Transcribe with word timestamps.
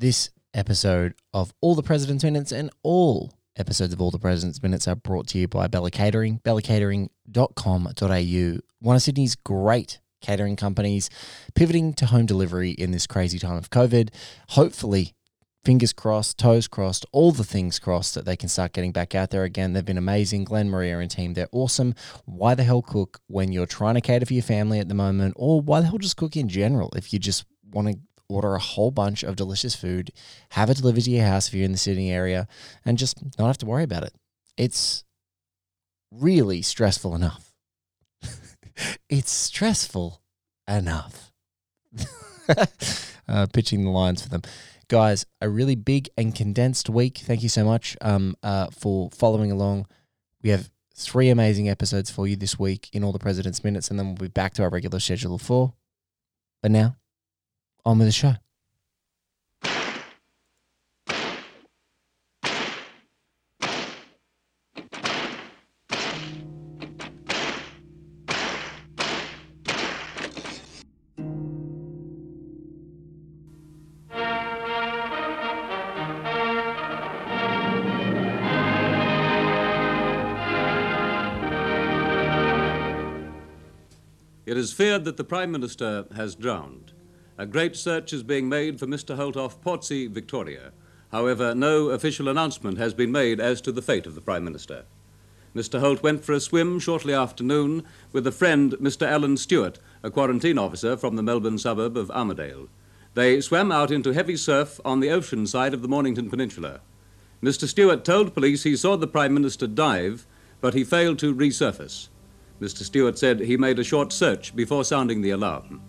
This 0.00 0.30
episode 0.54 1.14
of 1.34 1.52
All 1.60 1.74
the 1.74 1.82
President's 1.82 2.22
Minutes 2.22 2.52
and 2.52 2.70
all 2.84 3.32
episodes 3.56 3.92
of 3.92 4.00
All 4.00 4.12
the 4.12 4.18
President's 4.20 4.62
Minutes 4.62 4.86
are 4.86 4.94
brought 4.94 5.26
to 5.26 5.38
you 5.38 5.48
by 5.48 5.66
Bella 5.66 5.90
Catering, 5.90 6.38
bellacatering.com.au, 6.44 8.60
one 8.78 8.94
of 8.94 9.02
Sydney's 9.02 9.34
great 9.34 9.98
catering 10.20 10.54
companies, 10.54 11.10
pivoting 11.56 11.94
to 11.94 12.06
home 12.06 12.26
delivery 12.26 12.70
in 12.70 12.92
this 12.92 13.08
crazy 13.08 13.40
time 13.40 13.56
of 13.56 13.70
COVID. 13.70 14.10
Hopefully, 14.50 15.16
fingers 15.64 15.92
crossed, 15.92 16.38
toes 16.38 16.68
crossed, 16.68 17.04
all 17.10 17.32
the 17.32 17.42
things 17.42 17.80
crossed 17.80 18.14
that 18.14 18.24
they 18.24 18.36
can 18.36 18.48
start 18.48 18.74
getting 18.74 18.92
back 18.92 19.16
out 19.16 19.30
there 19.30 19.42
again. 19.42 19.72
They've 19.72 19.84
been 19.84 19.98
amazing. 19.98 20.44
Glenn, 20.44 20.70
Maria, 20.70 21.00
and 21.00 21.10
team, 21.10 21.34
they're 21.34 21.48
awesome. 21.50 21.96
Why 22.24 22.54
the 22.54 22.62
hell 22.62 22.82
cook 22.82 23.18
when 23.26 23.50
you're 23.50 23.66
trying 23.66 23.96
to 23.96 24.00
cater 24.00 24.26
for 24.26 24.34
your 24.34 24.44
family 24.44 24.78
at 24.78 24.86
the 24.86 24.94
moment? 24.94 25.34
Or 25.36 25.60
why 25.60 25.80
the 25.80 25.88
hell 25.88 25.98
just 25.98 26.16
cook 26.16 26.36
in 26.36 26.48
general 26.48 26.92
if 26.94 27.12
you 27.12 27.18
just 27.18 27.46
want 27.72 27.88
to 27.88 27.98
order 28.28 28.54
a 28.54 28.60
whole 28.60 28.90
bunch 28.90 29.22
of 29.22 29.36
delicious 29.36 29.74
food, 29.74 30.10
have 30.50 30.70
it 30.70 30.78
delivered 30.78 31.04
to 31.04 31.10
your 31.10 31.26
house 31.26 31.48
if 31.48 31.54
you're 31.54 31.64
in 31.64 31.72
the 31.72 31.78
Sydney 31.78 32.12
area, 32.12 32.46
and 32.84 32.98
just 32.98 33.22
not 33.38 33.46
have 33.46 33.58
to 33.58 33.66
worry 33.66 33.84
about 33.84 34.04
it. 34.04 34.14
It's 34.56 35.04
really 36.10 36.62
stressful 36.62 37.14
enough. 37.14 37.52
it's 39.08 39.32
stressful 39.32 40.20
enough. 40.68 41.32
uh, 43.28 43.46
pitching 43.52 43.84
the 43.84 43.90
lines 43.90 44.22
for 44.22 44.28
them. 44.28 44.42
Guys, 44.88 45.26
a 45.40 45.48
really 45.48 45.74
big 45.74 46.08
and 46.16 46.34
condensed 46.34 46.88
week. 46.88 47.18
Thank 47.18 47.42
you 47.42 47.48
so 47.48 47.64
much 47.64 47.96
um, 48.00 48.36
uh, 48.42 48.68
for 48.70 49.10
following 49.10 49.52
along. 49.52 49.86
We 50.42 50.50
have 50.50 50.70
three 50.94 51.28
amazing 51.28 51.68
episodes 51.68 52.10
for 52.10 52.26
you 52.26 52.36
this 52.36 52.58
week 52.58 52.88
in 52.92 53.04
all 53.04 53.12
the 53.12 53.18
President's 53.18 53.62
Minutes, 53.62 53.90
and 53.90 53.98
then 53.98 54.08
we'll 54.08 54.14
be 54.14 54.28
back 54.28 54.54
to 54.54 54.62
our 54.62 54.70
regular 54.70 54.98
schedule 54.98 55.34
of 55.34 55.42
four. 55.42 55.74
But 56.62 56.70
now, 56.70 56.96
on 57.88 57.98
with 57.98 58.06
the 58.06 58.12
show. 58.12 58.34
It 84.44 84.56
is 84.56 84.72
feared 84.72 85.04
that 85.04 85.16
the 85.18 85.24
Prime 85.24 85.52
Minister 85.52 86.06
has 86.16 86.34
drowned. 86.34 86.97
A 87.40 87.46
great 87.46 87.76
search 87.76 88.12
is 88.12 88.24
being 88.24 88.48
made 88.48 88.80
for 88.80 88.88
Mr. 88.88 89.14
Holt 89.14 89.36
off 89.36 89.60
Portsea, 89.60 90.08
Victoria. 90.08 90.72
However, 91.12 91.54
no 91.54 91.90
official 91.90 92.26
announcement 92.26 92.78
has 92.78 92.94
been 92.94 93.12
made 93.12 93.38
as 93.38 93.60
to 93.60 93.70
the 93.70 93.80
fate 93.80 94.06
of 94.06 94.16
the 94.16 94.20
Prime 94.20 94.42
Minister. 94.42 94.86
Mr. 95.54 95.78
Holt 95.78 96.02
went 96.02 96.24
for 96.24 96.32
a 96.32 96.40
swim 96.40 96.80
shortly 96.80 97.14
after 97.14 97.44
noon 97.44 97.84
with 98.10 98.26
a 98.26 98.32
friend, 98.32 98.72
Mr. 98.80 99.06
Alan 99.06 99.36
Stewart, 99.36 99.78
a 100.02 100.10
quarantine 100.10 100.58
officer 100.58 100.96
from 100.96 101.14
the 101.14 101.22
Melbourne 101.22 101.58
suburb 101.58 101.96
of 101.96 102.10
Armadale. 102.10 102.68
They 103.14 103.40
swam 103.40 103.70
out 103.70 103.92
into 103.92 104.12
heavy 104.12 104.36
surf 104.36 104.80
on 104.84 104.98
the 104.98 105.10
ocean 105.10 105.46
side 105.46 105.74
of 105.74 105.80
the 105.80 105.88
Mornington 105.88 106.28
Peninsula. 106.28 106.80
Mr. 107.40 107.68
Stewart 107.68 108.04
told 108.04 108.34
police 108.34 108.64
he 108.64 108.74
saw 108.74 108.96
the 108.96 109.06
Prime 109.06 109.32
Minister 109.32 109.68
dive, 109.68 110.26
but 110.60 110.74
he 110.74 110.82
failed 110.82 111.20
to 111.20 111.32
resurface. 111.32 112.08
Mr. 112.60 112.82
Stewart 112.82 113.16
said 113.16 113.38
he 113.38 113.56
made 113.56 113.78
a 113.78 113.84
short 113.84 114.12
search 114.12 114.56
before 114.56 114.82
sounding 114.82 115.22
the 115.22 115.30
alarm. 115.30 115.80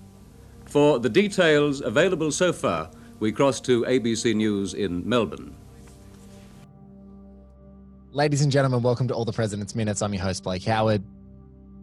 For 0.69 0.99
the 0.99 1.09
details 1.09 1.81
available 1.81 2.31
so 2.31 2.53
far, 2.53 2.91
we 3.19 3.31
cross 3.31 3.59
to 3.61 3.85
ABC 3.85 4.35
News 4.35 4.75
in 4.75 5.07
Melbourne. 5.07 5.55
Ladies 8.11 8.43
and 8.43 8.51
gentlemen, 8.51 8.83
welcome 8.83 9.07
to 9.07 9.15
All 9.15 9.25
the 9.25 9.33
President's 9.33 9.73
Minutes. 9.73 10.03
I'm 10.03 10.13
your 10.13 10.21
host, 10.21 10.43
Blake 10.43 10.63
Howard. 10.65 11.03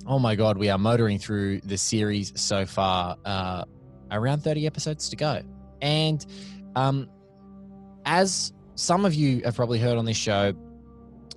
Oh 0.07 0.21
my 0.21 0.37
God, 0.37 0.57
we 0.57 0.69
are 0.69 0.79
motoring 0.79 1.19
through 1.19 1.63
the 1.63 1.77
series 1.77 2.33
so 2.41 2.65
far. 2.65 3.17
Uh, 3.25 3.65
around 4.13 4.45
30 4.45 4.69
episodes 4.69 5.09
to 5.09 5.17
go. 5.17 5.43
And 5.83 6.25
um, 6.77 7.09
as 8.05 8.53
some 8.77 9.05
of 9.05 9.15
you 9.15 9.43
have 9.43 9.57
probably 9.57 9.81
heard 9.81 9.99
on 9.99 10.05
this 10.05 10.17
show, 10.17 10.55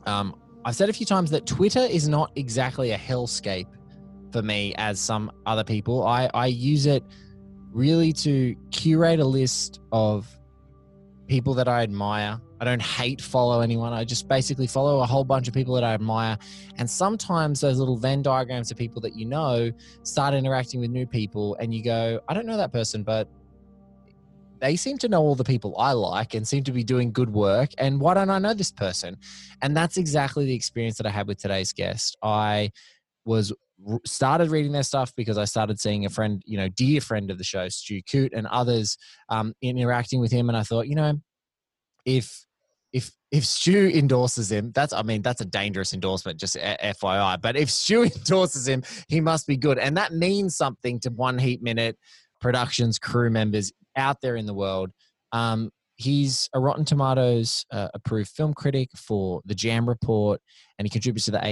um, 0.05 0.35
I've 0.65 0.75
said 0.75 0.89
a 0.89 0.93
few 0.93 1.07
times 1.07 1.31
that 1.31 1.47
Twitter 1.47 1.79
is 1.79 2.07
not 2.07 2.31
exactly 2.35 2.91
a 2.91 2.97
hellscape 2.97 3.65
for 4.31 4.43
me 4.43 4.75
as 4.77 4.99
some 4.99 5.31
other 5.47 5.63
people. 5.63 6.05
I, 6.05 6.29
I 6.31 6.45
use 6.45 6.85
it 6.85 7.03
really 7.71 8.13
to 8.13 8.55
curate 8.71 9.19
a 9.19 9.25
list 9.25 9.79
of 9.91 10.27
people 11.27 11.53
that 11.53 11.67
I 11.67 11.83
admire. 11.83 12.41
I 12.59 12.65
don't 12.65 12.81
hate 12.81 13.21
follow 13.21 13.61
anyone. 13.61 13.93
I 13.93 14.03
just 14.03 14.27
basically 14.27 14.67
follow 14.67 14.99
a 14.99 15.05
whole 15.05 15.23
bunch 15.23 15.47
of 15.47 15.53
people 15.53 15.75
that 15.75 15.83
I 15.83 15.93
admire. 15.93 16.37
And 16.77 16.89
sometimes 16.89 17.61
those 17.61 17.77
little 17.77 17.95
Venn 17.95 18.21
diagrams 18.21 18.71
of 18.71 18.77
people 18.77 19.01
that 19.01 19.15
you 19.15 19.25
know 19.25 19.71
start 20.03 20.33
interacting 20.33 20.81
with 20.81 20.89
new 20.89 21.05
people, 21.05 21.55
and 21.59 21.73
you 21.73 21.83
go, 21.83 22.19
I 22.27 22.33
don't 22.33 22.45
know 22.45 22.57
that 22.57 22.73
person, 22.73 23.03
but 23.03 23.29
they 24.59 24.75
seem 24.75 24.97
to 24.97 25.07
know 25.07 25.21
all 25.21 25.35
the 25.35 25.43
people 25.43 25.73
I 25.77 25.93
like 25.93 26.33
and 26.33 26.45
seem 26.45 26.63
to 26.65 26.71
be 26.71 26.83
doing 26.83 27.11
good 27.11 27.31
work. 27.31 27.69
And 27.77 28.01
why 28.01 28.13
don't 28.13 28.29
I 28.29 28.39
know 28.39 28.53
this 28.53 28.71
person? 28.71 29.17
And 29.61 29.77
that's 29.77 29.95
exactly 29.95 30.45
the 30.45 30.53
experience 30.53 30.97
that 30.97 31.05
I 31.05 31.11
had 31.11 31.27
with 31.27 31.37
today's 31.37 31.71
guest. 31.71 32.17
I 32.21 32.71
was 33.23 33.53
started 34.05 34.51
reading 34.51 34.71
their 34.71 34.83
stuff 34.83 35.13
because 35.15 35.37
I 35.37 35.45
started 35.45 35.79
seeing 35.79 36.05
a 36.05 36.09
friend, 36.09 36.41
you 36.45 36.57
know, 36.57 36.69
dear 36.69 37.01
friend 37.01 37.31
of 37.31 37.37
the 37.37 37.43
show, 37.43 37.67
Stu 37.69 38.01
Coote, 38.09 38.33
and 38.33 38.47
others 38.47 38.97
um, 39.29 39.53
interacting 39.61 40.19
with 40.19 40.31
him. 40.31 40.49
And 40.49 40.57
I 40.57 40.63
thought, 40.63 40.87
you 40.87 40.95
know, 40.95 41.19
if 42.05 42.45
if 42.91 43.11
if 43.31 43.45
Stu 43.45 43.89
endorses 43.93 44.51
him, 44.51 44.71
that's 44.73 44.93
I 44.93 45.01
mean 45.03 45.21
that's 45.21 45.41
a 45.41 45.45
dangerous 45.45 45.93
endorsement, 45.93 46.39
just 46.39 46.55
FYI. 46.55 47.41
But 47.41 47.55
if 47.55 47.69
Stu 47.69 48.03
endorses 48.15 48.67
him, 48.67 48.83
he 49.07 49.21
must 49.21 49.47
be 49.47 49.57
good, 49.57 49.77
and 49.77 49.95
that 49.97 50.13
means 50.13 50.55
something 50.55 50.99
to 51.01 51.09
One 51.09 51.37
Heat 51.37 51.61
Minute 51.61 51.97
Productions 52.41 52.99
crew 52.99 53.29
members 53.29 53.71
out 53.95 54.17
there 54.21 54.35
in 54.35 54.45
the 54.45 54.53
world. 54.53 54.91
Um, 55.31 55.71
he's 55.97 56.49
a 56.53 56.59
Rotten 56.59 56.85
Tomatoes 56.85 57.65
uh, 57.71 57.89
approved 57.93 58.29
film 58.29 58.53
critic 58.53 58.89
for 58.95 59.41
the 59.45 59.55
Jam 59.55 59.87
Report, 59.87 60.41
and 60.77 60.85
he 60.85 60.89
contributes 60.89 61.25
to 61.25 61.31
the 61.31 61.45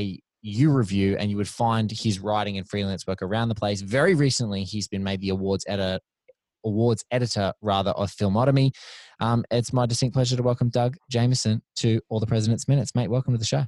AU 0.47 0.69
Review. 0.69 1.17
And 1.17 1.29
you 1.29 1.37
would 1.37 1.47
find 1.47 1.91
his 1.91 2.19
writing 2.19 2.57
and 2.57 2.67
freelance 2.67 3.05
work 3.05 3.21
around 3.21 3.49
the 3.49 3.55
place. 3.55 3.81
Very 3.81 4.15
recently, 4.15 4.63
he's 4.63 4.87
been 4.87 5.03
made 5.03 5.21
the 5.21 5.29
awards 5.29 5.65
editor, 5.67 5.99
awards 6.65 7.03
editor 7.11 7.53
rather 7.61 7.91
of 7.91 8.11
Filmotomy. 8.11 8.71
Um, 9.19 9.43
it's 9.51 9.73
my 9.73 9.85
distinct 9.85 10.13
pleasure 10.13 10.35
to 10.35 10.43
welcome 10.43 10.69
Doug 10.69 10.97
Jamieson 11.09 11.61
to 11.77 12.01
All 12.09 12.19
the 12.19 12.27
President's 12.27 12.67
Minutes, 12.67 12.93
mate. 12.95 13.09
Welcome 13.09 13.33
to 13.33 13.39
the 13.39 13.45
show. 13.45 13.65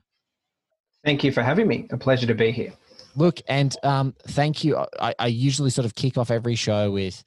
Thank 1.03 1.23
you 1.23 1.31
for 1.31 1.41
having 1.41 1.67
me. 1.67 1.87
A 1.91 1.97
pleasure 1.97 2.27
to 2.27 2.35
be 2.35 2.51
here. 2.51 2.73
Look, 3.15 3.41
and 3.47 3.75
um, 3.83 4.15
thank 4.27 4.63
you. 4.63 4.77
I, 4.99 5.13
I 5.17 5.27
usually 5.27 5.69
sort 5.69 5.85
of 5.85 5.95
kick 5.95 6.17
off 6.17 6.29
every 6.29 6.55
show 6.55 6.91
with 6.91 7.23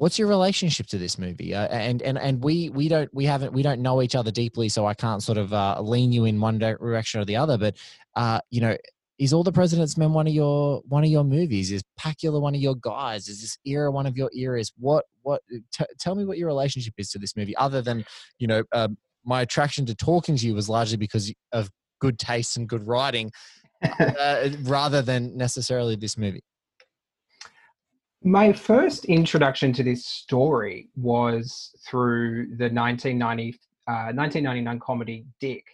what's 0.00 0.18
your 0.18 0.28
relationship 0.28 0.86
to 0.86 0.96
this 0.96 1.18
movie? 1.18 1.54
Uh, 1.54 1.68
and 1.68 2.00
and 2.00 2.18
and 2.18 2.42
we 2.42 2.70
we 2.70 2.88
don't 2.88 3.12
we 3.12 3.26
haven't 3.26 3.52
we 3.52 3.62
don't 3.62 3.82
know 3.82 4.00
each 4.00 4.14
other 4.14 4.30
deeply 4.30 4.68
so 4.68 4.86
i 4.86 4.94
can't 4.94 5.22
sort 5.22 5.36
of 5.36 5.52
uh, 5.52 5.78
lean 5.80 6.10
you 6.10 6.24
in 6.24 6.40
one 6.40 6.58
direction 6.58 7.20
or 7.20 7.26
the 7.26 7.36
other 7.36 7.58
but 7.58 7.76
uh, 8.16 8.40
you 8.50 8.60
know 8.60 8.76
is 9.18 9.34
all 9.34 9.42
the 9.42 9.52
president's 9.52 9.98
men 9.98 10.14
one 10.14 10.26
of 10.26 10.32
your 10.32 10.80
one 10.88 11.04
of 11.04 11.10
your 11.10 11.24
movies? 11.24 11.70
Is 11.70 11.82
Pakula 12.00 12.40
one 12.40 12.54
of 12.54 12.60
your 12.62 12.74
guys? 12.74 13.28
Is 13.28 13.42
this 13.42 13.58
era 13.66 13.90
one 13.90 14.06
of 14.06 14.16
your 14.16 14.30
eras? 14.34 14.72
What 14.78 15.04
what 15.20 15.42
t- 15.70 15.84
tell 16.00 16.14
me 16.14 16.24
what 16.24 16.38
your 16.38 16.48
relationship 16.48 16.94
is 16.96 17.10
to 17.10 17.18
this 17.18 17.36
movie 17.36 17.54
other 17.58 17.82
than 17.82 18.02
you 18.38 18.46
know 18.46 18.64
um, 18.72 18.96
my 19.22 19.42
attraction 19.42 19.84
to 19.86 19.94
talking 19.94 20.36
to 20.36 20.46
you 20.46 20.54
was 20.54 20.70
largely 20.70 20.96
because 20.96 21.30
of 21.52 21.68
good 22.00 22.18
taste 22.18 22.56
and 22.56 22.66
good 22.66 22.86
writing 22.86 23.30
uh, 24.00 24.48
rather 24.62 25.02
than 25.02 25.36
necessarily 25.36 25.96
this 25.96 26.16
movie 26.16 26.42
my 28.22 28.52
first 28.52 29.06
introduction 29.06 29.72
to 29.72 29.82
this 29.82 30.04
story 30.04 30.88
was 30.96 31.74
through 31.86 32.46
the 32.56 32.68
1990, 32.68 33.58
uh, 33.88 34.12
1999 34.12 34.78
comedy 34.78 35.24
Dick, 35.40 35.64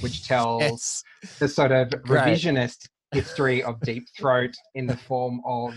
which 0.00 0.24
tells 0.28 0.62
yes. 1.22 1.38
the 1.38 1.48
sort 1.48 1.72
of 1.72 1.88
revisionist 1.88 2.88
history 3.12 3.62
of 3.62 3.80
Deep 3.82 4.04
Throat 4.18 4.54
in 4.74 4.86
the 4.86 4.96
form 4.96 5.40
of 5.46 5.74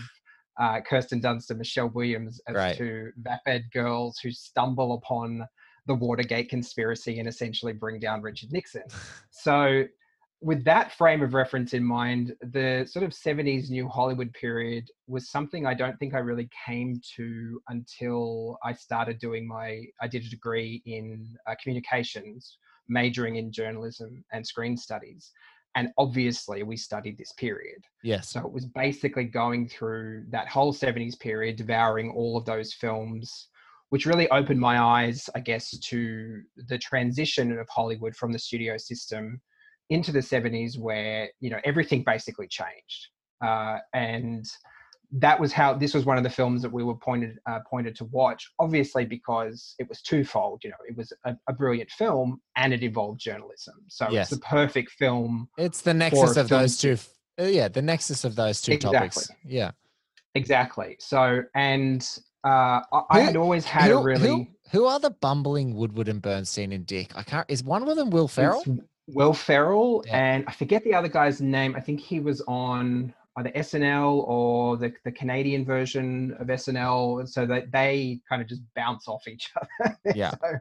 uh, 0.60 0.80
Kirsten 0.80 1.20
Dunst 1.20 1.50
and 1.50 1.58
Michelle 1.58 1.90
Williams 1.90 2.40
as 2.48 2.56
right. 2.56 2.76
two 2.76 3.12
vapid 3.18 3.64
girls 3.72 4.18
who 4.18 4.30
stumble 4.32 4.94
upon 4.94 5.46
the 5.86 5.94
Watergate 5.94 6.48
conspiracy 6.48 7.20
and 7.20 7.28
essentially 7.28 7.72
bring 7.72 8.00
down 8.00 8.22
Richard 8.22 8.52
Nixon. 8.52 8.82
So 9.30 9.84
with 10.46 10.62
that 10.62 10.92
frame 10.92 11.22
of 11.22 11.34
reference 11.34 11.74
in 11.74 11.82
mind, 11.82 12.32
the 12.40 12.86
sort 12.88 13.04
of 13.04 13.10
70s 13.10 13.68
New 13.68 13.88
Hollywood 13.88 14.32
period 14.32 14.88
was 15.08 15.28
something 15.28 15.66
I 15.66 15.74
don't 15.74 15.98
think 15.98 16.14
I 16.14 16.18
really 16.18 16.48
came 16.64 17.00
to 17.16 17.60
until 17.68 18.56
I 18.62 18.72
started 18.72 19.18
doing 19.18 19.48
my, 19.48 19.82
I 20.00 20.06
did 20.06 20.24
a 20.24 20.28
degree 20.28 20.82
in 20.86 21.36
uh, 21.48 21.56
communications, 21.60 22.58
majoring 22.86 23.36
in 23.36 23.50
journalism 23.50 24.24
and 24.32 24.46
screen 24.46 24.76
studies. 24.76 25.32
And 25.74 25.88
obviously, 25.98 26.62
we 26.62 26.76
studied 26.76 27.18
this 27.18 27.32
period. 27.32 27.82
Yes. 28.04 28.28
So 28.30 28.38
it 28.38 28.52
was 28.52 28.66
basically 28.66 29.24
going 29.24 29.68
through 29.68 30.26
that 30.30 30.46
whole 30.46 30.72
70s 30.72 31.18
period, 31.18 31.56
devouring 31.56 32.12
all 32.12 32.36
of 32.36 32.44
those 32.44 32.72
films, 32.72 33.48
which 33.88 34.06
really 34.06 34.30
opened 34.30 34.60
my 34.60 34.80
eyes, 34.80 35.28
I 35.34 35.40
guess, 35.40 35.76
to 35.76 36.42
the 36.68 36.78
transition 36.78 37.58
of 37.58 37.68
Hollywood 37.68 38.14
from 38.14 38.30
the 38.30 38.38
studio 38.38 38.76
system 38.78 39.40
into 39.90 40.12
the 40.12 40.20
70s, 40.20 40.78
where 40.78 41.30
you 41.40 41.50
know 41.50 41.58
everything 41.64 42.02
basically 42.04 42.48
changed, 42.48 43.08
uh, 43.44 43.78
and 43.94 44.44
that 45.12 45.38
was 45.38 45.52
how 45.52 45.72
this 45.72 45.94
was 45.94 46.04
one 46.04 46.16
of 46.16 46.24
the 46.24 46.30
films 46.30 46.62
that 46.62 46.72
we 46.72 46.82
were 46.82 46.96
pointed 46.96 47.38
uh, 47.48 47.60
pointed 47.68 47.94
to 47.96 48.04
watch. 48.06 48.50
Obviously, 48.58 49.04
because 49.04 49.74
it 49.78 49.88
was 49.88 50.02
twofold. 50.02 50.60
You 50.64 50.70
know, 50.70 50.76
it 50.88 50.96
was 50.96 51.12
a, 51.24 51.36
a 51.48 51.52
brilliant 51.52 51.90
film 51.90 52.40
and 52.56 52.72
it 52.72 52.82
involved 52.82 53.20
journalism, 53.20 53.74
so 53.88 54.08
yes. 54.10 54.30
it's 54.30 54.40
the 54.40 54.46
perfect 54.46 54.92
film. 54.92 55.48
It's 55.56 55.80
the 55.82 55.94
nexus 55.94 56.36
of 56.36 56.48
those 56.48 56.76
two. 56.76 56.96
Uh, 57.38 57.44
yeah, 57.44 57.68
the 57.68 57.82
nexus 57.82 58.24
of 58.24 58.34
those 58.34 58.60
two 58.60 58.72
exactly. 58.72 58.98
topics. 58.98 59.30
Yeah, 59.44 59.70
exactly. 60.34 60.96
So, 60.98 61.42
and 61.54 62.08
uh, 62.44 62.80
I, 62.92 63.02
I 63.10 63.20
had 63.20 63.36
always 63.36 63.64
had 63.64 63.90
who, 63.90 63.98
a 63.98 64.02
really. 64.02 64.28
Who, 64.28 64.46
who, 64.72 64.86
are 64.86 64.98
the 64.98 65.10
bumbling 65.10 65.74
Woodward 65.74 66.08
and 66.08 66.20
Bernstein 66.20 66.72
and 66.72 66.86
Dick? 66.86 67.12
I 67.14 67.22
can't. 67.22 67.48
Is 67.50 67.62
one 67.62 67.86
of 67.86 67.96
them 67.96 68.10
Will 68.10 68.28
Ferrell? 68.28 68.64
Will 69.08 69.32
Ferrell, 69.32 70.02
yeah. 70.06 70.16
and 70.16 70.44
I 70.46 70.52
forget 70.52 70.82
the 70.84 70.94
other 70.94 71.08
guy's 71.08 71.40
name. 71.40 71.76
I 71.76 71.80
think 71.80 72.00
he 72.00 72.20
was 72.20 72.42
on 72.48 73.14
either 73.36 73.50
SNL 73.50 74.26
or 74.26 74.76
the, 74.76 74.92
the 75.04 75.12
Canadian 75.12 75.64
version 75.64 76.34
of 76.40 76.48
SNL, 76.48 77.28
so 77.28 77.46
that 77.46 77.70
they 77.70 78.20
kind 78.28 78.42
of 78.42 78.48
just 78.48 78.62
bounce 78.74 79.06
off 79.08 79.28
each 79.28 79.50
other. 79.84 79.96
Yeah. 80.14 80.32
so, 80.42 80.58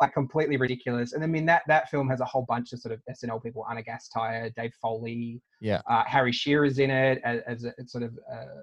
like 0.00 0.14
completely 0.14 0.56
ridiculous. 0.56 1.12
And 1.12 1.24
I 1.24 1.26
mean 1.26 1.44
that 1.46 1.62
that 1.66 1.90
film 1.90 2.08
has 2.08 2.20
a 2.20 2.24
whole 2.24 2.44
bunch 2.48 2.72
of 2.72 2.80
sort 2.80 2.94
of 2.94 3.00
SNL 3.10 3.42
people: 3.42 3.66
Ana 3.68 3.82
Gasteyer, 3.82 4.54
Dave 4.54 4.72
Foley, 4.80 5.42
yeah, 5.60 5.82
uh, 5.88 6.04
Harry 6.06 6.32
Shearer's 6.32 6.78
in 6.78 6.90
it 6.90 7.20
as, 7.24 7.40
as 7.46 7.64
a, 7.64 7.72
sort 7.86 8.04
of 8.04 8.18
uh, 8.32 8.62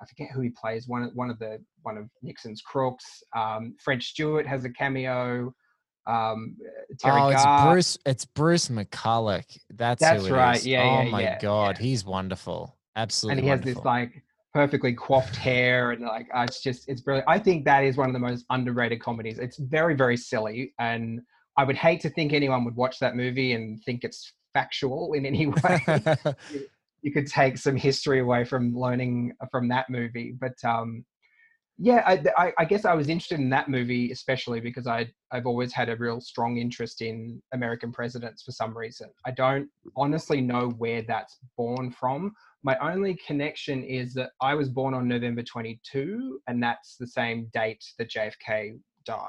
I 0.00 0.06
forget 0.06 0.30
who 0.32 0.42
he 0.42 0.50
plays. 0.50 0.86
One 0.86 1.02
of 1.02 1.14
one 1.14 1.30
of 1.30 1.38
the 1.38 1.62
one 1.82 1.96
of 1.96 2.08
Nixon's 2.22 2.60
crooks. 2.60 3.22
Um, 3.34 3.74
French 3.82 4.04
Stewart 4.06 4.46
has 4.46 4.64
a 4.64 4.70
cameo. 4.70 5.54
Um, 6.06 6.56
Terry 6.98 7.20
oh, 7.20 7.28
it's 7.28 7.44
Bruce. 7.64 7.98
It's 8.06 8.24
Bruce 8.24 8.68
McCulloch. 8.68 9.58
That's 9.70 10.00
that's 10.00 10.28
right. 10.28 10.56
Is. 10.56 10.66
Yeah. 10.66 10.82
Oh 10.82 11.02
yeah, 11.02 11.10
my 11.10 11.22
yeah, 11.22 11.38
god, 11.38 11.76
yeah. 11.78 11.86
he's 11.86 12.04
wonderful. 12.04 12.76
Absolutely. 12.96 13.38
And 13.38 13.44
he 13.44 13.50
wonderful. 13.50 13.68
has 13.68 13.76
this 13.76 13.84
like 13.84 14.22
perfectly 14.52 14.94
coiffed 14.94 15.34
hair 15.34 15.90
and 15.90 16.02
like 16.02 16.28
uh, 16.34 16.42
it's 16.42 16.62
just 16.62 16.88
it's 16.88 17.00
brilliant. 17.00 17.28
I 17.28 17.38
think 17.38 17.64
that 17.64 17.84
is 17.84 17.96
one 17.96 18.08
of 18.08 18.12
the 18.12 18.20
most 18.20 18.44
underrated 18.50 19.00
comedies. 19.00 19.38
It's 19.38 19.58
very 19.58 19.94
very 19.94 20.16
silly, 20.16 20.74
and 20.78 21.20
I 21.56 21.64
would 21.64 21.76
hate 21.76 22.00
to 22.02 22.10
think 22.10 22.32
anyone 22.32 22.64
would 22.64 22.76
watch 22.76 22.98
that 23.00 23.16
movie 23.16 23.52
and 23.52 23.82
think 23.84 24.04
it's 24.04 24.32
factual 24.52 25.14
in 25.14 25.26
any 25.26 25.46
way. 25.64 25.80
you 27.02 27.12
could 27.12 27.26
take 27.26 27.58
some 27.58 27.76
history 27.76 28.20
away 28.20 28.44
from 28.44 28.74
learning 28.74 29.34
from 29.50 29.68
that 29.68 29.90
movie. 29.90 30.34
But 30.40 30.54
um, 30.64 31.04
yeah, 31.78 32.02
I, 32.06 32.22
I, 32.36 32.52
I, 32.58 32.64
guess 32.64 32.84
I 32.84 32.94
was 32.94 33.08
interested 33.08 33.40
in 33.40 33.50
that 33.50 33.68
movie 33.68 34.12
especially 34.12 34.60
because 34.60 34.86
I 34.86 35.10
I've 35.32 35.46
always 35.46 35.72
had 35.72 35.88
a 35.88 35.96
real 35.96 36.20
strong 36.20 36.58
interest 36.58 37.02
in 37.02 37.42
American 37.52 37.90
presidents 37.90 38.44
for 38.44 38.52
some 38.52 38.76
reason. 38.76 39.10
I 39.26 39.32
don't 39.32 39.68
honestly 39.96 40.40
know 40.40 40.68
where 40.78 41.02
that's 41.02 41.38
born 41.56 41.90
from. 41.90 42.32
My 42.62 42.78
only 42.78 43.18
connection 43.26 43.82
is 43.82 44.14
that 44.14 44.30
I 44.40 44.54
was 44.54 44.68
born 44.68 44.94
on 44.94 45.08
November 45.08 45.42
22, 45.42 46.40
and 46.46 46.62
that's 46.62 46.96
the 46.96 47.06
same 47.06 47.50
date 47.52 47.84
that 47.98 48.08
JFK 48.08 48.78
died. 49.04 49.26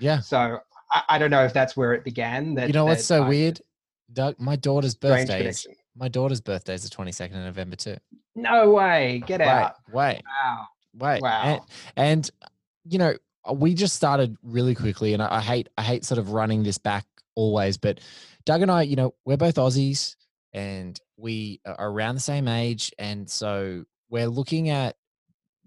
Yeah. 0.00 0.20
So 0.20 0.58
I, 0.92 1.02
I 1.08 1.18
don't 1.18 1.30
know 1.30 1.44
if 1.44 1.52
that's 1.52 1.76
where 1.76 1.92
it 1.92 2.04
began. 2.04 2.54
That 2.54 2.68
you 2.68 2.72
know 2.72 2.84
what's 2.84 3.04
so 3.04 3.24
I, 3.24 3.28
weird, 3.28 3.60
Doug? 4.12 4.38
My 4.38 4.54
daughter's 4.54 4.94
birthday 4.94 5.48
is 5.48 5.66
my 5.96 6.08
daughter's 6.08 6.40
birthday 6.40 6.74
is 6.74 6.88
the 6.88 6.88
22nd 6.88 7.32
of 7.32 7.32
November 7.32 7.74
too. 7.74 7.96
No 8.36 8.70
way. 8.70 9.22
Get 9.26 9.40
out. 9.40 9.74
Wait. 9.92 10.22
Wow. 10.24 10.66
Wait. 10.94 11.22
Wow. 11.22 11.42
And, 11.42 11.60
and, 11.96 12.30
you 12.84 12.98
know, 12.98 13.14
uh, 13.48 13.52
we 13.52 13.74
just 13.74 13.94
started 13.96 14.36
really 14.42 14.74
quickly 14.74 15.14
and 15.14 15.22
I, 15.22 15.36
I 15.36 15.40
hate 15.40 15.68
I 15.78 15.82
hate 15.82 16.04
sort 16.04 16.18
of 16.18 16.30
running 16.30 16.62
this 16.62 16.78
back 16.78 17.06
always, 17.34 17.76
but 17.78 18.00
Doug 18.44 18.62
and 18.62 18.70
I, 18.70 18.82
you 18.82 18.96
know, 18.96 19.14
we're 19.24 19.36
both 19.36 19.56
Aussies 19.56 20.16
and 20.52 21.00
we 21.16 21.60
are 21.64 21.90
around 21.90 22.16
the 22.16 22.20
same 22.20 22.48
age 22.48 22.92
and 22.98 23.30
so 23.30 23.84
we're 24.08 24.26
looking 24.26 24.68
at 24.70 24.96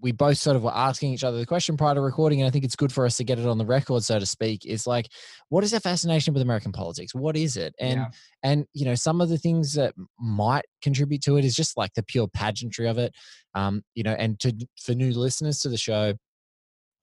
we 0.04 0.12
both 0.12 0.36
sort 0.36 0.54
of 0.54 0.62
were 0.62 0.76
asking 0.76 1.14
each 1.14 1.24
other 1.24 1.38
the 1.38 1.46
question 1.46 1.78
prior 1.78 1.94
to 1.94 2.00
recording, 2.02 2.42
and 2.42 2.46
I 2.46 2.50
think 2.50 2.62
it's 2.62 2.76
good 2.76 2.92
for 2.92 3.06
us 3.06 3.16
to 3.16 3.24
get 3.24 3.38
it 3.38 3.46
on 3.46 3.56
the 3.56 3.64
record, 3.64 4.04
so 4.04 4.18
to 4.18 4.26
speak. 4.26 4.66
Is 4.66 4.86
like, 4.86 5.08
what 5.48 5.64
is 5.64 5.72
our 5.72 5.80
fascination 5.80 6.34
with 6.34 6.42
American 6.42 6.72
politics? 6.72 7.14
What 7.14 7.38
is 7.38 7.56
it? 7.56 7.74
And 7.80 8.00
yeah. 8.00 8.06
and 8.42 8.66
you 8.74 8.84
know, 8.84 8.96
some 8.96 9.22
of 9.22 9.30
the 9.30 9.38
things 9.38 9.72
that 9.74 9.94
might 10.20 10.66
contribute 10.82 11.22
to 11.22 11.38
it 11.38 11.44
is 11.46 11.56
just 11.56 11.78
like 11.78 11.94
the 11.94 12.02
pure 12.02 12.28
pageantry 12.28 12.86
of 12.86 12.98
it. 12.98 13.14
Um, 13.54 13.82
you 13.94 14.02
know, 14.02 14.12
and 14.12 14.38
to 14.40 14.52
for 14.78 14.92
new 14.92 15.10
listeners 15.10 15.60
to 15.60 15.70
the 15.70 15.78
show, 15.78 16.12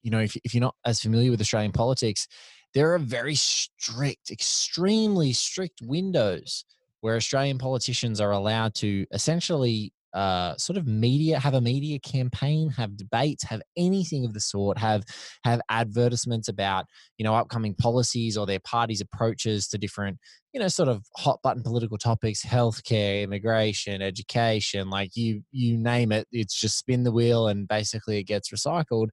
you 0.03 0.11
know, 0.11 0.19
if 0.19 0.37
if 0.43 0.53
you're 0.53 0.61
not 0.61 0.75
as 0.85 1.01
familiar 1.01 1.31
with 1.31 1.41
Australian 1.41 1.71
politics, 1.71 2.27
there 2.75 2.93
are 2.93 2.99
very 2.99 3.33
strict, 3.33 4.29
extremely 4.29 5.33
strict 5.33 5.79
windows 5.81 6.65
where 6.99 7.15
Australian 7.15 7.57
politicians 7.57 8.21
are 8.21 8.31
allowed 8.31 8.75
to 8.75 9.07
essentially 9.11 9.91
uh, 10.13 10.55
sort 10.57 10.77
of 10.77 10.87
media 10.87 11.39
have 11.39 11.53
a 11.53 11.61
media 11.61 11.99
campaign 11.99 12.69
have 12.69 12.97
debates 12.97 13.43
have 13.43 13.61
anything 13.77 14.25
of 14.25 14.33
the 14.33 14.39
sort 14.39 14.77
have 14.77 15.03
have 15.43 15.61
advertisements 15.69 16.47
about 16.47 16.85
you 17.17 17.23
know 17.23 17.33
upcoming 17.33 17.73
policies 17.75 18.37
or 18.37 18.45
their 18.45 18.59
party's 18.59 19.01
approaches 19.01 19.67
to 19.67 19.77
different 19.77 20.17
you 20.53 20.59
know 20.59 20.67
sort 20.67 20.89
of 20.89 21.05
hot 21.17 21.39
button 21.43 21.63
political 21.63 21.97
topics 21.97 22.43
healthcare 22.43 23.23
immigration 23.23 24.01
education 24.01 24.89
like 24.89 25.15
you 25.15 25.41
you 25.51 25.77
name 25.77 26.11
it 26.11 26.27
it's 26.31 26.59
just 26.59 26.77
spin 26.77 27.03
the 27.03 27.11
wheel 27.11 27.47
and 27.47 27.67
basically 27.67 28.17
it 28.17 28.23
gets 28.23 28.51
recycled. 28.51 29.07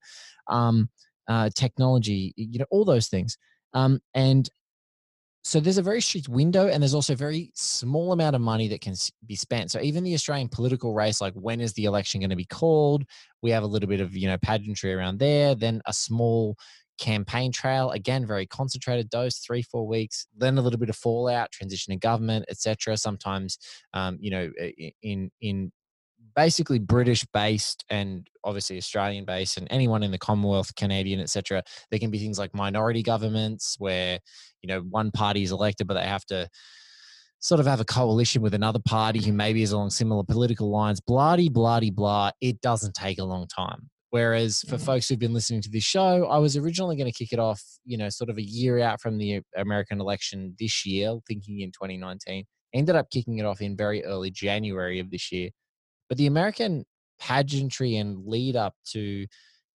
Um, 0.48 0.88
uh, 1.28 1.50
technology 1.54 2.32
you 2.36 2.58
know 2.58 2.64
all 2.70 2.84
those 2.84 3.08
things. 3.08 3.36
Um, 3.74 4.00
and 4.14 4.48
so 5.48 5.60
there's 5.60 5.78
a 5.78 5.82
very 5.82 6.02
strict 6.02 6.28
window 6.28 6.68
and 6.68 6.82
there's 6.82 6.92
also 6.92 7.14
a 7.14 7.16
very 7.16 7.50
small 7.54 8.12
amount 8.12 8.36
of 8.36 8.42
money 8.42 8.68
that 8.68 8.82
can 8.82 8.94
be 9.26 9.34
spent. 9.34 9.70
So 9.70 9.80
even 9.80 10.04
the 10.04 10.12
australian 10.12 10.50
political 10.50 10.92
race 10.92 11.22
like 11.22 11.32
when 11.32 11.62
is 11.62 11.72
the 11.72 11.86
election 11.86 12.20
going 12.20 12.28
to 12.28 12.36
be 12.36 12.44
called? 12.44 13.04
We 13.40 13.50
have 13.52 13.62
a 13.62 13.66
little 13.66 13.88
bit 13.88 14.02
of 14.02 14.14
you 14.14 14.28
know 14.28 14.36
pageantry 14.36 14.92
around 14.92 15.18
there 15.18 15.54
then 15.54 15.80
a 15.86 15.92
small 15.94 16.58
campaign 16.98 17.50
trail 17.50 17.90
again 17.92 18.26
very 18.26 18.44
concentrated 18.44 19.08
dose 19.08 19.38
three 19.38 19.62
four 19.62 19.86
weeks 19.86 20.26
then 20.36 20.58
a 20.58 20.60
little 20.60 20.80
bit 20.80 20.90
of 20.90 20.96
fallout 20.96 21.50
transition 21.50 21.92
in 21.94 21.98
government 21.98 22.44
etc 22.50 22.96
sometimes 22.96 23.56
um, 23.94 24.18
you 24.20 24.30
know 24.30 24.50
in 25.02 25.30
in 25.40 25.72
basically 26.38 26.78
British 26.78 27.24
based 27.34 27.84
and 27.90 28.30
obviously 28.44 28.78
Australian 28.78 29.24
based 29.24 29.58
and 29.58 29.66
anyone 29.72 30.04
in 30.04 30.12
the 30.12 30.18
Commonwealth, 30.18 30.72
Canadian, 30.76 31.18
etc. 31.18 31.64
There 31.90 31.98
can 31.98 32.12
be 32.12 32.18
things 32.20 32.38
like 32.38 32.54
minority 32.54 33.02
governments 33.02 33.74
where, 33.80 34.20
you 34.62 34.68
know, 34.68 34.82
one 34.82 35.10
party 35.10 35.42
is 35.42 35.50
elected, 35.50 35.88
but 35.88 35.94
they 35.94 36.06
have 36.06 36.24
to 36.26 36.48
sort 37.40 37.58
of 37.58 37.66
have 37.66 37.80
a 37.80 37.84
coalition 37.84 38.40
with 38.40 38.54
another 38.54 38.78
party 38.78 39.20
who 39.20 39.32
maybe 39.32 39.64
is 39.64 39.72
along 39.72 39.90
similar 39.90 40.22
political 40.22 40.70
lines, 40.70 41.00
bloody, 41.00 41.48
bloody, 41.48 41.90
blah. 41.90 42.30
It 42.40 42.60
doesn't 42.60 42.94
take 42.94 43.18
a 43.18 43.24
long 43.24 43.48
time. 43.48 43.90
Whereas 44.10 44.60
for 44.60 44.76
mm-hmm. 44.76 44.84
folks 44.84 45.08
who've 45.08 45.18
been 45.18 45.34
listening 45.34 45.62
to 45.62 45.70
this 45.70 45.82
show, 45.82 46.28
I 46.28 46.38
was 46.38 46.56
originally 46.56 46.94
going 46.94 47.10
to 47.10 47.18
kick 47.18 47.32
it 47.32 47.40
off, 47.40 47.60
you 47.84 47.98
know, 47.98 48.10
sort 48.10 48.30
of 48.30 48.38
a 48.38 48.42
year 48.42 48.78
out 48.78 49.00
from 49.00 49.18
the 49.18 49.40
American 49.56 50.00
election 50.00 50.54
this 50.56 50.86
year, 50.86 51.16
thinking 51.26 51.62
in 51.62 51.72
2019. 51.72 52.44
Ended 52.74 52.94
up 52.94 53.10
kicking 53.10 53.38
it 53.38 53.44
off 53.44 53.60
in 53.60 53.76
very 53.76 54.04
early 54.04 54.30
January 54.30 55.00
of 55.00 55.10
this 55.10 55.32
year 55.32 55.50
but 56.08 56.18
the 56.18 56.26
American 56.26 56.84
pageantry 57.18 57.96
and 57.96 58.26
lead 58.26 58.56
up 58.56 58.74
to 58.92 59.26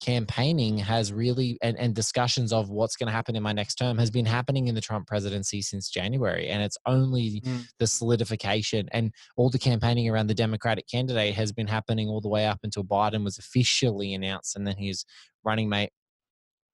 campaigning 0.00 0.78
has 0.78 1.12
really 1.12 1.58
and, 1.60 1.78
and 1.78 1.94
discussions 1.94 2.52
of 2.52 2.70
what's 2.70 2.96
going 2.96 3.06
to 3.06 3.12
happen 3.12 3.36
in 3.36 3.42
my 3.42 3.52
next 3.52 3.74
term 3.74 3.98
has 3.98 4.10
been 4.10 4.24
happening 4.24 4.66
in 4.66 4.74
the 4.74 4.80
Trump 4.80 5.06
presidency 5.06 5.60
since 5.60 5.90
January. 5.90 6.48
And 6.48 6.62
it's 6.62 6.78
only 6.86 7.42
mm. 7.44 7.64
the 7.78 7.86
solidification 7.86 8.88
and 8.92 9.12
all 9.36 9.50
the 9.50 9.58
campaigning 9.58 10.08
around 10.08 10.28
the 10.28 10.34
Democratic 10.34 10.88
candidate 10.88 11.34
has 11.34 11.52
been 11.52 11.66
happening 11.66 12.08
all 12.08 12.22
the 12.22 12.28
way 12.28 12.46
up 12.46 12.60
until 12.62 12.82
Biden 12.82 13.24
was 13.24 13.36
officially 13.36 14.14
announced 14.14 14.56
and 14.56 14.66
then 14.66 14.76
his 14.76 15.04
running 15.44 15.68
mate 15.68 15.90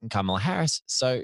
Kamala 0.08 0.38
Harris. 0.40 0.82
So 0.86 1.22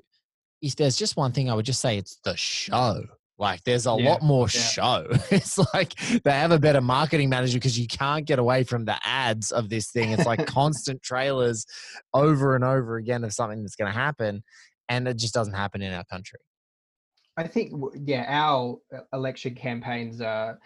if 0.60 0.74
there's 0.74 0.96
just 0.96 1.16
one 1.16 1.32
thing 1.32 1.50
I 1.50 1.54
would 1.54 1.66
just 1.66 1.80
say 1.80 1.98
it's 1.98 2.18
the 2.24 2.36
show. 2.36 3.04
Like 3.42 3.64
there's 3.64 3.86
a 3.86 3.96
yeah, 3.98 4.10
lot 4.10 4.22
more 4.22 4.46
yeah. 4.54 4.60
show. 4.60 5.06
It's 5.32 5.58
like 5.74 5.94
they 6.22 6.30
have 6.30 6.52
a 6.52 6.60
better 6.60 6.80
marketing 6.80 7.28
manager 7.28 7.58
because 7.58 7.76
you 7.76 7.88
can't 7.88 8.24
get 8.24 8.38
away 8.38 8.62
from 8.62 8.84
the 8.84 8.96
ads 9.02 9.50
of 9.50 9.68
this 9.68 9.90
thing. 9.90 10.12
It's 10.12 10.24
like 10.24 10.46
constant 10.60 11.02
trailers 11.02 11.66
over 12.14 12.54
and 12.54 12.62
over 12.62 12.98
again 12.98 13.24
of 13.24 13.32
something 13.32 13.62
that's 13.62 13.74
going 13.74 13.92
to 13.92 13.98
happen. 13.98 14.44
And 14.88 15.08
it 15.08 15.16
just 15.16 15.34
doesn't 15.34 15.54
happen 15.54 15.82
in 15.82 15.92
our 15.92 16.04
country. 16.04 16.38
I 17.36 17.48
think, 17.48 17.72
yeah, 18.04 18.26
our 18.28 18.78
uh, 18.94 19.00
election 19.12 19.56
campaigns 19.56 20.20
are, 20.20 20.60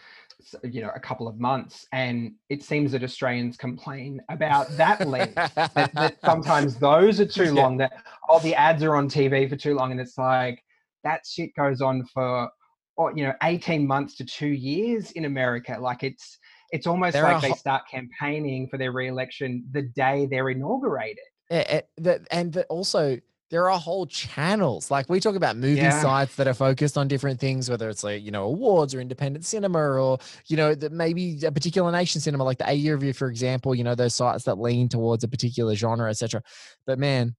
you 0.63 0.83
know, 0.83 0.91
a 0.95 1.01
couple 1.01 1.29
of 1.29 1.41
months. 1.41 1.87
And 1.93 2.33
it 2.51 2.63
seems 2.63 2.93
that 2.93 3.03
Australians 3.03 3.57
complain 3.57 4.21
about 4.29 4.69
that 4.77 5.09
length, 5.09 5.35
that, 5.35 5.95
that, 5.95 6.17
sometimes 6.25 6.77
those 6.77 7.21
are 7.21 7.27
too 7.27 7.55
long, 7.55 7.79
that, 7.79 8.03
oh, 8.29 8.41
the 8.41 8.55
ads 8.55 8.83
are 8.83 8.97
on 8.97 9.09
TV 9.09 9.49
for 9.49 9.57
too 9.57 9.75
long. 9.75 9.93
And 9.93 10.01
it's 10.01 10.19
like, 10.19 10.63
that 11.05 11.21
shit 11.25 11.55
goes 11.55 11.81
on 11.81 12.05
for 12.13 12.51
or 12.97 13.13
you 13.17 13.25
know 13.25 13.35
18 13.43 13.87
months 13.87 14.17
to 14.17 14.25
two 14.25 14.49
years 14.49 15.11
in 15.13 15.25
america 15.25 15.77
like 15.81 16.03
it's 16.03 16.39
it's 16.71 16.87
almost 16.87 17.15
like 17.17 17.43
they 17.43 17.53
start 17.53 17.83
campaigning 17.89 18.69
for 18.69 18.79
their 18.79 18.93
re-election 18.93 19.65
the 19.71 19.83
day 19.83 20.27
they're 20.31 20.49
inaugurated 20.49 21.25
eh, 21.51 21.65
eh, 21.69 21.81
and, 21.99 22.27
and 22.31 22.65
also 22.69 23.19
there 23.51 23.71
are 23.71 23.79
whole 23.79 24.07
channels. 24.07 24.91
Like 24.91 25.09
we 25.09 25.21
talk 25.21 25.37
about 25.37 25.57
movie 25.57 25.81
yeah. 25.81 26.03
sites 26.03 26.35
that 26.37 26.49
are 26.49 26.55
focused 26.55 26.99
on 26.99 27.07
different 27.07 27.39
things, 27.39 27.71
whether 27.71 27.89
it's 27.89 28.03
like, 28.03 28.23
you 28.23 28.31
know, 28.31 28.45
awards 28.45 28.95
or 28.95 29.01
independent 29.01 29.45
cinema 29.45 29.79
or, 29.79 30.19
you 30.49 30.57
know, 30.57 30.75
that 30.75 30.93
maybe 30.93 31.39
a 31.45 31.53
particular 31.53 31.91
nation 31.93 32.21
cinema, 32.21 32.43
like 32.43 32.59
the 32.59 32.69
AU 32.69 32.93
review, 32.93 33.13
for 33.13 33.29
example, 33.29 33.75
you 33.75 33.85
know, 33.85 33.95
those 33.95 34.15
sites 34.15 34.45
that 34.45 34.59
lean 34.59 34.89
towards 34.89 35.23
a 35.23 35.29
particular 35.29 35.77
genre, 35.77 36.11
etc. 36.11 36.43
But 36.87 36.99
man, 36.99 37.37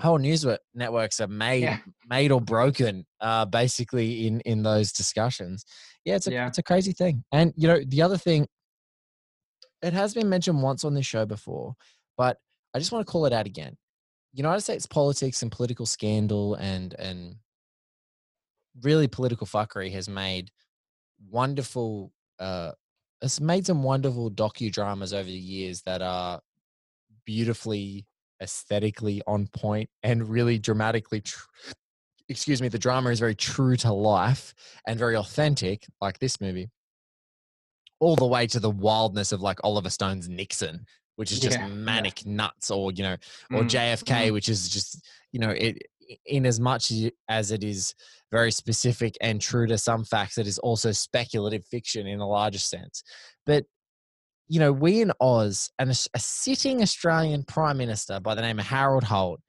whole 0.00 0.18
news 0.18 0.44
networks 0.74 1.20
are 1.20 1.28
made 1.28 1.62
yeah. 1.62 1.78
made 2.08 2.32
or 2.32 2.40
broken 2.40 3.06
uh 3.20 3.44
basically 3.44 4.26
in 4.26 4.40
in 4.40 4.62
those 4.62 4.92
discussions. 4.92 5.64
Yeah, 6.04 6.16
it's 6.16 6.26
a 6.26 6.32
yeah. 6.32 6.48
it's 6.48 6.58
a 6.58 6.62
crazy 6.62 6.92
thing. 6.92 7.24
And 7.32 7.52
you 7.56 7.68
know, 7.68 7.80
the 7.86 8.02
other 8.02 8.18
thing, 8.18 8.46
it 9.82 9.92
has 9.92 10.14
been 10.14 10.28
mentioned 10.28 10.62
once 10.62 10.84
on 10.84 10.94
this 10.94 11.06
show 11.06 11.26
before, 11.26 11.74
but 12.16 12.38
I 12.74 12.78
just 12.78 12.90
want 12.90 13.06
to 13.06 13.10
call 13.10 13.26
it 13.26 13.32
out 13.32 13.46
again 13.46 13.76
United 14.34 14.60
States 14.62 14.86
politics 14.86 15.42
and 15.42 15.52
political 15.52 15.86
scandal 15.86 16.54
and 16.56 16.94
and 16.94 17.36
really 18.82 19.06
political 19.06 19.46
fuckery 19.46 19.92
has 19.92 20.08
made 20.08 20.50
wonderful 21.30 22.12
uh 22.40 22.72
it's 23.22 23.40
made 23.40 23.64
some 23.64 23.84
wonderful 23.84 24.30
docudramas 24.30 25.14
over 25.14 25.24
the 25.24 25.32
years 25.32 25.82
that 25.82 26.02
are 26.02 26.40
beautifully 27.24 28.04
aesthetically 28.42 29.22
on 29.26 29.46
point 29.48 29.88
and 30.02 30.28
really 30.28 30.58
dramatically 30.58 31.20
tr- 31.20 31.46
excuse 32.28 32.60
me 32.60 32.68
the 32.68 32.78
drama 32.78 33.10
is 33.10 33.20
very 33.20 33.34
true 33.34 33.76
to 33.76 33.92
life 33.92 34.54
and 34.86 34.98
very 34.98 35.16
authentic 35.16 35.86
like 36.00 36.18
this 36.18 36.40
movie 36.40 36.68
all 38.00 38.16
the 38.16 38.26
way 38.26 38.46
to 38.46 38.58
the 38.58 38.70
wildness 38.70 39.32
of 39.32 39.40
like 39.40 39.58
Oliver 39.62 39.90
Stone's 39.90 40.28
Nixon 40.28 40.84
which 41.16 41.32
is 41.32 41.40
just 41.40 41.58
yeah, 41.58 41.68
manic 41.68 42.26
nuts, 42.26 42.70
or 42.70 42.92
you 42.92 43.02
know, 43.02 43.16
or 43.52 43.62
mm. 43.62 43.70
JFK, 43.70 44.28
mm. 44.28 44.32
which 44.32 44.48
is 44.48 44.68
just 44.68 45.06
you 45.32 45.40
know, 45.40 45.50
it 45.50 45.78
in 46.26 46.44
as 46.44 46.60
much 46.60 46.92
as 47.28 47.50
it 47.50 47.64
is 47.64 47.94
very 48.30 48.50
specific 48.50 49.16
and 49.20 49.40
true 49.40 49.66
to 49.66 49.78
some 49.78 50.04
facts, 50.04 50.38
it 50.38 50.46
is 50.46 50.58
also 50.58 50.92
speculative 50.92 51.64
fiction 51.66 52.06
in 52.06 52.20
a 52.20 52.28
larger 52.28 52.58
sense. 52.58 53.02
But 53.46 53.64
you 54.48 54.60
know, 54.60 54.72
we 54.72 55.00
in 55.00 55.12
Oz 55.20 55.70
and 55.78 55.90
a, 55.90 55.96
a 56.14 56.18
sitting 56.18 56.82
Australian 56.82 57.44
Prime 57.44 57.78
Minister 57.78 58.20
by 58.20 58.34
the 58.34 58.42
name 58.42 58.58
of 58.58 58.66
Harold 58.66 59.04
Holt 59.04 59.40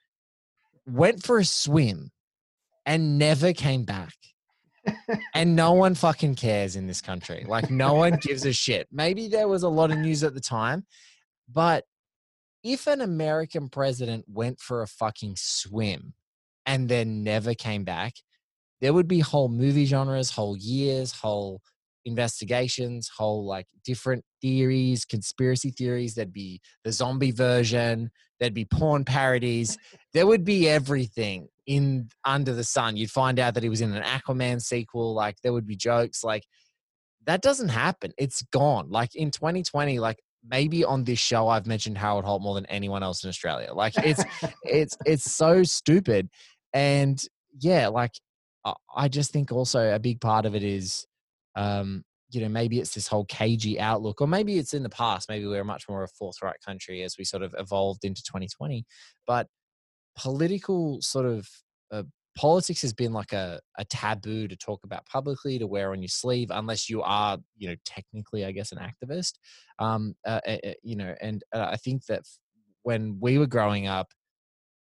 went 0.86 1.24
for 1.24 1.40
a 1.40 1.46
swim 1.46 2.12
and 2.86 3.18
never 3.18 3.54
came 3.54 3.84
back. 3.84 4.14
and 5.34 5.56
no 5.56 5.74
one 5.74 5.96
fucking 5.96 6.36
cares 6.36 6.76
in 6.76 6.88
this 6.88 7.02
country. 7.02 7.44
Like 7.48 7.72
no 7.72 7.94
one 7.94 8.18
gives 8.22 8.46
a 8.46 8.54
shit. 8.54 8.88
Maybe 8.92 9.28
there 9.28 9.48
was 9.48 9.64
a 9.64 9.70
lot 9.70 9.92
of 9.92 9.98
news 9.98 10.24
at 10.24 10.34
the 10.34 10.42
time, 10.42 10.86
but 11.52 11.84
if 12.64 12.88
an 12.88 13.02
American 13.02 13.70
president 13.70 14.26
went 14.28 14.60
for 14.60 14.82
a 14.82 14.88
fucking 14.88 15.36
swim 15.38 16.14
and 16.66 16.88
then 16.90 17.24
never 17.24 17.54
came 17.54 17.84
back, 17.84 18.14
there 18.82 18.94
would 18.94 19.08
be 19.08 19.20
whole 19.20 19.50
movie 19.50 19.86
genres, 19.86 20.32
whole 20.32 20.58
years, 20.58 21.12
whole 21.12 21.62
investigations, 22.06 23.10
whole 23.16 23.46
like 23.46 23.68
different 23.84 24.24
theories, 24.42 25.06
conspiracy 25.06 25.72
theories. 25.72 26.16
There'd 26.16 26.32
be 26.32 26.62
the 26.84 26.92
zombie 26.92 27.32
version, 27.32 28.12
there'd 28.40 28.54
be 28.54 28.66
porn 28.66 29.04
parodies, 29.04 29.78
there 30.14 30.28
would 30.28 30.44
be 30.44 30.70
everything 30.70 31.48
in 31.68 32.10
under 32.24 32.54
the 32.54 32.64
sun. 32.64 32.96
You'd 32.98 33.12
find 33.12 33.40
out 33.40 33.54
that 33.56 33.64
he 33.64 33.70
was 33.70 33.82
in 33.82 33.94
an 33.94 34.04
Aquaman 34.04 34.62
sequel, 34.62 35.14
like 35.14 35.36
there 35.44 35.54
would 35.54 35.68
be 35.68 35.76
jokes 35.76 36.24
like 36.24 36.44
that 37.26 37.42
doesn't 37.42 37.70
happen. 37.70 38.14
It's 38.18 38.44
gone. 38.44 38.90
Like 38.90 39.16
in 39.16 39.32
2020, 39.32 40.00
like 40.00 40.20
maybe 40.48 40.86
on 40.86 41.04
this 41.04 41.20
show 41.20 41.48
I've 41.48 41.66
mentioned 41.66 41.98
Harold 41.98 42.24
Holt 42.24 42.42
more 42.42 42.56
than 42.56 42.68
anyone 42.68 43.04
else 43.04 43.24
in 43.24 43.30
Australia. 43.30 43.74
Like 43.74 43.94
it's 43.98 44.24
it's 44.64 44.96
it's 45.06 45.32
so 45.32 45.64
stupid. 45.64 46.30
And 46.74 47.22
yeah, 47.60 47.88
like 47.88 48.12
I 48.96 49.08
just 49.08 49.32
think 49.32 49.52
also 49.52 49.94
a 49.94 50.00
big 50.00 50.22
part 50.22 50.46
of 50.46 50.56
it 50.56 50.64
is 50.64 51.06
um, 51.56 52.04
you 52.32 52.42
know, 52.42 52.50
maybe 52.50 52.80
it's 52.80 52.94
this 52.94 53.08
whole 53.08 53.26
cagey 53.26 53.80
outlook, 53.80 54.22
or 54.22 54.28
maybe 54.28 54.58
it's 54.58 54.74
in 54.74 54.84
the 54.84 54.90
past. 54.90 55.30
Maybe 55.30 55.46
we're 55.46 55.64
much 55.64 55.88
more 55.88 56.04
a 56.04 56.08
forthright 56.08 56.60
country 56.66 57.04
as 57.04 57.18
we 57.18 57.24
sort 57.24 57.44
of 57.44 57.56
evolved 57.58 58.04
into 58.04 58.24
2020. 58.24 58.86
But 59.28 59.48
political 60.18 61.02
sort 61.02 61.26
of 61.26 61.48
uh, 61.92 62.04
politics 62.36 62.82
has 62.82 62.94
been 62.94 63.14
like 63.14 63.34
a, 63.34 63.60
a 63.78 63.86
taboo 63.86 64.48
to 64.48 64.56
talk 64.56 64.84
about 64.84 65.06
publicly 65.06 65.58
to 65.58 65.68
wear 65.68 65.92
on 65.92 66.02
your 66.02 66.10
sleeve 66.10 66.50
unless 66.52 66.90
you 66.90 67.02
are 67.02 67.38
you 67.58 67.70
know 67.70 67.76
technically 67.86 68.46
i 68.46 68.52
guess 68.52 68.72
an 68.72 68.78
activist 68.80 69.34
um 69.80 70.14
uh, 70.26 70.42
uh, 70.46 70.58
you 70.84 70.96
know 70.96 71.16
and 71.22 71.44
uh, 71.54 71.68
i 71.70 71.78
think 71.78 72.06
that 72.06 72.22
when 72.84 73.18
we 73.22 73.38
were 73.38 73.48
growing 73.48 73.88
up 73.88 74.12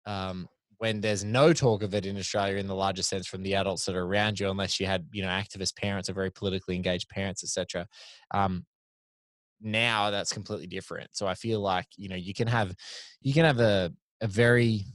um 0.05 0.47
when 0.85 1.01
there's 1.01 1.23
no 1.23 1.51
talk 1.51 1.81
of 1.81 1.95
it 1.95 2.05
in 2.05 2.15
australia 2.15 2.57
in 2.57 2.67
the 2.67 2.75
larger 2.75 3.01
sense 3.01 3.25
from 3.25 3.41
the 3.41 3.55
adults 3.55 3.85
that 3.85 3.95
are 3.95 4.05
around 4.05 4.39
you 4.39 4.47
unless 4.49 4.79
you 4.79 4.85
had 4.85 5.07
you 5.11 5.23
know 5.23 5.29
activist 5.29 5.75
parents 5.75 6.07
or 6.09 6.13
very 6.13 6.29
politically 6.29 6.75
engaged 6.75 7.09
parents 7.09 7.43
etc 7.43 7.87
um 8.35 8.63
now 9.61 10.11
that's 10.11 10.31
completely 10.31 10.67
different 10.67 11.09
so 11.13 11.25
i 11.25 11.33
feel 11.33 11.59
like 11.59 11.87
you 11.97 12.07
know 12.07 12.15
you 12.15 12.35
can 12.35 12.47
have 12.47 12.71
you 13.21 13.33
can 13.33 13.45
have 13.45 13.59
a 13.59 13.91
a 14.21 14.27
very 14.27 14.85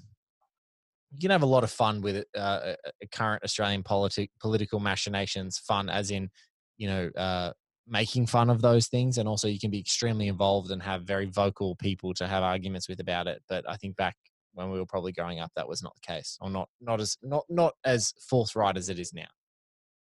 you 1.12 1.18
can 1.20 1.30
have 1.32 1.42
a 1.42 1.46
lot 1.46 1.64
of 1.64 1.70
fun 1.72 2.00
with 2.00 2.24
uh, 2.36 2.38
uh, 2.38 2.74
uh, 2.86 2.90
current 3.10 3.42
Australian 3.42 3.82
politic 3.82 4.30
political 4.40 4.78
machinations. 4.78 5.58
Fun, 5.58 5.90
as 5.90 6.12
in, 6.12 6.30
you 6.78 6.86
know, 6.86 7.10
uh, 7.16 7.52
making 7.88 8.26
fun 8.26 8.48
of 8.48 8.62
those 8.62 8.86
things, 8.86 9.18
and 9.18 9.28
also 9.28 9.48
you 9.48 9.58
can 9.58 9.72
be 9.72 9.80
extremely 9.80 10.28
involved 10.28 10.70
and 10.70 10.80
have 10.80 11.02
very 11.02 11.26
vocal 11.26 11.74
people 11.74 12.14
to 12.14 12.28
have 12.28 12.44
arguments 12.44 12.88
with 12.88 13.00
about 13.00 13.26
it. 13.26 13.42
But 13.48 13.68
I 13.68 13.76
think 13.76 13.96
back 13.96 14.14
when 14.52 14.70
we 14.70 14.78
were 14.78 14.86
probably 14.86 15.12
growing 15.12 15.40
up, 15.40 15.52
that 15.56 15.68
was 15.68 15.82
not 15.82 15.94
the 15.94 16.12
case, 16.12 16.38
or 16.40 16.50
not 16.50 16.68
not 16.80 17.00
as 17.00 17.16
not 17.22 17.44
not 17.48 17.74
as 17.84 18.14
forthright 18.28 18.76
as 18.76 18.88
it 18.88 18.98
is 18.98 19.12
now. 19.12 19.28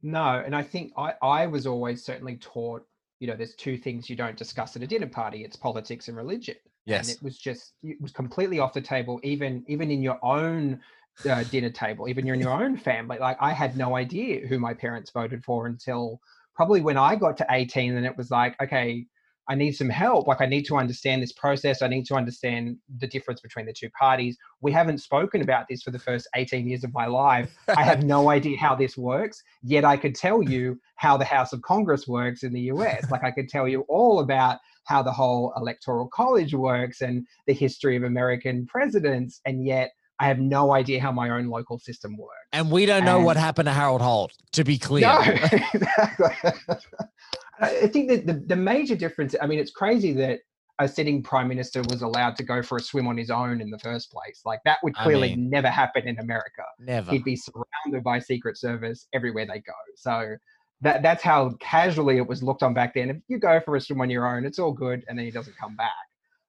No, 0.03 0.43
and 0.45 0.55
I 0.55 0.63
think 0.63 0.93
I 0.97 1.15
I 1.23 1.47
was 1.47 1.67
always 1.67 2.05
certainly 2.05 2.37
taught. 2.37 2.85
You 3.21 3.29
know, 3.29 3.37
there's 3.37 3.55
two 3.55 3.77
things 3.77 4.11
you 4.11 4.17
don't 4.17 4.37
discuss 4.37 4.77
at 4.77 4.83
a 4.83 4.87
dinner 4.87 5.07
party: 5.07 5.45
it's 5.45 5.57
politics 5.57 6.09
and 6.09 6.17
religion. 6.17 6.57
Yes. 6.85 7.09
And 7.09 7.17
it 7.17 7.23
was 7.23 7.39
just 7.39 7.75
it 7.83 8.01
was 8.01 8.13
completely 8.13 8.59
off 8.59 8.73
the 8.73 8.81
table, 8.81 9.21
even 9.23 9.65
even 9.69 9.91
in 9.91 10.03
your 10.03 10.19
own 10.25 10.81
uh, 11.29 11.45
dinner 11.45 11.71
table, 11.71 12.09
even 12.09 12.27
you're 12.27 12.35
in 12.35 12.41
your 12.41 12.53
own 12.65 12.77
family. 12.77 13.19
Like 13.19 13.37
I 13.41 13.53
had 13.53 13.77
no 13.77 13.97
idea 13.97 14.47
who 14.47 14.59
my 14.59 14.75
parents 14.75 15.11
voted 15.11 15.45
for 15.45 15.67
until 15.67 16.21
probably 16.55 16.81
when 16.81 16.97
I 16.97 17.17
got 17.17 17.37
to 17.39 17.47
18 17.51 17.97
and 17.97 18.05
it 18.05 18.17
was 18.17 18.31
like, 18.31 18.61
okay, 18.63 19.07
I 19.49 19.55
need 19.55 19.73
some 19.73 19.89
help. 19.89 20.27
Like 20.29 20.41
I 20.41 20.47
need 20.47 20.65
to 20.67 20.77
understand 20.77 21.23
this 21.23 21.33
process. 21.33 21.83
I 21.83 21.89
need 21.89 22.07
to 22.07 22.15
understand 22.15 22.77
the 22.99 23.07
difference 23.07 23.41
between 23.41 23.67
the 23.67 23.73
two 23.73 23.91
parties. 23.91 24.37
We 24.61 24.73
haven't 24.73 24.99
spoken 24.99 25.43
about 25.43 25.67
this 25.69 25.83
for 25.83 25.91
the 25.91 25.99
first 25.99 26.29
18 26.37 26.69
years 26.69 26.85
of 26.85 26.93
my 26.95 27.07
life. 27.07 27.55
I 27.77 27.83
have 27.83 28.05
no 28.05 28.31
idea 28.37 28.59
how 28.59 28.75
this 28.75 28.97
works. 28.97 29.43
Yet 29.63 29.85
I 29.85 29.97
could 29.97 30.15
tell 30.15 30.43
you 30.43 30.81
how 30.97 31.17
the 31.17 31.25
House 31.25 31.53
of 31.53 31.63
Congress 31.63 32.07
works 32.07 32.45
in 32.45 32.53
the 32.53 32.61
US. 32.73 33.11
Like 33.11 33.25
I 33.25 33.31
could 33.31 33.49
tell 33.49 33.67
you 33.67 33.81
all 33.89 34.21
about 34.21 34.59
how 34.85 35.03
the 35.03 35.13
whole 35.13 35.53
electoral 35.57 36.09
college 36.09 36.55
works 36.55 37.01
and 37.01 37.27
the 37.47 37.55
history 37.55 37.97
of 37.97 38.05
American 38.05 38.67
presidents. 38.67 39.41
And 39.45 39.65
yet 39.65 39.91
I 40.19 40.27
have 40.27 40.39
no 40.39 40.73
idea 40.73 41.01
how 41.01 41.11
my 41.11 41.31
own 41.31 41.49
local 41.49 41.79
system 41.79 42.17
works. 42.17 42.33
And 42.53 42.71
we 42.71 42.87
don't 42.87 43.05
know 43.05 43.17
and, 43.17 43.25
what 43.25 43.37
happened 43.37 43.67
to 43.67 43.73
Harold 43.73 44.01
Holt, 44.01 44.33
to 44.53 44.63
be 44.63 44.79
clear. 44.79 45.07
No, 45.07 45.21
exactly. 45.75 46.55
I 47.61 47.87
think 47.89 48.09
that 48.09 48.27
the, 48.27 48.35
the 48.35 48.57
major 48.57 48.97
difference, 48.97 49.35
I 49.41 49.47
mean, 49.47 49.59
it's 49.59 49.71
crazy 49.71 50.13
that 50.15 50.41
a 50.79 50.89
sitting 50.89 51.23
prime 51.23 51.49
minister 51.49 51.83
was 51.89 52.03
allowed 52.03 52.37
to 52.37 52.43
go 52.43 52.63
for 52.63 52.79
a 52.79 52.81
swim 52.81 53.07
on 53.07 53.17
his 53.17 53.31
own 53.31 53.61
in 53.61 53.71
the 53.71 53.79
first 53.79 54.11
place. 54.11 54.43
Like 54.45 54.61
that 54.65 54.79
would 54.83 54.95
clearly 54.95 55.33
I 55.33 55.37
mean, 55.37 55.51
never 55.51 55.69
happen 55.69 56.09
in 56.09 56.19
America. 56.19 56.65
Never. 56.79 57.11
He'd 57.11 57.25
be 57.25 57.37
surrounded 57.37 58.03
by 58.03 58.19
Secret 58.19 58.57
Service 58.59 59.07
everywhere 59.13 59.47
they 59.47 59.61
go. 59.61 59.73
So 59.97 60.37
that 60.81 61.03
that's 61.03 61.23
how 61.23 61.51
casually 61.61 62.17
it 62.17 62.27
was 62.27 62.43
looked 62.43 62.63
on 62.63 62.75
back 62.75 62.95
then. 62.95 63.11
If 63.11 63.17
you 63.29 63.39
go 63.39 63.61
for 63.61 63.77
a 63.77 63.81
swim 63.81 64.01
on 64.01 64.11
your 64.11 64.27
own, 64.27 64.45
it's 64.45 64.59
all 64.59 64.73
good, 64.73 65.05
and 65.09 65.19
then 65.19 65.25
he 65.25 65.31
doesn't 65.31 65.57
come 65.57 65.77
back. 65.77 65.93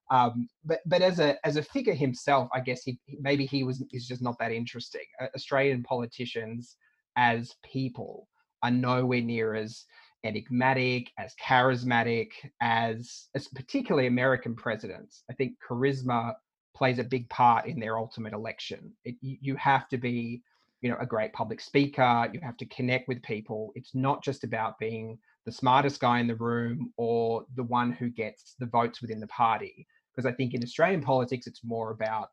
Um, 0.10 0.48
but 0.66 0.80
but 0.86 1.02
as 1.02 1.20
a 1.20 1.38
as 1.46 1.58
a 1.58 1.64
figure 1.64 1.94
himself, 1.94 2.50
I 2.54 2.60
guess 2.60 2.84
he 2.84 3.00
maybe 3.20 3.46
he 3.46 3.64
was 3.64 3.84
is 3.92 4.08
just 4.08 4.22
not 4.22 4.38
that 4.40 4.52
interesting. 4.52 5.06
Uh, 5.22 5.28
Australian 5.36 5.84
politicians 5.84 6.78
as 7.16 7.52
people 7.64 8.28
are 8.64 8.72
nowhere 8.72 9.22
near 9.22 9.54
as 9.54 9.86
enigmatic, 10.24 11.12
as 11.18 11.36
charismatic 11.44 12.30
as, 12.62 13.28
as 13.36 13.48
particularly 13.50 14.08
American 14.08 14.56
presidents. 14.56 15.24
I 15.30 15.34
think 15.34 15.54
charisma 15.68 16.34
plays 16.76 17.00
a 17.00 17.04
big 17.04 17.30
part 17.30 17.66
in 17.66 17.80
their 17.80 17.98
ultimate 17.98 18.34
election. 18.34 18.92
It, 19.06 19.16
you, 19.22 19.38
you 19.42 19.56
have 19.58 19.88
to 19.90 19.98
be, 19.98 20.42
you 20.82 20.90
know, 20.90 20.98
a 21.00 21.06
great 21.06 21.34
public 21.34 21.62
speaker. 21.62 22.30
You 22.34 22.40
have 22.42 22.58
to 22.58 22.66
connect 22.68 23.08
with 23.08 23.22
people. 23.22 23.72
It's 23.76 23.94
not 23.94 24.24
just 24.24 24.44
about 24.44 24.80
being 24.80 25.18
the 25.46 25.52
smartest 25.52 26.00
guy 26.00 26.20
in 26.20 26.28
the 26.28 26.36
room 26.36 26.94
or 26.98 27.46
the 27.56 27.64
one 27.64 27.92
who 27.92 28.10
gets 28.10 28.56
the 28.60 28.66
votes 28.66 29.02
within 29.02 29.20
the 29.20 29.28
party. 29.28 29.88
Because 30.16 30.32
I 30.32 30.36
think 30.36 30.54
in 30.54 30.64
Australian 30.64 31.02
politics, 31.02 31.48
it's 31.48 31.64
more 31.64 31.92
about 31.92 32.30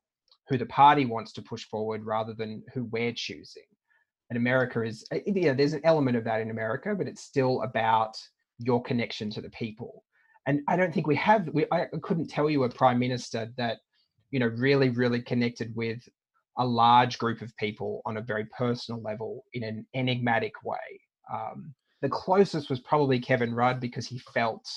who 0.49 0.59
the 0.59 0.67
party 0.67 1.07
wants 1.07 1.33
to 1.33 1.43
push 1.43 1.65
forward 1.67 2.05
rather 2.05 2.35
than 2.35 2.63
who 2.75 2.85
we're 2.85 3.13
choosing 3.15 3.63
and 4.31 4.37
America 4.37 4.83
is 4.83 5.05
uh, 5.13 5.19
yeah, 5.27 5.53
there's 5.53 5.75
an 5.75 5.83
element 5.85 6.17
of 6.17 6.25
that 6.25 6.41
in 6.41 6.51
America, 6.51 6.95
but 6.95 7.07
it's 7.07 7.23
still 7.23 7.63
about 7.63 8.17
your 8.59 8.83
connection 8.83 9.31
to 9.31 9.41
the 9.41 9.51
people. 9.51 10.05
And 10.47 10.63
I 10.69 10.77
don't 10.77 10.93
think 10.95 11.07
we 11.07 11.17
have. 11.17 11.49
We 11.53 11.67
I 11.71 11.87
couldn't 12.03 12.29
tell 12.29 12.49
you 12.49 12.65
a 12.65 12.69
prime 12.69 12.99
minister 12.99 13.53
that 13.57 13.79
you 14.31 14.39
know, 14.39 14.47
really, 14.47 14.91
really 14.91 15.21
connected 15.21 15.75
with 15.75 16.09
a 16.59 16.65
large 16.65 17.19
group 17.19 17.43
of 17.43 17.57
people 17.57 18.03
on 18.07 18.17
a 18.17 18.23
very 18.23 18.45
personal 18.47 19.01
level 19.03 19.45
in 19.55 19.63
an 19.63 19.87
enigmatic 19.95 20.53
way. 20.65 21.01
Um, 21.33 21.75
the 22.03 22.09
closest 22.09 22.71
was 22.71 22.81
probably 22.81 23.21
Kevin 23.21 23.55
Rudd 23.55 23.81
because 23.81 24.07
he 24.07 24.19
felt, 24.19 24.69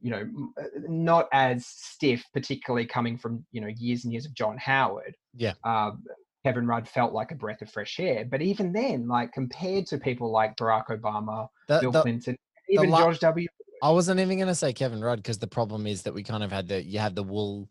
you 0.00 0.10
know, 0.10 0.28
uh, 0.58 0.64
not 0.88 1.28
as 1.32 1.66
stiff, 1.66 2.24
particularly 2.32 2.86
coming 2.86 3.18
from 3.18 3.44
you 3.52 3.60
know 3.60 3.68
years 3.68 4.04
and 4.04 4.12
years 4.12 4.26
of 4.26 4.34
John 4.34 4.56
Howard. 4.58 5.16
Yeah. 5.34 5.54
Um, 5.64 6.02
Kevin 6.44 6.66
Rudd 6.66 6.88
felt 6.88 7.12
like 7.12 7.32
a 7.32 7.34
breath 7.34 7.62
of 7.62 7.70
fresh 7.70 8.00
air. 8.00 8.24
But 8.24 8.42
even 8.42 8.72
then, 8.72 9.06
like 9.06 9.32
compared 9.32 9.86
to 9.86 9.98
people 9.98 10.30
like 10.30 10.56
Barack 10.56 10.86
Obama, 10.88 11.48
the, 11.68 11.80
Bill 11.80 11.92
the, 11.92 12.02
Clinton, 12.02 12.36
even 12.68 12.90
George 12.90 13.18
W. 13.20 13.46
I 13.82 13.90
wasn't 13.90 14.20
even 14.20 14.38
going 14.38 14.48
to 14.48 14.54
say 14.54 14.72
Kevin 14.72 15.00
Rudd 15.02 15.18
because 15.18 15.38
the 15.38 15.46
problem 15.46 15.86
is 15.86 16.02
that 16.02 16.12
we 16.12 16.22
kind 16.22 16.42
of 16.42 16.52
had 16.52 16.68
the 16.68 16.82
you 16.82 16.98
have 16.98 17.14
the 17.14 17.22
wool, 17.22 17.68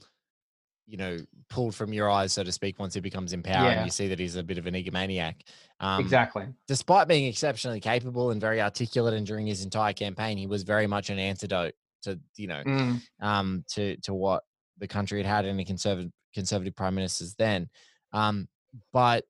you 0.88 0.98
know, 0.98 1.18
pulled 1.50 1.76
from 1.76 1.94
your 1.94 2.10
eyes, 2.10 2.34
so 2.34 2.44
to 2.44 2.52
speak, 2.52 2.80
once 2.80 2.94
he 2.94 3.00
becomes 3.00 3.34
in 3.34 3.44
power, 3.44 3.66
yeah. 3.66 3.72
and 3.78 3.86
you 3.86 3.92
see 3.92 4.08
that 4.08 4.20
he's 4.20 4.36
a 4.36 4.44
bit 4.44 4.58
of 4.58 4.68
an 4.68 4.74
egomaniac. 4.74 5.36
Um, 5.80 6.02
exactly. 6.02 6.46
Despite 6.68 7.08
being 7.08 7.26
exceptionally 7.26 7.80
capable 7.80 8.32
and 8.32 8.42
very 8.42 8.62
articulate, 8.62 9.14
and 9.14 9.26
during 9.26 9.48
his 9.48 9.64
entire 9.64 9.94
campaign, 9.94 10.38
he 10.38 10.48
was 10.48 10.64
very 10.64 10.88
much 10.88 11.10
an 11.10 11.20
antidote 11.20 11.74
to 12.04 12.20
you 12.38 12.48
know, 12.48 12.64
mm. 12.66 13.02
um, 13.22 13.64
to 13.70 13.98
to 13.98 14.14
what 14.14 14.44
the 14.78 14.88
country 14.88 15.20
had 15.20 15.28
had 15.28 15.46
in 15.46 15.60
a 15.60 15.66
conservative 15.66 16.12
conservative 16.34 16.76
prime 16.76 16.96
ministers 16.96 17.36
then. 17.36 17.70
Um, 18.14 18.48
but 18.94 19.26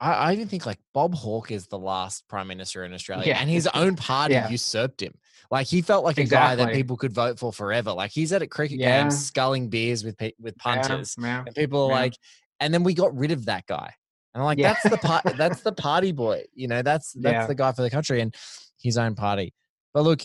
I, 0.00 0.12
I, 0.12 0.32
even 0.32 0.48
think 0.48 0.66
like 0.66 0.78
Bob 0.94 1.14
Hawke 1.14 1.50
is 1.50 1.66
the 1.66 1.78
last 1.78 2.28
prime 2.28 2.46
minister 2.46 2.84
in 2.84 2.92
Australia, 2.92 3.28
yeah. 3.28 3.38
and 3.40 3.50
his 3.50 3.66
own 3.74 3.96
party 3.96 4.34
yeah. 4.34 4.48
usurped 4.48 5.02
him. 5.02 5.14
Like 5.50 5.66
he 5.66 5.82
felt 5.82 6.04
like 6.04 6.18
a 6.18 6.24
guy 6.24 6.56
that 6.56 6.74
people 6.74 6.96
could 6.96 7.12
vote 7.12 7.38
for 7.38 7.52
forever. 7.52 7.92
Like 7.92 8.10
he's 8.10 8.32
at 8.32 8.42
a 8.42 8.46
cricket 8.46 8.78
yeah. 8.78 9.02
game 9.02 9.10
sculling 9.10 9.68
beers 9.68 10.04
with 10.04 10.16
with 10.38 10.56
punters, 10.58 11.16
and 11.18 11.54
people 11.54 11.84
are 11.84 11.90
like, 11.90 12.14
and 12.60 12.72
then 12.72 12.84
we 12.84 12.94
got 12.94 13.16
rid 13.16 13.32
of 13.32 13.46
that 13.46 13.66
guy. 13.66 13.94
And 14.34 14.42
I'm 14.42 14.44
like, 14.44 14.58
that's 14.58 14.82
the 14.82 14.98
part. 14.98 15.24
that's 15.36 15.62
the 15.62 15.72
party 15.72 16.12
boy. 16.12 16.44
You 16.54 16.68
know, 16.68 16.82
that's 16.82 17.12
that's 17.12 17.48
the 17.48 17.54
guy 17.54 17.72
for 17.72 17.82
the 17.82 17.90
country 17.90 18.20
and 18.20 18.34
his 18.80 18.98
own 18.98 19.14
party. 19.14 19.54
But 19.94 20.02
look, 20.02 20.22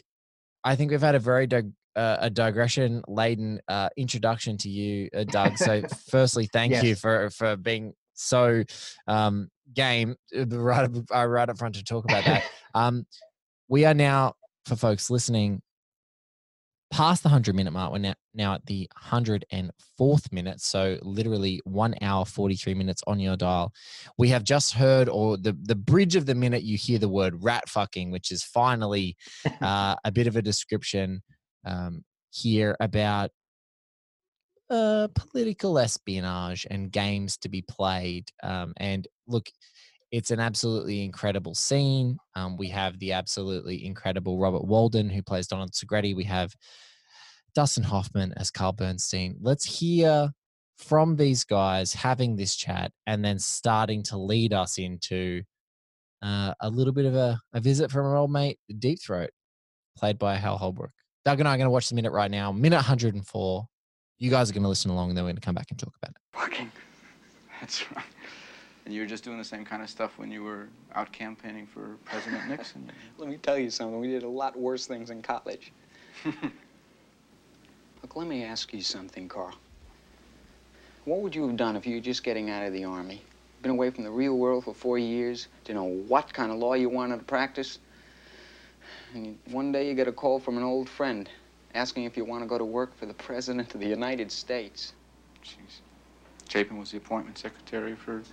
I 0.64 0.76
think 0.76 0.92
we've 0.92 1.02
had 1.02 1.16
a 1.16 1.20
very 1.20 1.48
dig- 1.48 1.72
uh, 1.96 2.18
a 2.20 2.30
digression 2.30 3.02
laden 3.08 3.60
uh, 3.68 3.90
introduction 3.98 4.58
to 4.58 4.70
you, 4.70 5.10
uh, 5.16 5.24
Doug. 5.24 5.58
So, 5.58 5.82
firstly, 6.10 6.48
thank 6.52 6.72
yes. 6.72 6.84
you 6.84 6.96
for 6.96 7.30
for 7.30 7.56
being 7.56 7.94
so 8.14 8.64
um, 9.08 9.50
game 9.74 10.16
uh, 10.38 10.46
right 10.48 10.86
up, 10.86 10.92
uh, 11.14 11.26
right 11.26 11.50
up 11.50 11.58
front 11.58 11.76
to 11.76 11.84
talk 11.84 12.06
about 12.06 12.26
that. 12.26 12.44
um, 12.74 13.06
we 13.68 13.86
are 13.86 13.94
now, 13.94 14.34
for 14.66 14.76
folks 14.76 15.10
listening, 15.10 15.62
past 16.92 17.24
the 17.24 17.30
100 17.30 17.56
minute 17.56 17.72
mark. 17.72 17.92
We're 17.92 17.98
now, 17.98 18.14
now 18.36 18.54
at 18.54 18.66
the 18.68 18.88
104th 19.02 20.32
minute. 20.32 20.62
So, 20.62 20.98
literally 21.02 21.62
one 21.64 21.96
hour, 22.02 22.26
43 22.26 22.74
minutes 22.74 23.02
on 23.08 23.20
your 23.20 23.36
dial. 23.36 23.72
We 24.18 24.30
have 24.30 24.44
just 24.44 24.74
heard, 24.74 25.10
or 25.10 25.38
the, 25.38 25.58
the 25.62 25.76
bridge 25.76 26.16
of 26.16 26.26
the 26.26 26.36
minute, 26.36 26.64
you 26.64 26.78
hear 26.78 27.00
the 27.00 27.10
word 27.10 27.44
rat 27.44 27.68
fucking, 27.70 28.12
which 28.12 28.32
is 28.32 28.44
finally 28.44 29.16
uh, 29.62 29.96
a 30.04 30.12
bit 30.12 30.28
of 30.28 30.36
a 30.36 30.42
description 30.42 31.24
um, 31.66 32.04
here 32.32 32.76
about 32.80 33.32
uh, 34.70 35.08
political 35.14 35.78
espionage 35.78 36.66
and 36.70 36.92
games 36.92 37.38
to 37.38 37.50
be 37.50 37.62
played. 37.62 38.26
Um, 38.42 38.74
and 38.78 39.08
look, 39.28 39.48
it's 40.12 40.32
an 40.32 40.40
absolutely 40.40 41.04
incredible 41.04 41.56
scene. 41.56 42.18
Um, 42.36 42.58
we 42.58 42.70
have 42.70 43.00
the 43.00 43.14
absolutely 43.14 43.86
incredible 43.86 44.40
Robert 44.40 44.66
Walden 44.66 45.10
who 45.10 45.22
plays 45.22 45.48
Donald 45.48 45.72
Segretti. 45.72 46.16
We 46.16 46.24
have 46.26 46.54
Dustin 47.56 47.84
Hoffman 47.84 48.34
as 48.38 48.52
Carl 48.52 48.74
Bernstein. 48.74 49.38
Let's 49.42 49.66
hear 49.66 50.30
from 50.78 51.16
these 51.16 51.44
guys 51.44 51.94
having 51.94 52.36
this 52.36 52.56
chat 52.56 52.92
and 53.08 53.24
then 53.24 53.40
starting 53.40 54.04
to 54.04 54.18
lead 54.18 54.54
us 54.54 54.78
into 54.78 55.44
uh, 56.22 56.54
a 56.62 56.70
little 56.70 56.94
bit 56.94 57.06
of 57.06 57.16
a, 57.16 57.40
a 57.54 57.60
visit 57.60 57.92
from 57.92 58.06
our 58.06 58.16
old 58.16 58.32
mate, 58.32 58.58
Deep 58.80 59.00
Throat, 59.02 59.32
played 59.98 60.18
by 60.18 60.36
Hal 60.36 60.58
Holbrook. 60.58 60.92
Doug 61.26 61.40
and 61.40 61.48
I 61.48 61.54
are 61.54 61.58
going 61.58 61.68
to 61.68 61.72
watch 61.72 61.88
the 61.88 61.96
minute 61.96 62.12
right 62.12 62.30
now, 62.30 62.52
minute 62.52 62.76
104. 62.76 63.68
You 64.20 64.30
guys 64.30 64.50
are 64.50 64.54
going 64.54 64.64
to 64.64 64.70
listen 64.70 64.92
along 64.92 65.10
and 65.10 65.18
then 65.18 65.24
we're 65.24 65.30
going 65.30 65.38
to 65.38 65.42
come 65.42 65.56
back 65.56 65.68
and 65.70 65.80
talk 65.80 65.94
about 66.02 66.12
it. 66.12 66.18
Fucking. 66.34 66.72
That's 67.62 67.90
right. 67.92 68.04
And 68.84 68.94
you 68.94 69.00
were 69.00 69.08
just 69.08 69.24
doing 69.24 69.38
the 69.38 69.44
same 69.44 69.64
kind 69.64 69.82
of 69.82 69.90
stuff 69.90 70.18
when 70.18 70.30
you 70.30 70.44
were 70.44 70.68
out 70.96 71.14
campaigning 71.14 71.66
for 71.66 71.98
President 72.04 72.50
Nixon? 72.50 72.92
let 73.18 73.30
me 73.30 73.38
tell 73.38 73.58
you 73.58 73.70
something. 73.70 74.02
We 74.02 74.10
did 74.10 74.24
a 74.24 74.30
lot 74.30 74.60
worse 74.60 74.86
things 74.86 75.12
in 75.12 75.22
college. 75.22 75.72
Look, 76.26 78.16
let 78.18 78.28
me 78.28 78.44
ask 78.44 78.74
you 78.74 78.82
something, 78.82 79.30
Carl. 79.30 79.56
What 81.06 81.22
would 81.22 81.34
you 81.34 81.48
have 81.48 81.56
done 81.56 81.78
if 81.78 81.88
you 81.88 81.96
were 81.96 82.02
just 82.02 82.24
getting 82.26 82.50
out 82.50 82.66
of 82.66 82.74
the 82.74 82.84
Army? 82.84 83.22
Been 83.62 83.72
away 83.72 83.92
from 83.92 84.04
the 84.04 84.12
real 84.12 84.38
world 84.38 84.66
for 84.66 84.74
four 84.74 84.98
years, 84.98 85.48
to 85.64 85.74
know 85.74 85.86
what 85.86 86.34
kind 86.34 86.52
of 86.52 86.58
law 86.58 86.74
you 86.74 86.90
wanted 86.90 87.20
to 87.20 87.24
practice? 87.24 87.80
And 89.14 89.38
one 89.52 89.72
day 89.72 89.88
you 89.88 89.94
get 89.94 90.08
a 90.08 90.12
call 90.12 90.40
from 90.40 90.58
an 90.58 90.64
old 90.64 90.90
friend 90.90 91.30
asking 91.76 92.06
if 92.06 92.18
you 92.18 92.26
want 92.26 92.44
to 92.44 92.48
go 92.48 92.58
to 92.58 92.66
work 92.66 92.96
for 92.98 93.06
the 93.06 93.14
President 93.14 93.74
of 93.74 93.80
the 93.80 93.88
United 93.88 94.32
States. 94.32 94.94
Jeez. 95.44 95.82
Chapin 96.50 96.78
was 96.78 96.92
the 96.92 96.98
appointment 96.98 97.38
secretary 97.38 97.96
for 97.96 98.24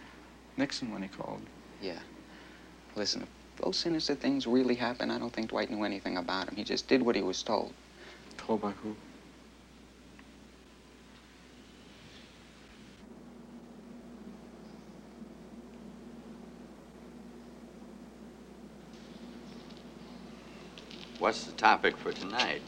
Nixon 0.57 0.93
when 0.93 1.03
he 1.03 1.09
called. 1.09 1.43
Yeah. 1.83 1.99
Listen, 2.97 3.23
if 3.23 3.29
those 3.63 3.77
sinister 3.77 4.15
things 4.15 4.47
really 4.47 4.75
happened, 4.75 5.13
I 5.13 5.19
don't 5.19 5.33
think 5.33 5.51
Dwight 5.51 5.71
knew 5.71 5.85
anything 5.85 6.17
about 6.17 6.47
them. 6.47 6.57
He 6.57 6.65
just 6.65 6.89
did 6.89 7.03
what 7.03 7.15
he 7.15 7.23
was 7.23 7.43
told. 7.43 7.73
Told 8.37 8.61
by 8.63 8.71
who? 8.71 8.95
What's 21.21 21.45
the 21.45 21.53
topic 21.53 21.99
for 21.99 22.15
tonight? 22.15 22.63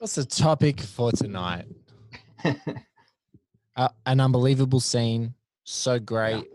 What's 0.00 0.16
the 0.16 0.24
topic 0.24 0.80
for 0.80 1.12
tonight? 1.12 1.66
uh, 3.76 3.88
an 4.06 4.18
unbelievable 4.18 4.80
scene, 4.80 5.34
so 5.62 6.00
great. 6.00 6.50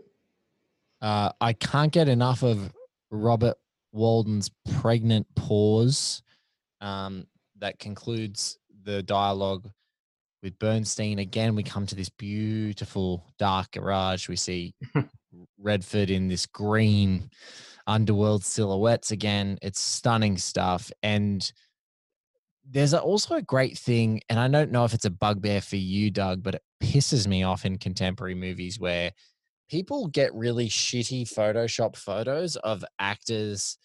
Uh, 1.00 1.32
I 1.40 1.54
can't 1.54 1.90
get 1.90 2.06
enough 2.06 2.42
of 2.42 2.70
Robert 3.10 3.56
Walden's 3.92 4.50
pregnant 4.74 5.26
pause 5.36 6.22
um, 6.82 7.26
that 7.60 7.78
concludes 7.78 8.58
the 8.84 9.02
dialogue 9.02 9.70
with 10.42 10.58
Bernstein. 10.58 11.18
Again, 11.18 11.54
we 11.54 11.62
come 11.62 11.86
to 11.86 11.94
this 11.94 12.10
beautiful 12.10 13.24
dark 13.38 13.70
garage. 13.70 14.28
We 14.28 14.36
see 14.36 14.74
Redford 15.62 16.10
in 16.10 16.28
this 16.28 16.46
green 16.46 17.30
underworld 17.86 18.44
silhouettes 18.44 19.10
again. 19.10 19.58
It's 19.62 19.80
stunning 19.80 20.38
stuff. 20.38 20.90
And 21.02 21.50
there's 22.68 22.94
also 22.94 23.34
a 23.34 23.42
great 23.42 23.76
thing, 23.76 24.20
and 24.28 24.38
I 24.38 24.48
don't 24.48 24.70
know 24.70 24.84
if 24.84 24.94
it's 24.94 25.04
a 25.04 25.10
bugbear 25.10 25.60
for 25.60 25.76
you, 25.76 26.10
Doug, 26.10 26.42
but 26.42 26.54
it 26.54 26.62
pisses 26.82 27.26
me 27.26 27.42
off 27.42 27.64
in 27.64 27.76
contemporary 27.76 28.34
movies 28.34 28.78
where 28.78 29.10
people 29.68 30.06
get 30.06 30.34
really 30.34 30.68
shitty 30.68 31.22
Photoshop 31.32 31.96
photos 31.96 32.56
of 32.56 32.84
actors 32.98 33.78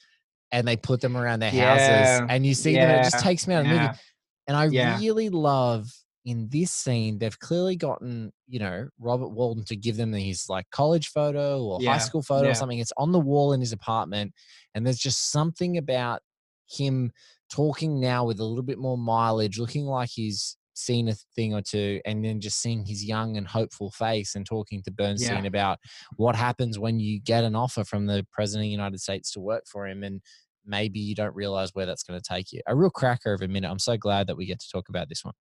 and 0.52 0.68
they 0.68 0.78
put 0.78 1.02
them 1.02 1.18
around 1.18 1.40
their 1.40 1.54
yeah. 1.54 1.74
houses 1.74 2.28
and 2.30 2.46
you 2.46 2.54
see 2.54 2.74
yeah. 2.74 2.88
them, 2.88 3.00
it 3.00 3.04
just 3.04 3.20
takes 3.20 3.48
me 3.48 3.56
out 3.56 3.66
of 3.66 3.68
the 3.68 3.74
movie. 3.74 4.00
And 4.48 4.56
I 4.56 4.66
really 4.98 5.30
love 5.30 5.90
in 6.28 6.50
this 6.50 6.74
scene, 6.74 7.18
they've 7.18 7.40
clearly 7.40 7.78
gotten, 7.78 8.34
you 8.50 8.60
know, 8.60 8.90
Robert 9.00 9.30
Walden 9.30 9.64
to 9.64 9.78
give 9.78 9.96
them 9.96 10.12
his 10.12 10.50
like 10.50 10.70
college 10.72 11.08
photo 11.08 11.64
or 11.64 11.82
yeah. 11.82 11.94
high 11.94 12.00
school 12.00 12.22
photo 12.22 12.44
yeah. 12.44 12.52
or 12.52 12.54
something. 12.54 12.80
It's 12.80 12.92
on 12.98 13.14
the 13.14 13.20
wall 13.20 13.54
in 13.54 13.62
his 13.62 13.72
apartment. 13.72 14.34
And 14.76 14.86
there's 14.86 15.00
just 15.00 15.32
something 15.32 15.78
about 15.78 16.22
him 16.70 17.14
talking 17.50 18.02
now 18.02 18.26
with 18.26 18.42
a 18.42 18.44
little 18.44 18.62
bit 18.62 18.78
more 18.78 18.98
mileage, 18.98 19.58
looking 19.58 19.86
like 19.86 20.10
he's 20.10 20.58
seen 20.74 21.08
a 21.08 21.14
thing 21.34 21.54
or 21.54 21.62
two, 21.62 22.02
and 22.04 22.26
then 22.26 22.42
just 22.42 22.62
seeing 22.62 22.86
his 22.86 23.06
young 23.06 23.38
and 23.38 23.48
hopeful 23.48 23.90
face 23.92 24.36
and 24.36 24.46
talking 24.46 24.84
to 24.84 24.92
Bernstein 24.92 25.46
yeah. 25.46 25.48
about 25.48 25.80
what 26.18 26.36
happens 26.36 26.78
when 26.78 27.00
you 27.00 27.22
get 27.22 27.46
an 27.46 27.56
offer 27.56 27.86
from 27.86 28.06
the 28.06 28.28
president 28.34 28.66
of 28.66 28.68
the 28.68 28.72
United 28.72 29.00
States 29.00 29.32
to 29.32 29.40
work 29.40 29.64
for 29.66 29.88
him. 29.88 30.04
And 30.04 30.20
maybe 30.66 31.00
you 31.00 31.16
don't 31.16 31.34
realize 31.34 31.70
where 31.72 31.86
that's 31.86 32.04
going 32.04 32.20
to 32.20 32.34
take 32.34 32.52
you. 32.52 32.60
A 32.68 32.76
real 32.76 32.90
cracker 32.90 33.32
of 33.32 33.42
a 33.42 33.48
minute. 33.48 33.72
I'm 33.72 33.80
so 33.80 33.96
glad 33.96 34.28
that 34.28 34.36
we 34.36 34.46
get 34.46 34.60
to 34.60 34.70
talk 34.70 34.90
about 34.90 35.08
this 35.08 35.24
one 35.24 35.34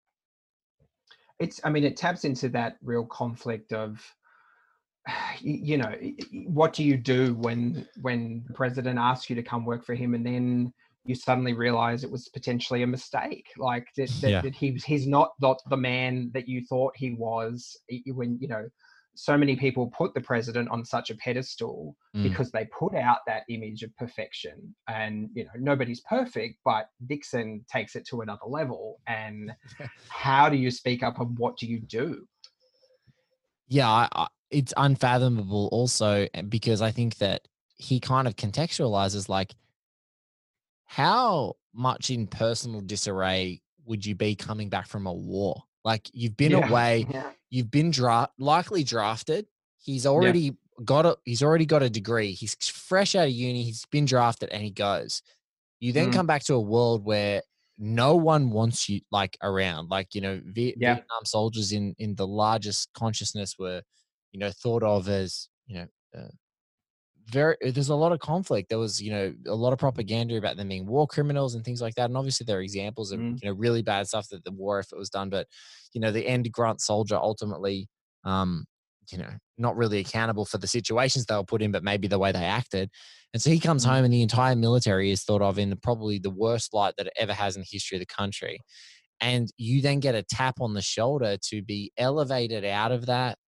it's 1.39 1.61
i 1.65 1.71
mean 1.71 1.85
it 1.85 1.97
taps 1.97 2.25
into 2.25 2.49
that 2.49 2.77
real 2.83 3.05
conflict 3.05 3.73
of 3.73 4.01
you 5.41 5.77
know 5.77 5.95
what 6.47 6.73
do 6.73 6.83
you 6.85 6.97
do 6.97 7.35
when 7.35 7.87
when 8.01 8.45
the 8.47 8.55
president 8.55 8.99
asks 8.99 9.29
you 9.29 9.37
to 9.37 9.43
come 9.43 9.65
work 9.65 9.85
for 9.85 9.95
him 9.95 10.15
and 10.15 10.25
then 10.27 10.73
you 11.07 11.15
suddenly 11.15 11.53
realize 11.53 12.03
it 12.03 12.11
was 12.11 12.29
potentially 12.29 12.83
a 12.83 12.87
mistake 12.87 13.49
like 13.59 13.87
that, 13.97 14.09
that, 14.23 14.31
yeah. 14.31 14.41
that 14.41 14.55
he, 14.55 14.73
he's 14.87 15.07
not 15.07 15.33
not 15.41 15.61
the 15.69 15.77
man 15.77 16.31
that 16.33 16.49
you 16.49 16.65
thought 16.67 16.97
he 16.97 17.13
was 17.13 17.77
when 18.07 18.39
you 18.41 18.49
know 18.49 18.67
so 19.15 19.37
many 19.37 19.57
people 19.57 19.87
put 19.89 20.13
the 20.15 20.21
president 20.21 20.69
on 20.71 20.85
such 20.85 21.11
a 21.11 21.15
pedestal 21.15 21.97
mm. 22.17 22.23
because 22.23 22.51
they 22.51 22.67
put 22.67 22.95
out 22.95 23.19
that 23.27 23.43
image 23.49 23.83
of 23.83 23.97
perfection. 23.97 24.75
And 24.89 25.31
you 25.35 25.45
know 25.45 25.51
nobody's 25.59 26.01
perfect 26.01 26.59
but 26.65 26.89
nixon 27.09 27.65
takes 27.71 27.97
it 27.97 28.07
to 28.09 28.23
another 28.23 28.47
level. 28.47 29.01
And 29.07 29.53
how 30.09 30.49
do 30.49 30.57
you 30.57 30.71
speak 30.71 31.03
up 31.03 31.21
and 31.21 31.39
what 31.39 31.57
do 31.57 31.67
you 31.67 31.81
do? 31.81 32.27
Yeah 33.69 33.89
I, 33.89 34.09
I, 34.13 34.27
it's 34.55 34.73
unfathomable 34.77 35.69
also 35.73 36.29
eh, 36.33 36.43
because 36.43 36.81
i 36.81 36.91
think 36.91 37.17
that 37.19 37.47
he 37.77 37.99
kind 38.01 38.29
of 38.29 38.37
contextualizes 38.37 39.29
like 39.29 39.55
how 40.87 41.55
much 41.75 42.11
in 42.11 42.27
personal 42.27 42.81
disarray 42.81 43.61
would 43.85 44.07
you 44.07 44.15
be 44.15 44.35
coming 44.35 44.69
back 44.69 44.87
from 44.87 45.07
a 45.07 45.13
war 45.13 45.63
like 45.85 46.09
you've 46.13 46.37
been 46.37 46.53
yeah. 46.53 46.69
away, 46.69 47.07
yeah. 47.11 47.31
you've 47.51 47.71
been 47.71 47.91
draft 47.91 48.33
likely 48.39 48.85
drafted. 48.85 49.47
He's 49.79 50.07
already 50.07 50.41
yeah. 50.41 50.51
got 50.85 51.07
a 51.07 51.17
he's 51.25 51.43
already 51.43 51.67
got 51.67 51.83
a 51.83 51.91
degree. 51.91 52.33
He's 52.33 52.55
fresh 52.55 53.15
out 53.15 53.27
of 53.27 53.33
uni. 53.33 53.63
He's 53.63 53.85
been 53.87 54.07
drafted 54.07 54.49
and 54.51 54.63
he 54.63 54.71
goes. 54.71 55.23
You 55.81 55.93
then 55.93 56.11
mm. 56.11 56.15
come 56.15 56.27
back 56.27 56.43
to 56.45 56.55
a 56.55 56.61
world 56.61 57.05
where 57.05 57.43
no 57.79 58.17
one 58.17 58.51
wants 58.51 58.89
you 58.89 59.01
like 59.11 59.37
around. 59.43 59.91
Like 59.91 60.15
you 60.15 60.21
know, 60.21 60.41
v- 60.45 60.75
Vietnam 60.79 61.25
soldiers 61.25 61.73
in 61.73 61.95
in 61.99 62.15
the 62.15 62.27
largest 62.27 62.89
consciousness 62.95 63.57
were, 63.59 63.83
you 64.33 64.41
know, 64.41 64.51
thought 64.51 64.83
of 64.83 65.09
as 65.09 65.49
you 65.67 65.77
know. 65.77 65.87
Uh, 66.17 66.29
very 67.27 67.57
there's 67.61 67.89
a 67.89 67.95
lot 67.95 68.13
of 68.13 68.19
conflict 68.19 68.69
there 68.69 68.79
was 68.79 69.01
you 69.01 69.11
know 69.11 69.35
a 69.47 69.55
lot 69.55 69.73
of 69.73 69.79
propaganda 69.79 70.37
about 70.37 70.57
them 70.57 70.69
being 70.69 70.87
war 70.87 71.07
criminals 71.07 71.55
and 71.55 71.65
things 71.65 71.81
like 71.81 71.95
that 71.95 72.07
and 72.07 72.17
obviously 72.17 72.45
there 72.45 72.59
are 72.59 72.63
examples 72.63 73.13
of 73.13 73.21
mm. 73.21 73.39
you 73.43 73.49
know 73.49 73.55
really 73.55 73.83
bad 73.83 74.07
stuff 74.07 74.29
that 74.29 74.45
the 74.45 74.53
war 74.53 74.79
if 74.79 74.93
it 74.93 74.99
was 74.99 75.11
done 75.11 75.31
but 75.31 75.47
you 75.93 76.01
know 76.01 76.11
the 76.11 76.27
end 76.27 76.51
grunt 76.53 76.81
soldier 76.81 77.17
ultimately 77.17 77.89
um 78.25 78.65
you 79.11 79.19
know 79.19 79.31
not 79.57 79.77
really 79.77 79.99
accountable 79.99 80.45
for 80.45 80.59
the 80.59 80.67
situations 80.67 81.25
they 81.25 81.35
were 81.35 81.45
put 81.45 81.63
in 81.63 81.73
but 81.73 81.85
maybe 81.85 82.09
the 82.09 82.19
way 82.19 82.31
they 82.31 82.45
acted 82.45 82.91
and 83.33 83.41
so 83.41 83.51
he 83.51 83.59
comes 83.59 83.87
mm. 83.87 83.91
home 83.91 84.05
and 84.05 84.13
the 84.13 84.23
entire 84.23 84.57
military 84.57 85.11
is 85.11 85.25
thought 85.25 85.43
of 85.43 85.59
in 85.59 85.71
the, 85.71 85.77
probably 85.77 86.19
the 86.19 86.31
worst 86.31 86.75
light 86.75 86.95
that 86.99 87.07
it 87.07 87.13
ever 87.19 87.33
has 87.33 87.57
in 87.57 87.63
the 87.63 87.69
history 87.71 87.97
of 87.97 88.01
the 88.01 88.15
country 88.15 88.61
and 89.21 89.49
you 89.57 89.81
then 89.81 90.01
get 90.01 90.15
a 90.15 90.23
tap 90.23 90.61
on 90.61 90.75
the 90.75 90.83
shoulder 90.83 91.39
to 91.41 91.63
be 91.63 91.93
elevated 91.97 92.65
out 92.65 92.93
of 92.93 93.07
that 93.07 93.39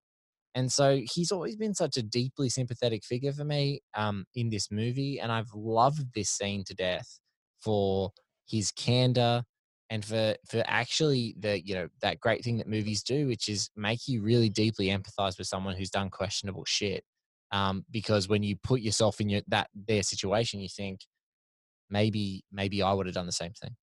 and 0.56 0.72
so 0.72 1.02
he's 1.12 1.30
always 1.30 1.54
been 1.54 1.74
such 1.74 1.98
a 1.98 2.02
deeply 2.02 2.48
sympathetic 2.48 3.04
figure 3.04 3.32
for 3.32 3.44
me 3.44 3.80
um, 3.94 4.24
in 4.34 4.48
this 4.48 4.70
movie. 4.70 5.20
And 5.20 5.30
I've 5.30 5.52
loved 5.54 6.14
this 6.14 6.30
scene 6.30 6.64
to 6.64 6.74
death 6.74 7.20
for 7.60 8.10
his 8.48 8.72
candor 8.72 9.42
and 9.90 10.02
for 10.02 10.34
for 10.48 10.64
actually 10.66 11.36
the 11.38 11.64
you 11.64 11.74
know 11.74 11.88
that 12.00 12.20
great 12.20 12.42
thing 12.42 12.56
that 12.56 12.66
movies 12.66 13.02
do 13.02 13.26
which 13.26 13.48
is 13.48 13.70
make 13.76 14.08
you 14.08 14.22
really 14.22 14.48
deeply 14.48 14.86
empathize 14.86 15.38
with 15.38 15.46
someone 15.46 15.76
who's 15.76 15.90
done 15.90 16.10
questionable 16.10 16.64
shit 16.64 17.04
um, 17.52 17.84
because 17.90 18.28
when 18.28 18.42
you 18.42 18.56
put 18.64 18.80
yourself 18.80 19.20
in 19.20 19.28
your 19.28 19.42
that 19.46 19.68
their 19.74 20.02
situation 20.02 20.60
you 20.60 20.68
think 20.68 21.00
maybe 21.88 22.44
maybe 22.52 22.82
i 22.82 22.92
would 22.92 23.06
have 23.06 23.14
done 23.14 23.26
the 23.26 23.32
same 23.32 23.52
thing 23.52 23.76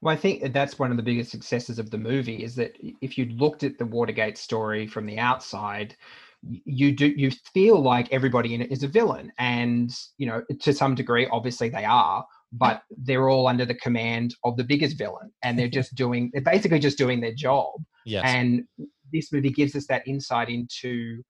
well, 0.00 0.14
I 0.14 0.16
think 0.16 0.52
that's 0.52 0.78
one 0.78 0.90
of 0.90 0.96
the 0.96 1.02
biggest 1.02 1.30
successes 1.30 1.78
of 1.78 1.90
the 1.90 1.98
movie 1.98 2.44
is 2.44 2.54
that 2.56 2.76
if 3.00 3.16
you 3.16 3.26
looked 3.26 3.62
at 3.62 3.78
the 3.78 3.86
Watergate 3.86 4.38
story 4.38 4.86
from 4.86 5.06
the 5.06 5.18
outside, 5.18 5.96
you 6.42 6.92
do 6.92 7.06
you 7.06 7.30
feel 7.52 7.80
like 7.80 8.12
everybody 8.12 8.54
in 8.54 8.62
it 8.62 8.70
is 8.70 8.82
a 8.82 8.88
villain, 8.88 9.32
and 9.38 9.90
you 10.18 10.26
know 10.26 10.42
to 10.60 10.72
some 10.72 10.94
degree, 10.94 11.26
obviously 11.32 11.68
they 11.68 11.84
are, 11.84 12.24
but 12.52 12.82
they're 12.98 13.28
all 13.28 13.48
under 13.48 13.64
the 13.64 13.74
command 13.74 14.34
of 14.44 14.56
the 14.56 14.64
biggest 14.64 14.98
villain, 14.98 15.32
and 15.42 15.58
they're 15.58 15.68
just 15.80 15.94
doing 15.94 16.30
they're 16.32 16.42
basically 16.42 16.78
just 16.78 16.98
doing 16.98 17.20
their 17.20 17.34
job. 17.34 17.82
Yes. 18.04 18.22
And 18.26 18.64
this 19.12 19.32
movie 19.32 19.50
gives 19.50 19.74
us 19.74 19.86
that 19.86 20.06
insight 20.06 20.48
into 20.48 21.22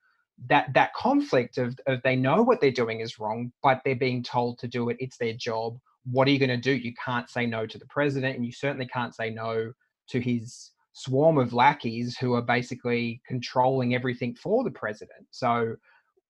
that 0.48 0.72
that 0.74 0.92
conflict 0.94 1.56
of, 1.56 1.78
of 1.86 2.00
they 2.02 2.16
know 2.16 2.42
what 2.42 2.60
they're 2.60 2.70
doing 2.70 3.00
is 3.00 3.18
wrong, 3.18 3.52
but 3.62 3.80
they're 3.84 3.94
being 3.94 4.22
told 4.22 4.58
to 4.58 4.68
do 4.68 4.90
it. 4.90 4.96
It's 5.00 5.16
their 5.16 5.34
job 5.34 5.78
what 6.10 6.28
are 6.28 6.30
you 6.30 6.38
going 6.38 6.48
to 6.48 6.56
do? 6.56 6.72
You 6.72 6.92
can't 7.04 7.28
say 7.28 7.46
no 7.46 7.66
to 7.66 7.78
the 7.78 7.86
president, 7.86 8.36
and 8.36 8.44
you 8.44 8.52
certainly 8.52 8.86
can't 8.86 9.14
say 9.14 9.30
no 9.30 9.72
to 10.08 10.20
his 10.20 10.70
swarm 10.92 11.36
of 11.36 11.52
lackeys 11.52 12.16
who 12.16 12.34
are 12.34 12.42
basically 12.42 13.20
controlling 13.26 13.94
everything 13.94 14.34
for 14.34 14.64
the 14.64 14.70
president. 14.70 15.26
So 15.30 15.76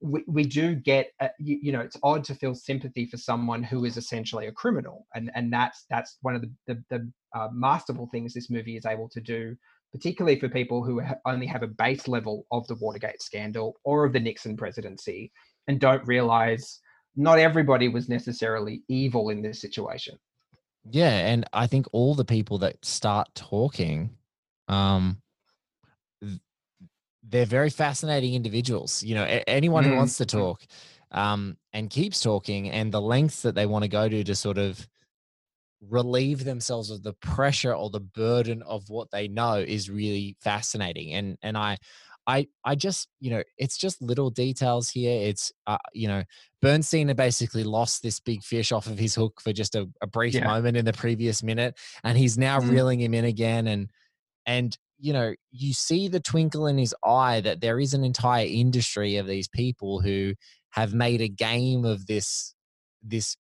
we, 0.00 0.24
we 0.26 0.44
do 0.44 0.74
get, 0.74 1.12
a, 1.20 1.30
you, 1.38 1.58
you, 1.62 1.72
know, 1.72 1.80
it's 1.80 1.96
odd 2.02 2.24
to 2.24 2.34
feel 2.34 2.54
sympathy 2.54 3.06
for 3.06 3.16
someone 3.16 3.62
who 3.62 3.84
is 3.84 3.96
essentially 3.96 4.46
a 4.46 4.52
criminal, 4.52 5.06
and 5.14 5.30
and 5.34 5.52
that's 5.52 5.84
that's 5.90 6.16
one 6.22 6.34
of 6.34 6.42
the 6.42 6.50
the, 6.66 6.82
the 6.90 7.12
uh, 7.34 7.48
masterful 7.52 8.08
things 8.10 8.32
this 8.32 8.50
movie 8.50 8.76
is 8.76 8.86
able 8.86 9.08
to 9.10 9.20
do, 9.20 9.56
particularly 9.92 10.38
for 10.40 10.48
people 10.48 10.82
who 10.82 11.02
only 11.26 11.46
have 11.46 11.62
a 11.62 11.68
base 11.68 12.08
level 12.08 12.46
of 12.50 12.66
the 12.66 12.76
Watergate 12.76 13.22
scandal 13.22 13.76
or 13.84 14.04
of 14.04 14.12
the 14.12 14.20
Nixon 14.20 14.56
presidency 14.56 15.32
and 15.68 15.80
don't 15.80 16.06
realize 16.06 16.80
not 17.16 17.38
everybody 17.38 17.88
was 17.88 18.08
necessarily 18.08 18.82
evil 18.88 19.30
in 19.30 19.42
this 19.42 19.60
situation. 19.60 20.18
Yeah, 20.90 21.10
and 21.10 21.44
I 21.52 21.66
think 21.66 21.86
all 21.92 22.14
the 22.14 22.24
people 22.24 22.58
that 22.58 22.84
start 22.84 23.28
talking, 23.34 24.10
um, 24.68 25.20
they're 27.22 27.46
very 27.46 27.70
fascinating 27.70 28.34
individuals. 28.34 29.02
You 29.02 29.16
know, 29.16 29.24
anyone 29.46 29.84
mm. 29.84 29.88
who 29.88 29.96
wants 29.96 30.18
to 30.18 30.26
talk, 30.26 30.62
um, 31.10 31.56
and 31.72 31.90
keeps 31.90 32.20
talking, 32.20 32.70
and 32.70 32.92
the 32.92 33.00
lengths 33.00 33.42
that 33.42 33.54
they 33.54 33.66
want 33.66 33.82
to 33.82 33.88
go 33.88 34.08
to 34.08 34.22
to 34.22 34.34
sort 34.34 34.58
of 34.58 34.86
relieve 35.80 36.44
themselves 36.44 36.90
of 36.90 37.02
the 37.02 37.12
pressure 37.14 37.74
or 37.74 37.90
the 37.90 38.00
burden 38.00 38.62
of 38.62 38.88
what 38.88 39.10
they 39.10 39.28
know 39.28 39.54
is 39.54 39.90
really 39.90 40.36
fascinating. 40.40 41.14
And 41.14 41.36
and 41.42 41.56
I 41.56 41.78
I 42.26 42.48
I 42.64 42.74
just 42.74 43.08
you 43.20 43.30
know 43.30 43.42
it's 43.58 43.76
just 43.76 44.02
little 44.02 44.30
details 44.30 44.90
here. 44.90 45.28
It's 45.28 45.52
uh, 45.66 45.78
you 45.92 46.08
know 46.08 46.24
Bernstein 46.60 47.08
had 47.08 47.16
basically 47.16 47.64
lost 47.64 48.02
this 48.02 48.20
big 48.20 48.42
fish 48.42 48.72
off 48.72 48.86
of 48.86 48.98
his 48.98 49.14
hook 49.14 49.40
for 49.40 49.52
just 49.52 49.74
a, 49.74 49.88
a 50.02 50.06
brief 50.06 50.34
yeah. 50.34 50.46
moment 50.46 50.76
in 50.76 50.84
the 50.84 50.92
previous 50.92 51.42
minute, 51.42 51.78
and 52.02 52.18
he's 52.18 52.36
now 52.36 52.60
mm. 52.60 52.70
reeling 52.70 53.00
him 53.00 53.14
in 53.14 53.24
again. 53.24 53.66
And 53.66 53.90
and 54.46 54.76
you 54.98 55.12
know 55.12 55.34
you 55.52 55.72
see 55.72 56.08
the 56.08 56.20
twinkle 56.20 56.66
in 56.66 56.78
his 56.78 56.94
eye 57.04 57.40
that 57.42 57.60
there 57.60 57.78
is 57.78 57.94
an 57.94 58.04
entire 58.04 58.46
industry 58.46 59.16
of 59.16 59.26
these 59.26 59.48
people 59.48 60.00
who 60.00 60.34
have 60.70 60.94
made 60.94 61.20
a 61.20 61.28
game 61.28 61.84
of 61.84 62.06
this 62.06 62.54
this 63.02 63.36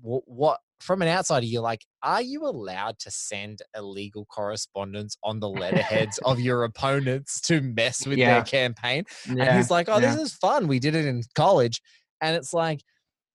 what 0.00 0.60
from 0.80 1.02
an 1.02 1.08
outsider, 1.08 1.46
you're 1.46 1.62
like, 1.62 1.84
are 2.02 2.22
you 2.22 2.44
allowed 2.44 2.98
to 3.00 3.10
send 3.10 3.60
illegal 3.76 4.26
correspondence 4.26 5.16
on 5.22 5.40
the 5.40 5.48
letterheads 5.48 6.18
of 6.24 6.40
your 6.40 6.64
opponents 6.64 7.40
to 7.42 7.60
mess 7.60 8.06
with 8.06 8.18
yeah. 8.18 8.34
their 8.34 8.44
campaign? 8.44 9.04
Yeah. 9.26 9.44
And 9.44 9.56
he's 9.56 9.70
like, 9.70 9.88
oh, 9.88 9.98
yeah. 9.98 10.14
this 10.14 10.20
is 10.20 10.34
fun. 10.34 10.68
We 10.68 10.78
did 10.78 10.94
it 10.94 11.04
in 11.04 11.22
college. 11.34 11.80
And 12.20 12.36
it's 12.36 12.52
like, 12.52 12.80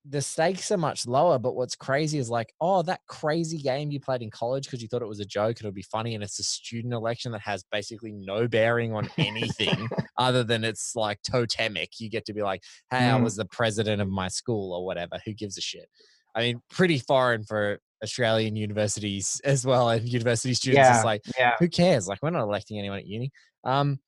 the 0.06 0.22
stakes 0.22 0.70
are 0.72 0.78
much 0.78 1.08
lower. 1.08 1.40
But 1.40 1.56
what's 1.56 1.76
crazy 1.76 2.18
is 2.18 2.30
like, 2.30 2.54
oh, 2.60 2.82
that 2.84 3.02
crazy 3.08 3.58
game 3.58 3.92
you 3.92 4.00
played 4.00 4.22
in 4.22 4.30
college 4.30 4.66
because 4.66 4.82
you 4.82 4.88
thought 4.88 5.02
it 5.02 5.08
was 5.08 5.20
a 5.20 5.26
joke, 5.26 5.58
it'll 5.60 5.72
be 5.72 5.82
funny. 5.84 6.16
And 6.16 6.24
it's 6.24 6.40
a 6.40 6.44
student 6.44 6.94
election 6.94 7.32
that 7.32 7.42
has 7.42 7.64
basically 7.72 8.12
no 8.12 8.48
bearing 8.48 8.94
on 8.94 9.10
anything 9.18 9.88
other 10.18 10.44
than 10.44 10.64
it's 10.64 10.96
like 10.96 11.22
totemic. 11.22 12.00
You 12.00 12.10
get 12.10 12.26
to 12.26 12.34
be 12.34 12.42
like, 12.42 12.64
hey, 12.92 12.98
mm. 12.98 13.14
I 13.14 13.16
was 13.16 13.36
the 13.36 13.46
president 13.46 14.02
of 14.02 14.10
my 14.10 14.28
school 14.28 14.74
or 14.74 14.86
whatever. 14.86 15.20
Who 15.26 15.34
gives 15.34 15.58
a 15.58 15.62
shit? 15.62 15.90
I 16.36 16.42
mean, 16.42 16.62
pretty 16.70 17.00
foreign 17.00 17.44
for 17.44 17.80
Australian 18.04 18.56
universities 18.56 19.42
as 19.46 19.66
well 19.66 19.90
and 19.90 20.08
university 20.08 20.54
students. 20.54 20.78
Yeah, 20.78 20.96
it's 20.96 21.06
like, 21.06 21.22
yeah. 21.38 21.56
who 21.60 21.68
cares? 21.68 22.08
Like, 22.08 22.20
we're 22.22 22.30
not 22.30 22.44
electing 22.44 22.80
anyone 22.80 23.00
at 23.00 23.08
uni. 23.08 23.32
Um, 23.64 24.00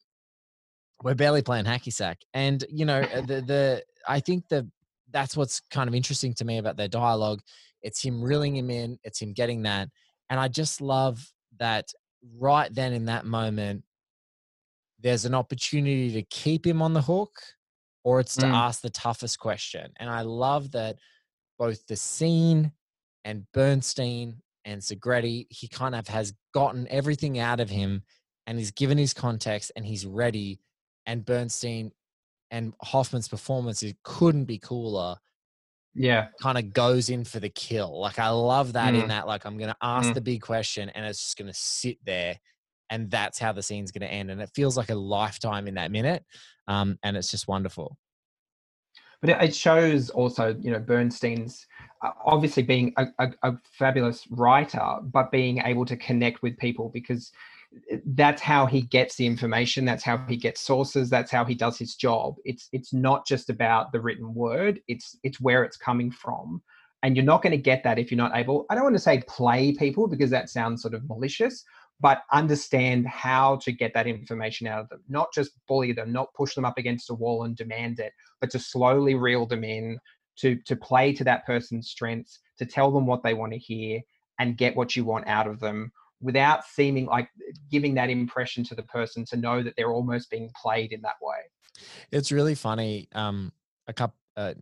we're 1.03 1.15
barely 1.15 1.41
playing 1.41 1.65
hacky 1.65 1.91
sack, 1.91 2.19
and 2.33 2.63
you 2.69 2.85
know, 2.85 3.01
uh, 3.01 3.21
the 3.21 3.41
the 3.41 3.83
I 4.07 4.21
think 4.21 4.47
the 4.49 4.69
that's 5.11 5.35
what's 5.35 5.61
kind 5.69 5.87
of 5.87 5.95
interesting 5.95 6.33
to 6.35 6.45
me 6.45 6.57
about 6.57 6.77
their 6.77 6.87
dialogue. 6.87 7.41
It's 7.81 8.01
him 8.01 8.21
reeling 8.21 8.55
him 8.55 8.69
in. 8.69 8.97
It's 9.03 9.21
him 9.21 9.33
getting 9.33 9.63
that, 9.63 9.89
and 10.29 10.39
I 10.39 10.47
just 10.47 10.79
love 10.81 11.31
that 11.59 11.89
right 12.39 12.73
then 12.73 12.93
in 12.93 13.05
that 13.05 13.25
moment, 13.25 13.83
there's 14.99 15.25
an 15.25 15.35
opportunity 15.35 16.11
to 16.13 16.23
keep 16.23 16.65
him 16.65 16.81
on 16.81 16.93
the 16.93 17.01
hook, 17.01 17.39
or 18.03 18.19
it's 18.19 18.35
to 18.37 18.45
mm. 18.45 18.53
ask 18.53 18.81
the 18.81 18.89
toughest 18.89 19.37
question. 19.37 19.91
And 19.97 20.09
I 20.09 20.21
love 20.21 20.71
that 20.71 20.97
both 21.57 21.85
the 21.87 21.95
scene 21.95 22.71
and 23.23 23.45
Bernstein 23.53 24.41
and 24.65 24.81
Segretti, 24.81 25.47
he 25.49 25.67
kind 25.67 25.95
of 25.95 26.07
has 26.07 26.33
gotten 26.53 26.87
everything 26.89 27.39
out 27.39 27.59
of 27.59 27.69
him 27.69 28.03
and 28.47 28.57
he's 28.57 28.71
given 28.71 28.97
his 28.97 29.13
context 29.13 29.71
and 29.75 29.85
he's 29.85 30.05
ready. 30.05 30.59
And 31.05 31.25
Bernstein 31.25 31.91
and 32.51 32.73
Hoffman's 32.81 33.27
performance 33.27 33.83
it 33.83 33.97
couldn't 34.03 34.45
be 34.45 34.57
cooler. 34.57 35.17
Yeah. 35.93 36.27
Kind 36.41 36.57
of 36.57 36.73
goes 36.73 37.09
in 37.09 37.23
for 37.23 37.39
the 37.39 37.49
kill. 37.49 37.99
Like 37.99 38.19
I 38.19 38.29
love 38.29 38.73
that 38.73 38.93
mm. 38.93 39.03
in 39.03 39.07
that. 39.09 39.27
Like 39.27 39.45
I'm 39.45 39.57
gonna 39.57 39.77
ask 39.81 40.09
mm. 40.09 40.13
the 40.13 40.21
big 40.21 40.41
question 40.41 40.89
and 40.89 41.05
it's 41.05 41.21
just 41.21 41.37
gonna 41.37 41.53
sit 41.53 41.97
there. 42.05 42.37
And 42.89 43.09
that's 43.09 43.39
how 43.39 43.51
the 43.51 43.63
scene's 43.63 43.91
gonna 43.91 44.05
end. 44.05 44.29
And 44.29 44.41
it 44.41 44.51
feels 44.53 44.77
like 44.77 44.89
a 44.89 44.95
lifetime 44.95 45.67
in 45.67 45.75
that 45.75 45.91
minute. 45.91 46.23
Um, 46.67 46.97
and 47.03 47.15
it's 47.15 47.31
just 47.31 47.47
wonderful 47.47 47.97
but 49.21 49.29
it 49.29 49.55
shows 49.55 50.09
also 50.09 50.55
you 50.59 50.71
know 50.71 50.79
bernstein's 50.79 51.65
uh, 52.01 52.11
obviously 52.25 52.63
being 52.63 52.93
a, 52.97 53.07
a, 53.19 53.31
a, 53.43 53.57
fabulous 53.77 54.27
writer 54.29 54.97
but 55.03 55.31
being 55.31 55.59
able 55.59 55.85
to 55.85 55.95
connect 55.97 56.41
with 56.41 56.57
people 56.57 56.89
because 56.93 57.31
that's 58.07 58.41
how 58.41 58.65
he 58.65 58.81
gets 58.81 59.15
the 59.15 59.25
information 59.25 59.85
that's 59.85 60.03
how 60.03 60.17
he 60.27 60.37
gets 60.37 60.61
sources 60.61 61.09
that's 61.09 61.31
how 61.31 61.43
he 61.45 61.55
does 61.55 61.77
his 61.77 61.95
job. 61.95 62.35
It's 62.45 62.69
it's 62.71 62.93
not 62.93 63.25
just 63.25 63.49
about 63.49 63.91
the 63.91 64.01
written 64.01 64.33
word 64.33 64.79
it's 64.87 65.17
it's 65.23 65.41
where 65.41 65.63
it's 65.63 65.77
coming 65.77 66.11
from. 66.11 66.61
And 67.03 67.15
you're 67.15 67.25
not 67.25 67.43
going 67.43 67.51
to 67.51 67.57
get 67.57 67.83
that 67.83 67.99
if 67.99 68.09
you're 68.09 68.17
not 68.17 68.35
able 68.35 68.65
i 68.69 68.75
don't 68.75 68.83
want 68.83 68.95
to 68.95 69.01
say 69.01 69.21
play 69.27 69.73
people 69.73 70.07
because 70.07 70.31
that 70.31 70.49
sounds 70.49 70.81
sort 70.81 70.95
of 70.95 71.07
malicious 71.07 71.63
but 71.99 72.23
understand 72.31 73.07
how 73.07 73.55
to 73.57 73.71
get 73.71 73.93
that 73.93 74.07
information 74.07 74.67
out 74.67 74.81
of 74.81 74.89
them 74.89 75.01
not 75.07 75.33
just 75.33 75.51
bully 75.67 75.91
them 75.91 76.11
not 76.11 76.33
push 76.33 76.53
them 76.55 76.65
up 76.65 76.77
against 76.77 77.09
a 77.09 77.13
wall 77.13 77.43
and 77.43 77.55
demand 77.55 77.99
it 77.99 78.13
but 78.41 78.49
to 78.49 78.59
slowly 78.59 79.15
reel 79.15 79.45
them 79.45 79.63
in 79.63 79.99
to 80.35 80.55
to 80.65 80.75
play 80.75 81.13
to 81.13 81.23
that 81.23 81.45
person's 81.45 81.89
strengths 81.89 82.39
to 82.57 82.65
tell 82.65 82.91
them 82.91 83.05
what 83.05 83.23
they 83.23 83.33
want 83.33 83.51
to 83.51 83.57
hear 83.57 84.01
and 84.39 84.57
get 84.57 84.75
what 84.75 84.95
you 84.95 85.05
want 85.05 85.27
out 85.27 85.47
of 85.47 85.59
them 85.59 85.91
without 86.21 86.65
seeming 86.65 87.05
like 87.05 87.29
giving 87.71 87.93
that 87.95 88.09
impression 88.09 88.63
to 88.63 88.75
the 88.75 88.83
person 88.83 89.25
to 89.25 89.37
know 89.37 89.61
that 89.61 89.73
they're 89.77 89.91
almost 89.91 90.29
being 90.29 90.49
played 90.61 90.91
in 90.91 91.01
that 91.01 91.15
way. 91.21 91.37
It's 92.11 92.31
really 92.31 92.55
funny. 92.55 93.07
Um, 93.13 93.51
a 93.87 93.93
couple 93.93 94.15
uh, 94.37 94.53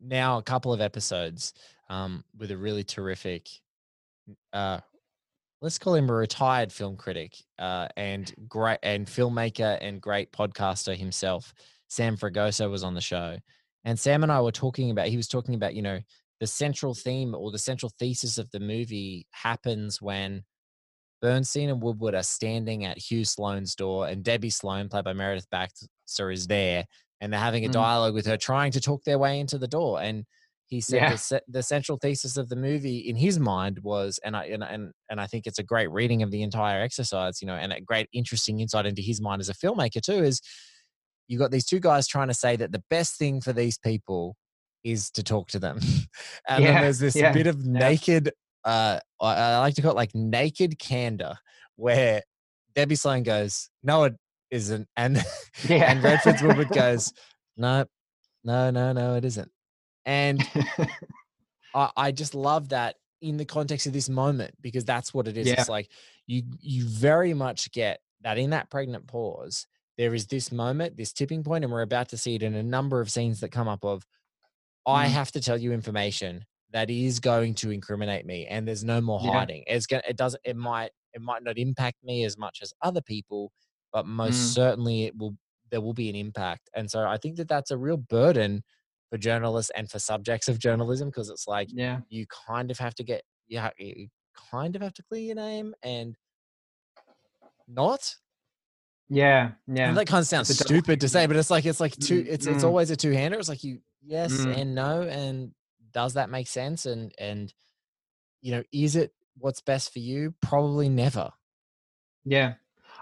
now 0.00 0.38
a 0.38 0.42
couple 0.42 0.72
of 0.72 0.80
episodes 0.80 1.54
um, 1.88 2.24
with 2.36 2.50
a 2.50 2.56
really 2.56 2.84
terrific. 2.84 3.48
Uh, 4.52 4.80
let's 5.62 5.78
call 5.78 5.94
him 5.94 6.10
a 6.10 6.12
retired 6.12 6.72
film 6.72 6.96
critic 6.96 7.36
uh, 7.58 7.86
and 7.96 8.34
great 8.48 8.80
and 8.82 9.06
filmmaker 9.06 9.78
and 9.80 10.02
great 10.02 10.32
podcaster 10.32 10.96
himself. 10.96 11.54
Sam 11.88 12.16
Fragoso 12.16 12.70
was 12.70 12.82
on 12.82 12.94
the 12.94 13.00
show, 13.00 13.38
and 13.84 13.98
Sam 13.98 14.24
and 14.24 14.32
I 14.32 14.40
were 14.40 14.52
talking 14.52 14.90
about. 14.90 15.06
He 15.06 15.16
was 15.16 15.28
talking 15.28 15.54
about 15.54 15.74
you 15.74 15.82
know 15.82 16.00
the 16.40 16.46
central 16.46 16.94
theme 16.94 17.34
or 17.34 17.52
the 17.52 17.58
central 17.58 17.92
thesis 17.98 18.36
of 18.36 18.50
the 18.50 18.60
movie 18.60 19.26
happens 19.30 20.02
when 20.02 20.42
Bernstein 21.20 21.70
and 21.70 21.80
Woodward 21.80 22.16
are 22.16 22.24
standing 22.24 22.84
at 22.84 22.98
Hugh 22.98 23.24
Sloan's 23.24 23.76
door, 23.76 24.08
and 24.08 24.24
Debbie 24.24 24.50
Sloan, 24.50 24.88
played 24.88 25.04
by 25.04 25.12
Meredith 25.12 25.48
Baxter, 25.50 26.30
is 26.32 26.48
there, 26.48 26.84
and 27.20 27.32
they're 27.32 27.40
having 27.40 27.64
a 27.64 27.68
mm. 27.68 27.72
dialogue 27.72 28.14
with 28.14 28.26
her, 28.26 28.36
trying 28.36 28.72
to 28.72 28.80
talk 28.80 29.04
their 29.04 29.18
way 29.18 29.38
into 29.38 29.58
the 29.58 29.68
door. 29.68 30.02
And 30.02 30.24
he 30.72 30.80
said 30.80 31.02
yeah. 31.02 31.14
the, 31.14 31.42
the, 31.48 31.62
central 31.62 31.98
thesis 31.98 32.38
of 32.38 32.48
the 32.48 32.56
movie 32.56 32.96
in 32.96 33.14
his 33.14 33.38
mind 33.38 33.78
was, 33.82 34.18
and 34.24 34.34
I 34.34 34.46
and, 34.46 34.64
and 34.64 34.92
and 35.10 35.20
I 35.20 35.26
think 35.26 35.46
it's 35.46 35.58
a 35.58 35.62
great 35.62 35.90
reading 35.90 36.22
of 36.22 36.30
the 36.30 36.42
entire 36.42 36.80
exercise, 36.80 37.42
you 37.42 37.46
know, 37.46 37.54
and 37.54 37.74
a 37.74 37.80
great 37.82 38.08
interesting 38.14 38.60
insight 38.60 38.86
into 38.86 39.02
his 39.02 39.20
mind 39.20 39.42
as 39.42 39.50
a 39.50 39.54
filmmaker 39.54 40.00
too. 40.00 40.24
Is 40.24 40.40
you 41.28 41.38
got 41.38 41.50
these 41.50 41.66
two 41.66 41.78
guys 41.78 42.08
trying 42.08 42.28
to 42.28 42.34
say 42.34 42.56
that 42.56 42.72
the 42.72 42.82
best 42.88 43.18
thing 43.18 43.42
for 43.42 43.52
these 43.52 43.76
people 43.76 44.34
is 44.82 45.10
to 45.10 45.22
talk 45.22 45.48
to 45.48 45.58
them. 45.58 45.78
and 46.48 46.64
yeah, 46.64 46.72
then 46.72 46.82
there's 46.82 46.98
this 46.98 47.16
yeah, 47.16 47.32
bit 47.32 47.46
of 47.46 47.66
naked, 47.66 48.30
uh, 48.64 48.98
I, 49.20 49.34
I, 49.34 49.58
like 49.58 49.74
to 49.74 49.82
call 49.82 49.90
it 49.90 49.96
like 49.96 50.14
naked 50.14 50.78
candor, 50.78 51.34
where 51.76 52.22
Debbie 52.74 52.94
Sloan 52.94 53.24
goes, 53.24 53.68
"No, 53.82 54.04
it 54.04 54.14
isn't," 54.50 54.88
and 54.96 55.22
and 55.68 56.02
Redford's 56.02 56.40
Woodward 56.40 56.68
goes, 56.74 57.12
"No, 57.58 57.84
no, 58.42 58.70
no, 58.70 58.94
no, 58.94 59.16
it 59.16 59.26
isn't." 59.26 59.52
And 60.04 60.46
I, 61.74 61.90
I 61.96 62.12
just 62.12 62.34
love 62.34 62.70
that 62.70 62.96
in 63.20 63.36
the 63.36 63.44
context 63.44 63.86
of 63.86 63.92
this 63.92 64.08
moment 64.08 64.54
because 64.60 64.84
that's 64.84 65.14
what 65.14 65.28
it 65.28 65.36
is. 65.36 65.46
It's 65.46 65.68
like 65.68 65.88
you 66.26 66.42
you 66.60 66.84
very 66.84 67.34
much 67.34 67.70
get 67.72 68.00
that 68.22 68.38
in 68.38 68.50
that 68.50 68.70
pregnant 68.70 69.06
pause. 69.06 69.66
There 69.98 70.14
is 70.14 70.26
this 70.26 70.50
moment, 70.50 70.96
this 70.96 71.12
tipping 71.12 71.44
point, 71.44 71.64
and 71.64 71.72
we're 71.72 71.82
about 71.82 72.08
to 72.10 72.16
see 72.16 72.34
it 72.34 72.42
in 72.42 72.54
a 72.54 72.62
number 72.62 73.00
of 73.00 73.10
scenes 73.10 73.40
that 73.40 73.50
come 73.50 73.68
up 73.68 73.84
of 73.84 74.04
I 74.86 75.06
mm. 75.06 75.10
have 75.10 75.30
to 75.32 75.40
tell 75.40 75.58
you 75.58 75.72
information 75.72 76.44
that 76.72 76.90
is 76.90 77.20
going 77.20 77.54
to 77.54 77.70
incriminate 77.70 78.26
me 78.26 78.46
and 78.46 78.66
there's 78.66 78.82
no 78.84 79.00
more 79.00 79.20
hiding. 79.20 79.62
Yeah. 79.66 79.74
It's 79.74 79.86
gonna 79.86 80.02
it 80.08 80.16
doesn't 80.16 80.40
it 80.44 80.56
might 80.56 80.90
it 81.12 81.20
might 81.20 81.42
not 81.44 81.58
impact 81.58 81.98
me 82.02 82.24
as 82.24 82.38
much 82.38 82.60
as 82.62 82.72
other 82.82 83.02
people, 83.02 83.52
but 83.92 84.06
most 84.06 84.36
mm. 84.36 84.54
certainly 84.54 85.04
it 85.04 85.16
will 85.16 85.36
there 85.70 85.80
will 85.80 85.94
be 85.94 86.08
an 86.08 86.16
impact. 86.16 86.68
And 86.74 86.90
so 86.90 87.06
I 87.06 87.18
think 87.18 87.36
that 87.36 87.48
that's 87.48 87.70
a 87.70 87.78
real 87.78 87.96
burden 87.96 88.62
for 89.12 89.18
journalists 89.18 89.70
and 89.76 89.90
for 89.90 89.98
subjects 89.98 90.48
of 90.48 90.58
journalism 90.58 91.08
because 91.08 91.28
it's 91.28 91.46
like 91.46 91.68
yeah. 91.70 91.98
you 92.08 92.24
kind 92.46 92.70
of 92.70 92.78
have 92.78 92.94
to 92.94 93.04
get 93.04 93.22
yeah 93.46 93.68
you 93.76 94.08
kind 94.50 94.74
of 94.74 94.80
have 94.80 94.94
to 94.94 95.02
clear 95.02 95.20
your 95.20 95.34
name 95.34 95.74
and 95.82 96.16
not 97.68 98.14
yeah 99.10 99.50
yeah 99.66 99.88
and 99.88 99.98
that 99.98 100.06
kind 100.06 100.22
of 100.22 100.26
sounds 100.26 100.48
stupid 100.58 100.98
to 100.98 101.10
say 101.10 101.26
but 101.28 101.36
it's 101.36 101.50
like 101.50 101.66
it's 101.66 101.78
like 101.78 101.94
two 101.96 102.24
it's 102.26 102.46
mm. 102.46 102.54
it's 102.54 102.64
always 102.64 102.90
a 102.90 102.96
two-hander 102.96 103.38
it's 103.38 103.50
like 103.50 103.62
you 103.62 103.80
yes 104.02 104.32
mm. 104.32 104.56
and 104.56 104.74
no 104.74 105.02
and 105.02 105.50
does 105.92 106.14
that 106.14 106.30
make 106.30 106.48
sense 106.48 106.86
and 106.86 107.12
and 107.18 107.52
you 108.40 108.52
know 108.52 108.62
is 108.72 108.96
it 108.96 109.12
what's 109.36 109.60
best 109.60 109.92
for 109.92 109.98
you 109.98 110.32
probably 110.40 110.88
never 110.88 111.28
yeah 112.24 112.54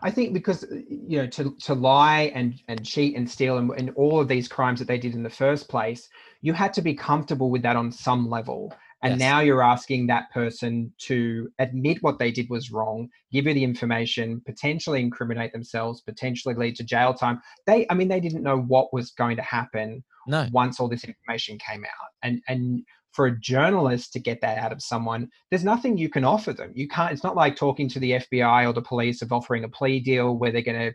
i 0.02 0.10
think 0.10 0.32
because 0.32 0.64
uh, 0.64 0.76
you 0.88 1.18
know 1.18 1.26
to 1.26 1.54
to 1.56 1.74
lie 1.74 2.32
and 2.34 2.60
and 2.68 2.84
cheat 2.84 3.16
and 3.16 3.30
steal 3.30 3.58
and, 3.58 3.70
and 3.72 3.90
all 3.96 4.20
of 4.20 4.28
these 4.28 4.48
crimes 4.48 4.78
that 4.78 4.88
they 4.88 4.98
did 4.98 5.14
in 5.14 5.22
the 5.22 5.30
first 5.30 5.68
place 5.68 6.08
you 6.42 6.52
had 6.52 6.72
to 6.72 6.82
be 6.82 6.94
comfortable 6.94 7.50
with 7.50 7.62
that 7.62 7.76
on 7.76 7.90
some 7.92 8.28
level 8.28 8.72
and 9.02 9.12
yes. 9.12 9.18
now 9.18 9.40
you're 9.40 9.62
asking 9.62 10.06
that 10.08 10.30
person 10.30 10.92
to 10.98 11.50
admit 11.58 12.02
what 12.02 12.18
they 12.18 12.30
did 12.30 12.50
was 12.50 12.70
wrong, 12.70 13.08
give 13.32 13.46
you 13.46 13.54
the 13.54 13.64
information, 13.64 14.42
potentially 14.44 15.00
incriminate 15.00 15.52
themselves, 15.52 16.02
potentially 16.02 16.54
lead 16.54 16.76
to 16.76 16.84
jail 16.84 17.14
time. 17.14 17.40
They, 17.66 17.86
I 17.88 17.94
mean, 17.94 18.08
they 18.08 18.20
didn't 18.20 18.42
know 18.42 18.58
what 18.58 18.92
was 18.92 19.10
going 19.12 19.36
to 19.36 19.42
happen 19.42 20.04
no. 20.26 20.48
once 20.52 20.80
all 20.80 20.88
this 20.88 21.04
information 21.04 21.58
came 21.58 21.84
out. 21.84 22.10
And 22.22 22.42
and 22.48 22.82
for 23.12 23.26
a 23.26 23.40
journalist 23.40 24.12
to 24.12 24.20
get 24.20 24.40
that 24.40 24.58
out 24.58 24.72
of 24.72 24.82
someone, 24.82 25.28
there's 25.50 25.64
nothing 25.64 25.98
you 25.98 26.08
can 26.08 26.24
offer 26.24 26.52
them. 26.52 26.72
You 26.74 26.88
can't. 26.88 27.12
It's 27.12 27.24
not 27.24 27.36
like 27.36 27.56
talking 27.56 27.88
to 27.90 27.98
the 27.98 28.12
FBI 28.12 28.68
or 28.68 28.72
the 28.72 28.82
police 28.82 29.22
of 29.22 29.32
offering 29.32 29.64
a 29.64 29.68
plea 29.68 30.00
deal 30.00 30.36
where 30.36 30.52
they're 30.52 30.62
going 30.62 30.90
to 30.90 30.92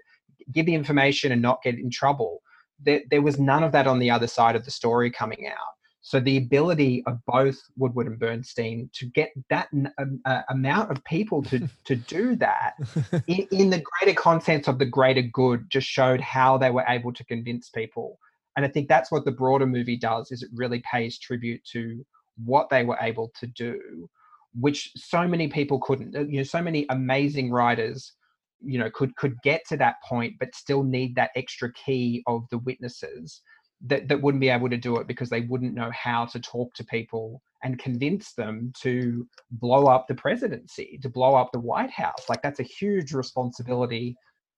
give 0.51 0.65
the 0.65 0.75
information 0.75 1.31
and 1.31 1.41
not 1.41 1.63
get 1.63 1.75
in 1.75 1.89
trouble. 1.89 2.41
There, 2.83 3.01
there 3.09 3.21
was 3.21 3.39
none 3.39 3.63
of 3.63 3.71
that 3.71 3.87
on 3.87 3.99
the 3.99 4.11
other 4.11 4.27
side 4.27 4.55
of 4.55 4.65
the 4.65 4.71
story 4.71 5.09
coming 5.09 5.47
out. 5.47 5.75
So 6.05 6.19
the 6.19 6.37
ability 6.37 7.03
of 7.07 7.17
both 7.25 7.57
Woodward 7.77 8.05
and 8.05 8.19
Bernstein 8.19 8.91
to 8.93 9.07
get 9.07 9.31
that 9.49 9.69
um, 9.97 10.21
uh, 10.25 10.43
amount 10.49 10.91
of 10.91 11.03
people 11.03 11.41
to 11.43 11.67
to 11.85 11.95
do 11.95 12.35
that 12.35 12.73
in, 13.27 13.47
in, 13.51 13.69
the 13.71 13.81
greater 13.81 14.15
context 14.15 14.69
of 14.69 14.77
the 14.77 14.85
greater 14.85 15.23
good 15.23 15.65
just 15.67 15.87
showed 15.87 16.21
how 16.21 16.59
they 16.59 16.69
were 16.69 16.85
able 16.87 17.11
to 17.11 17.25
convince 17.25 17.69
people. 17.69 18.19
And 18.55 18.65
I 18.65 18.69
think 18.69 18.87
that's 18.87 19.11
what 19.11 19.25
the 19.25 19.31
broader 19.31 19.65
movie 19.65 19.97
does 19.97 20.31
is 20.31 20.41
it 20.41 20.49
really 20.53 20.81
pays 20.89 21.19
tribute 21.19 21.61
to 21.71 22.05
what 22.43 22.69
they 22.69 22.83
were 22.83 22.97
able 23.01 23.31
to 23.39 23.47
do, 23.47 24.09
which 24.53 24.91
so 24.95 25.27
many 25.27 25.47
people 25.47 25.79
couldn't. 25.79 26.15
Uh, 26.15 26.21
you 26.21 26.37
know, 26.37 26.43
so 26.43 26.61
many 26.61 26.85
amazing 26.89 27.51
writers, 27.51 28.13
you 28.61 28.79
know, 28.79 28.89
could 28.89 29.15
could 29.15 29.35
get 29.43 29.61
to 29.69 29.77
that 29.77 29.95
point, 30.07 30.35
but 30.39 30.55
still 30.55 30.83
need 30.83 31.15
that 31.15 31.31
extra 31.35 31.71
key 31.73 32.23
of 32.27 32.45
the 32.49 32.59
witnesses 32.59 33.41
that, 33.87 34.07
that 34.07 34.21
wouldn't 34.21 34.41
be 34.41 34.49
able 34.49 34.69
to 34.69 34.77
do 34.77 34.97
it 34.97 35.07
because 35.07 35.29
they 35.29 35.41
wouldn't 35.41 35.73
know 35.73 35.91
how 35.91 36.25
to 36.25 36.39
talk 36.39 36.73
to 36.73 36.83
people 36.83 37.41
and 37.63 37.79
convince 37.79 38.33
them 38.33 38.71
to 38.81 39.27
blow 39.51 39.87
up 39.87 40.07
the 40.07 40.15
presidency, 40.15 40.99
to 41.01 41.09
blow 41.09 41.35
up 41.35 41.51
the 41.51 41.59
White 41.59 41.91
House. 41.91 42.29
Like 42.29 42.41
that's 42.41 42.59
a 42.59 42.63
huge 42.63 43.11
responsibility 43.11 44.15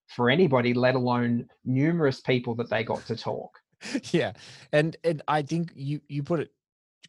for 0.07 0.29
anybody, 0.29 0.73
let 0.73 0.95
alone 0.95 1.47
numerous 1.65 2.21
people 2.21 2.55
that 2.55 2.69
they 2.69 2.83
got 2.83 3.05
to 3.07 3.15
talk. 3.15 3.51
Yeah. 4.11 4.33
And 4.71 4.95
and 5.03 5.21
I 5.27 5.41
think 5.41 5.71
you 5.75 6.01
you 6.07 6.23
put 6.23 6.39
it 6.39 6.51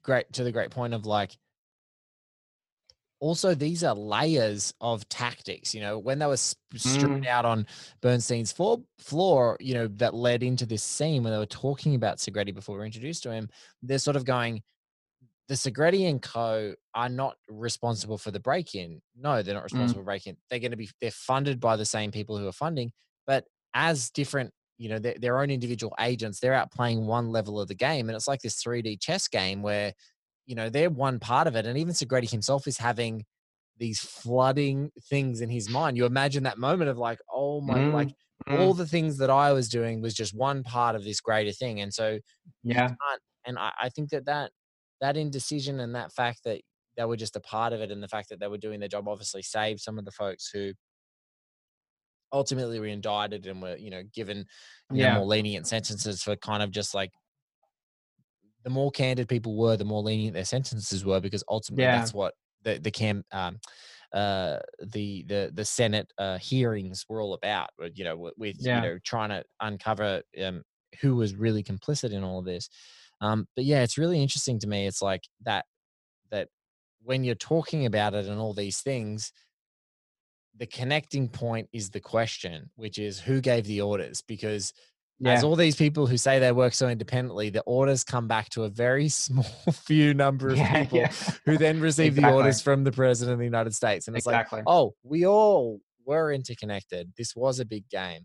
great 0.03 0.33
to 0.35 0.45
the 0.45 0.53
great 0.53 0.71
point 0.71 0.95
of 0.95 1.07
like 1.07 1.37
also 3.21 3.55
these 3.55 3.83
are 3.83 3.95
layers 3.95 4.73
of 4.81 5.09
tactics 5.09 5.75
you 5.75 5.81
know 5.81 5.99
when 5.99 6.19
they 6.19 6.27
were 6.27 6.37
strewn 6.37 7.23
mm. 7.23 7.27
out 7.27 7.45
on 7.45 7.67
bernstein's 8.01 8.53
floor, 8.53 8.79
floor 8.99 9.57
you 9.61 9.75
know 9.75 9.89
that 9.89 10.15
led 10.15 10.43
into 10.43 10.65
this 10.65 10.83
scene 10.83 11.23
when 11.23 11.33
they 11.33 11.39
were 11.39 11.47
talking 11.47 11.95
about 11.95 12.19
segretti 12.19 12.55
before 12.55 12.75
we 12.75 12.79
were 12.79 12.87
introduced 12.87 13.23
to 13.23 13.33
him 13.33 13.49
they're 13.83 13.99
sort 13.99 14.17
of 14.17 14.25
going 14.25 14.63
the 15.49 15.55
segretti 15.55 16.09
and 16.09 16.23
co 16.23 16.75
are 16.95 17.09
not 17.09 17.37
responsible 17.49 18.19
for 18.19 18.31
the 18.31 18.41
break-in 18.41 19.01
no 19.17 19.43
they're 19.43 19.55
not 19.55 19.63
mm. 19.63 19.65
responsible 19.65 20.01
mm. 20.01 20.05
for 20.05 20.11
break-in 20.11 20.37
they're 20.49 20.61
going 20.61 20.71
to 20.71 20.77
be 20.77 20.89
they're 21.01 21.11
funded 21.11 21.59
by 21.59 21.77
the 21.77 21.85
same 21.85 22.13
people 22.13 22.39
who 22.39 22.47
are 22.47 22.53
funding 22.53 22.93
but 23.27 23.45
as 23.75 24.11
different 24.11 24.53
you 24.79 24.89
know 24.89 24.99
their, 24.99 25.15
their 25.21 25.41
own 25.41 25.51
individual 25.51 25.95
agents 26.01 26.41
they're 26.41 26.55
out 26.55 26.71
playing 26.71 27.07
one 27.07 27.31
level 27.31 27.61
of 27.61 27.69
the 27.69 27.75
game 27.75 28.09
and 28.09 28.17
it's 28.17 28.29
like 28.29 28.41
this 28.41 28.63
3d 28.63 29.01
chess 29.01 29.29
game 29.29 29.61
where 29.61 29.93
you 30.49 30.55
know, 30.55 30.71
they're 30.71 30.91
one 30.91 31.21
part 31.21 31.47
of 31.47 31.55
it. 31.55 31.67
And 31.67 31.79
even 31.79 31.93
Segretti 31.93 32.29
himself 32.29 32.67
is 32.67 32.79
having 32.79 33.25
these 33.77 34.01
flooding 34.01 34.91
things 35.09 35.43
in 35.43 35.51
his 35.51 35.69
mind. 35.69 35.97
You 35.97 36.07
imagine 36.07 36.43
that 36.45 36.59
moment 36.59 36.91
of 36.91 36.97
like, 36.97 37.21
oh 37.33 37.61
my, 37.61 37.79
mm, 37.79 37.93
like 37.93 38.09
mm. 38.49 38.59
all 38.59 38.73
the 38.73 38.87
things 38.87 39.19
that 39.19 39.29
I 39.29 39.53
was 39.53 39.69
doing 39.69 40.01
was 40.01 40.15
just 40.15 40.35
one 40.35 40.63
part 40.63 40.97
of 40.97 41.05
this 41.05 41.21
greater 41.21 41.53
thing. 41.53 41.81
And 41.83 41.93
so, 41.93 42.19
yeah. 42.65 42.95
And 43.45 43.59
I, 43.59 43.73
I 43.81 43.89
think 43.91 44.09
that 44.11 44.25
that, 44.25 44.51
that 45.03 45.19
indecision 45.19 45.81
and 45.81 45.95
that 45.95 46.13
fact 46.13 46.41
that 46.45 46.63
they 46.97 47.05
were 47.05 47.17
just 47.17 47.37
a 47.37 47.41
part 47.41 47.75
of 47.75 47.83
it 47.83 47.91
and 47.91 48.03
the 48.03 48.09
fact 48.09 48.31
that 48.31 48.41
they 48.41 48.49
were 48.49 48.59
doing 48.59 48.81
their 48.81 48.89
job 48.89 49.07
obviously 49.07 49.43
saved 49.43 49.81
some 49.81 49.99
of 49.99 50.07
the 50.07 50.11
folks 50.11 50.51
who 50.53 50.73
ultimately 52.33 52.79
were 52.81 52.87
indicted 52.87 53.47
and 53.47 53.63
were, 53.63 53.77
you 53.77 53.91
know, 53.91 54.03
given 54.15 54.39
you 54.91 55.03
yeah. 55.03 55.15
know, 55.15 55.19
more 55.21 55.27
lenient 55.27 55.67
sentences 55.67 56.23
for 56.23 56.37
kind 56.37 56.63
of 56.63 56.71
just 56.71 56.95
like 56.95 57.11
the 58.65 58.71
more 58.71 58.91
candid 58.91 59.29
people 59.29 59.57
were, 59.57 59.77
the 59.77 59.85
more 59.85 60.03
lenient 60.03 60.35
their 60.35 60.45
sentences 60.45 61.05
were, 61.05 61.21
because 61.21 61.45
ultimately 61.49 61.85
yeah. 61.85 61.99
that's 61.99 62.15
what 62.15 62.35
the 62.63 62.79
the 62.79 62.91
cam 62.91 63.25
um, 63.33 63.59
uh, 64.13 64.59
the 64.81 65.25
the 65.29 65.51
the 65.55 65.65
Senate 65.65 66.13
uh, 66.19 66.39
hearings 66.39 67.05
were 67.09 67.21
all 67.21 67.35
about. 67.35 67.71
You 67.95 68.05
know, 68.05 68.31
with 68.37 68.57
yeah. 68.59 68.83
you 68.83 68.89
know 68.89 68.99
trying 69.05 69.31
to 69.31 69.45
uncover 69.61 70.23
um, 70.43 70.63
who 71.01 71.17
was 71.17 71.35
really 71.35 71.63
complicit 71.63 72.13
in 72.13 72.25
all 72.25 72.39
of 72.39 72.45
this. 72.45 72.69
Um, 73.21 73.47
but 73.57 73.65
yeah, 73.65 73.83
it's 73.83 73.99
really 73.99 74.23
interesting 74.23 74.59
to 74.61 74.67
me. 74.67 74.87
It's 74.87 75.03
like 75.03 75.23
that 75.45 75.65
that 76.31 76.49
when 77.03 77.25
you're 77.25 77.35
talking 77.35 77.87
about 77.87 78.15
it 78.15 78.27
and 78.27 78.39
all 78.39 78.55
these 78.55 78.81
things, 78.81 79.33
the 80.59 80.67
connecting 80.67 81.29
point 81.29 81.69
is 81.73 81.91
the 81.91 82.01
question, 82.01 82.71
which 82.77 82.99
is 82.99 83.21
who 83.21 83.41
gave 83.41 83.65
the 83.65 83.81
orders? 83.81 84.23
Because 84.23 84.73
yeah. 85.21 85.33
as 85.33 85.45
all 85.45 85.57
these 85.57 85.77
people 85.77 86.07
who 86.07 86.17
say 86.17 86.39
they 86.39 86.53
work 86.53 86.75
so 86.75 86.89
independently, 86.89 87.51
the 87.51 87.63
orders 87.63 88.05
come 88.05 88.29
back 88.29 88.49
to 88.51 88.65
a 88.65 88.69
very 88.69 89.09
small 89.09 89.45
few 89.73 90.15
number 90.15 90.49
of 90.49 90.57
yeah, 90.57 90.83
people 90.83 90.99
yeah. 90.99 91.13
who 91.45 91.59
then 91.59 91.81
receive 91.89 92.19
exactly. 92.19 92.31
the 92.31 92.37
orders 92.37 92.61
from 92.61 92.85
the 92.85 92.93
president 92.93 93.35
of 93.35 93.39
the 93.39 93.45
United 93.45 93.75
States. 93.75 94.09
And 94.09 94.17
it's 94.17 94.27
exactly. 94.27 94.59
like, 94.59 94.65
oh, 94.67 94.95
we 95.03 95.27
all 95.27 95.81
were 96.05 96.33
interconnected. 96.33 97.13
This 97.17 97.35
was 97.37 97.61
a 97.61 97.65
big 97.65 97.89
game. 97.89 98.23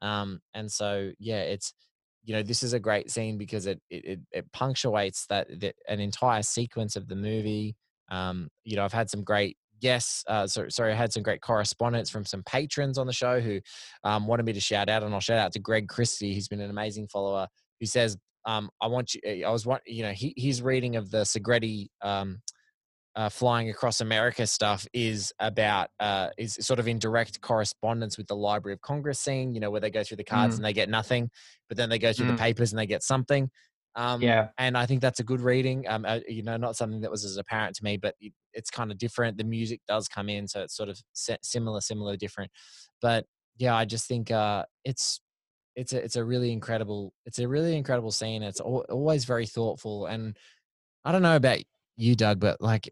Um, 0.00 0.40
and 0.54 0.70
so, 0.70 1.12
yeah, 1.18 1.40
it's, 1.40 1.74
you 2.24 2.34
know, 2.34 2.42
this 2.42 2.62
is 2.62 2.72
a 2.72 2.80
great 2.80 3.10
scene 3.10 3.38
because 3.38 3.66
it, 3.66 3.80
it, 3.90 4.20
it 4.30 4.52
punctuates 4.52 5.26
that, 5.26 5.48
that 5.60 5.74
an 5.88 6.00
entire 6.00 6.42
sequence 6.42 6.94
of 6.94 7.08
the 7.08 7.16
movie. 7.16 7.74
Um, 8.08 8.48
you 8.64 8.76
know, 8.76 8.84
I've 8.84 8.92
had 8.92 9.10
some 9.10 9.24
great 9.24 9.56
yes, 9.82 10.24
uh, 10.28 10.46
sorry, 10.46 10.70
sorry, 10.70 10.92
I 10.92 10.96
had 10.96 11.12
some 11.12 11.22
great 11.22 11.42
correspondence 11.42 12.08
from 12.08 12.24
some 12.24 12.42
patrons 12.44 12.96
on 12.96 13.06
the 13.06 13.12
show 13.12 13.40
who 13.40 13.60
um, 14.04 14.26
wanted 14.26 14.46
me 14.46 14.52
to 14.52 14.60
shout 14.60 14.88
out, 14.88 15.02
and 15.02 15.12
I'll 15.12 15.20
shout 15.20 15.38
out 15.38 15.52
to 15.52 15.58
Greg 15.58 15.88
Christie, 15.88 16.34
who's 16.34 16.48
been 16.48 16.60
an 16.60 16.70
amazing 16.70 17.08
follower, 17.08 17.48
who 17.80 17.86
says, 17.86 18.16
um, 18.46 18.70
"I 18.80 18.86
want 18.86 19.14
you." 19.14 19.20
Eh, 19.24 19.42
I 19.44 19.50
was 19.50 19.66
want 19.66 19.82
you 19.86 20.04
know, 20.04 20.12
he, 20.12 20.32
his 20.36 20.62
reading 20.62 20.96
of 20.96 21.10
the 21.10 21.22
Segretti. 21.22 21.88
Um, 22.00 22.40
uh, 23.14 23.28
flying 23.28 23.68
across 23.68 24.00
America 24.00 24.46
stuff 24.46 24.86
is 24.94 25.34
about 25.38 25.90
uh, 26.00 26.30
is 26.38 26.54
sort 26.62 26.78
of 26.78 26.88
in 26.88 26.98
direct 26.98 27.42
correspondence 27.42 28.16
with 28.16 28.26
the 28.26 28.34
Library 28.34 28.72
of 28.72 28.80
Congress 28.80 29.20
scene. 29.20 29.52
You 29.52 29.60
know, 29.60 29.70
where 29.70 29.82
they 29.82 29.90
go 29.90 30.02
through 30.02 30.16
the 30.16 30.24
cards 30.24 30.54
mm. 30.54 30.58
and 30.58 30.64
they 30.64 30.72
get 30.72 30.88
nothing, 30.88 31.30
but 31.68 31.76
then 31.76 31.90
they 31.90 31.98
go 31.98 32.14
through 32.14 32.28
mm. 32.28 32.36
the 32.36 32.38
papers 32.38 32.72
and 32.72 32.78
they 32.78 32.86
get 32.86 33.02
something. 33.02 33.50
Um, 33.96 34.22
yeah, 34.22 34.48
and 34.56 34.78
I 34.78 34.86
think 34.86 35.02
that's 35.02 35.20
a 35.20 35.24
good 35.24 35.42
reading. 35.42 35.86
Um, 35.86 36.06
uh, 36.06 36.20
you 36.26 36.42
know, 36.42 36.56
not 36.56 36.76
something 36.76 37.02
that 37.02 37.10
was 37.10 37.26
as 37.26 37.36
apparent 37.36 37.76
to 37.76 37.84
me, 37.84 37.98
but 37.98 38.14
it, 38.18 38.32
it's 38.54 38.70
kind 38.70 38.90
of 38.90 38.98
different. 38.98 39.38
The 39.38 39.44
music 39.44 39.80
does 39.88 40.08
come 40.08 40.28
in, 40.28 40.46
so 40.48 40.62
it's 40.62 40.76
sort 40.76 40.88
of 40.88 41.00
similar, 41.12 41.80
similar, 41.80 42.16
different. 42.16 42.50
But 43.00 43.26
yeah, 43.58 43.74
I 43.74 43.84
just 43.84 44.06
think 44.06 44.30
uh, 44.30 44.64
it's 44.84 45.20
it's 45.74 45.92
a 45.92 46.04
it's 46.04 46.16
a 46.16 46.24
really 46.24 46.52
incredible 46.52 47.14
it's 47.24 47.38
a 47.38 47.48
really 47.48 47.76
incredible 47.76 48.10
scene. 48.10 48.42
It's 48.42 48.60
al- 48.60 48.84
always 48.90 49.24
very 49.24 49.46
thoughtful, 49.46 50.06
and 50.06 50.36
I 51.04 51.12
don't 51.12 51.22
know 51.22 51.36
about 51.36 51.58
you, 51.96 52.14
Doug, 52.14 52.40
but 52.40 52.60
like 52.60 52.90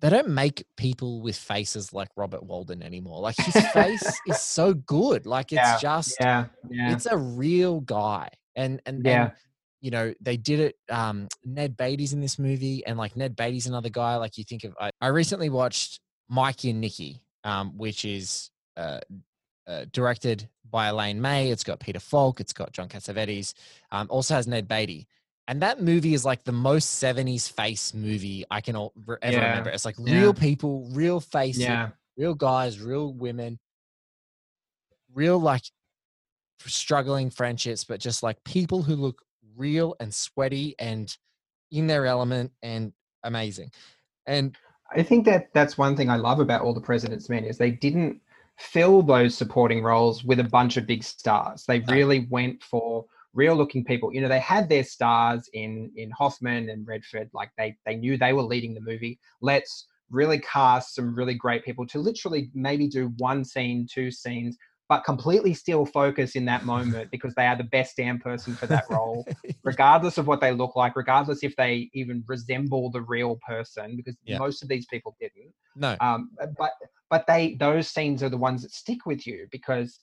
they 0.00 0.10
don't 0.10 0.28
make 0.28 0.64
people 0.76 1.22
with 1.22 1.36
faces 1.36 1.92
like 1.92 2.08
Robert 2.16 2.44
Walden 2.44 2.82
anymore. 2.82 3.20
Like 3.20 3.36
his 3.36 3.66
face 3.70 4.20
is 4.26 4.40
so 4.40 4.74
good. 4.74 5.26
Like 5.26 5.52
it's 5.52 5.56
yeah, 5.56 5.78
just 5.78 6.16
yeah, 6.20 6.44
yeah. 6.70 6.92
it's 6.92 7.06
a 7.06 7.16
real 7.16 7.80
guy. 7.80 8.28
And 8.54 8.80
and 8.86 9.04
yeah. 9.04 9.22
And 9.22 9.32
you 9.80 9.90
know 9.90 10.12
they 10.20 10.36
did 10.36 10.60
it 10.60 10.76
um 10.90 11.28
ned 11.44 11.76
beatty's 11.76 12.12
in 12.12 12.20
this 12.20 12.38
movie 12.38 12.84
and 12.86 12.98
like 12.98 13.16
ned 13.16 13.36
beatty's 13.36 13.66
another 13.66 13.88
guy 13.88 14.16
like 14.16 14.36
you 14.36 14.44
think 14.44 14.64
of 14.64 14.74
i, 14.80 14.90
I 15.00 15.08
recently 15.08 15.50
watched 15.50 16.00
mikey 16.28 16.70
and 16.70 16.80
nicky 16.80 17.22
um 17.44 17.76
which 17.76 18.04
is 18.04 18.50
uh, 18.76 19.00
uh, 19.66 19.84
directed 19.92 20.48
by 20.70 20.88
elaine 20.88 21.20
may 21.20 21.50
it's 21.50 21.64
got 21.64 21.80
peter 21.80 22.00
falk 22.00 22.40
it's 22.40 22.52
got 22.52 22.72
john 22.72 22.88
cassavetes 22.88 23.54
um 23.92 24.06
also 24.10 24.34
has 24.34 24.46
ned 24.46 24.68
beatty 24.68 25.06
and 25.46 25.62
that 25.62 25.80
movie 25.80 26.12
is 26.12 26.24
like 26.24 26.44
the 26.44 26.52
most 26.52 27.02
70s 27.02 27.50
face 27.50 27.94
movie 27.94 28.44
i 28.50 28.60
can 28.60 28.76
ever 28.76 29.18
yeah. 29.22 29.48
remember 29.48 29.70
it's 29.70 29.84
like 29.84 29.96
yeah. 29.98 30.20
real 30.20 30.34
people 30.34 30.88
real 30.92 31.20
faces 31.20 31.62
yeah. 31.62 31.90
real 32.16 32.34
guys 32.34 32.80
real 32.80 33.12
women 33.12 33.58
real 35.14 35.38
like 35.38 35.62
struggling 36.66 37.30
friendships 37.30 37.84
but 37.84 38.00
just 38.00 38.22
like 38.22 38.42
people 38.44 38.82
who 38.82 38.96
look 38.96 39.22
real 39.58 39.94
and 40.00 40.14
sweaty 40.14 40.74
and 40.78 41.16
in 41.70 41.86
their 41.86 42.06
element 42.06 42.52
and 42.62 42.92
amazing. 43.24 43.70
And 44.26 44.56
I 44.94 45.02
think 45.02 45.26
that 45.26 45.52
that's 45.52 45.76
one 45.76 45.96
thing 45.96 46.08
I 46.08 46.16
love 46.16 46.40
about 46.40 46.62
all 46.62 46.72
the 46.72 46.80
President's 46.80 47.28
Men 47.28 47.44
is 47.44 47.58
they 47.58 47.70
didn't 47.70 48.20
fill 48.56 49.02
those 49.02 49.36
supporting 49.36 49.82
roles 49.82 50.24
with 50.24 50.40
a 50.40 50.44
bunch 50.44 50.76
of 50.76 50.86
big 50.86 51.04
stars. 51.04 51.64
They 51.64 51.80
really 51.80 52.26
went 52.30 52.62
for 52.62 53.04
real 53.34 53.54
looking 53.54 53.84
people. 53.84 54.12
You 54.12 54.20
know, 54.20 54.28
they 54.28 54.40
had 54.40 54.68
their 54.68 54.84
stars 54.84 55.48
in 55.52 55.92
in 55.96 56.10
Hoffman 56.10 56.70
and 56.70 56.86
Redford. 56.86 57.30
Like 57.32 57.50
they 57.58 57.76
they 57.84 57.96
knew 57.96 58.16
they 58.16 58.32
were 58.32 58.42
leading 58.42 58.74
the 58.74 58.80
movie. 58.80 59.18
Let's 59.40 59.86
really 60.10 60.40
cast 60.40 60.94
some 60.94 61.14
really 61.14 61.34
great 61.34 61.64
people 61.64 61.86
to 61.86 61.98
literally 61.98 62.50
maybe 62.54 62.88
do 62.88 63.12
one 63.18 63.44
scene, 63.44 63.86
two 63.90 64.10
scenes, 64.10 64.56
but 64.88 65.04
completely 65.04 65.52
still 65.52 65.84
focus 65.84 66.34
in 66.34 66.44
that 66.46 66.64
moment 66.64 67.10
because 67.12 67.34
they 67.34 67.46
are 67.46 67.56
the 67.56 67.64
best 67.64 67.96
damn 67.96 68.18
person 68.18 68.54
for 68.54 68.66
that 68.66 68.84
role, 68.90 69.26
regardless 69.64 70.18
of 70.18 70.26
what 70.26 70.40
they 70.40 70.52
look 70.52 70.76
like, 70.76 70.96
regardless 70.96 71.42
if 71.42 71.54
they 71.56 71.90
even 71.94 72.24
resemble 72.26 72.90
the 72.90 73.02
real 73.02 73.38
person, 73.46 73.96
because 73.96 74.16
yeah. 74.24 74.38
most 74.38 74.62
of 74.62 74.68
these 74.68 74.86
people 74.86 75.16
didn't. 75.20 75.52
No. 75.76 75.96
Um, 76.00 76.30
but 76.58 76.72
but 77.10 77.26
they 77.26 77.54
those 77.54 77.88
scenes 77.88 78.22
are 78.22 78.28
the 78.28 78.36
ones 78.36 78.62
that 78.62 78.72
stick 78.72 79.06
with 79.06 79.26
you 79.26 79.46
because 79.50 80.00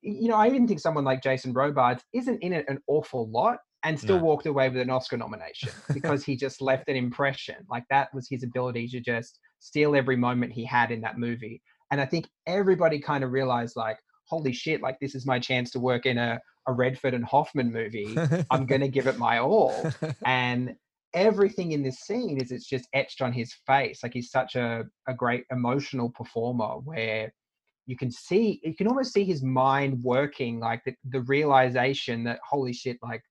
you 0.00 0.28
know 0.28 0.36
I 0.36 0.46
even 0.46 0.66
think 0.66 0.80
someone 0.80 1.04
like 1.04 1.22
Jason 1.22 1.52
Robards 1.52 2.02
isn't 2.12 2.38
in 2.42 2.52
it 2.52 2.64
an 2.68 2.78
awful 2.86 3.28
lot 3.30 3.58
and 3.84 3.98
still 3.98 4.18
no. 4.18 4.24
walked 4.24 4.46
away 4.46 4.68
with 4.68 4.80
an 4.80 4.90
Oscar 4.90 5.16
nomination 5.16 5.70
because 5.94 6.24
he 6.24 6.36
just 6.36 6.60
left 6.60 6.88
an 6.88 6.96
impression. 6.96 7.56
Like 7.70 7.84
that 7.90 8.12
was 8.12 8.28
his 8.28 8.42
ability 8.42 8.88
to 8.88 9.00
just 9.00 9.38
steal 9.60 9.94
every 9.94 10.16
moment 10.16 10.52
he 10.52 10.64
had 10.64 10.90
in 10.90 11.00
that 11.02 11.18
movie. 11.18 11.62
And 11.90 12.00
I 12.00 12.06
think 12.06 12.28
everybody 12.46 13.00
kind 13.00 13.24
of 13.24 13.32
realized 13.32 13.76
like, 13.76 13.98
holy 14.28 14.52
shit, 14.52 14.82
like 14.82 14.98
this 15.00 15.14
is 15.14 15.26
my 15.26 15.38
chance 15.38 15.70
to 15.70 15.80
work 15.80 16.06
in 16.06 16.18
a, 16.18 16.40
a 16.66 16.72
Redford 16.72 17.14
and 17.14 17.24
Hoffman 17.24 17.72
movie. 17.72 18.16
I'm 18.50 18.66
going 18.66 18.80
to 18.80 18.88
give 18.88 19.06
it 19.06 19.18
my 19.18 19.38
all. 19.38 19.90
And 20.24 20.74
everything 21.14 21.72
in 21.72 21.82
this 21.82 22.00
scene 22.00 22.40
is 22.40 22.52
it's 22.52 22.68
just 22.68 22.88
etched 22.92 23.22
on 23.22 23.32
his 23.32 23.54
face. 23.66 24.02
Like 24.02 24.12
he's 24.12 24.30
such 24.30 24.56
a, 24.56 24.84
a 25.08 25.14
great 25.14 25.44
emotional 25.50 26.10
performer 26.10 26.78
where 26.78 27.32
you 27.86 27.96
can 27.96 28.10
see, 28.10 28.60
you 28.62 28.74
can 28.74 28.86
almost 28.86 29.14
see 29.14 29.24
his 29.24 29.42
mind 29.42 30.02
working, 30.02 30.60
like 30.60 30.82
the, 30.84 30.94
the 31.10 31.22
realization 31.22 32.24
that, 32.24 32.40
holy 32.46 32.74
shit, 32.74 32.98
like 33.02 33.22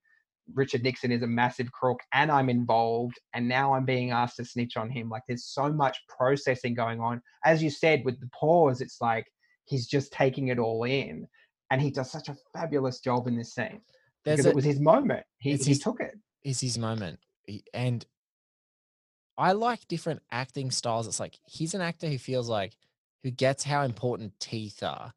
Richard 0.53 0.83
Nixon 0.83 1.11
is 1.11 1.21
a 1.21 1.27
massive 1.27 1.71
crook 1.71 1.99
and 2.13 2.31
I'm 2.31 2.49
involved 2.49 3.19
and 3.33 3.47
now 3.47 3.73
I'm 3.73 3.85
being 3.85 4.11
asked 4.11 4.37
to 4.37 4.45
snitch 4.45 4.77
on 4.77 4.89
him. 4.89 5.09
Like 5.09 5.23
there's 5.27 5.45
so 5.45 5.71
much 5.71 5.99
processing 6.07 6.73
going 6.73 6.99
on. 6.99 7.21
As 7.45 7.61
you 7.61 7.69
said, 7.69 8.03
with 8.05 8.19
the 8.19 8.29
pause, 8.33 8.81
it's 8.81 8.99
like 9.01 9.27
he's 9.67 9.87
just 9.87 10.11
taking 10.11 10.47
it 10.47 10.59
all 10.59 10.83
in, 10.83 11.27
and 11.71 11.81
he 11.81 11.91
does 11.91 12.11
such 12.11 12.29
a 12.29 12.35
fabulous 12.53 12.99
job 12.99 13.27
in 13.27 13.37
this 13.37 13.53
scene 13.53 13.81
There's 14.25 14.37
because 14.37 14.45
a, 14.45 14.49
it 14.49 14.55
was 14.55 14.65
his 14.65 14.79
moment. 14.79 15.23
He, 15.37 15.51
he 15.51 15.63
his, 15.63 15.79
took 15.79 15.99
it. 15.99 16.17
It's 16.43 16.61
his 16.61 16.77
moment, 16.77 17.19
he, 17.45 17.63
and 17.73 18.05
I 19.37 19.51
like 19.51 19.87
different 19.87 20.21
acting 20.31 20.71
styles. 20.71 21.07
It's 21.07 21.19
like 21.19 21.37
he's 21.45 21.73
an 21.73 21.81
actor 21.81 22.07
who 22.07 22.17
feels 22.17 22.49
like 22.49 22.75
who 23.23 23.31
gets 23.31 23.63
how 23.63 23.83
important 23.83 24.33
teeth 24.39 24.81
are. 24.83 25.13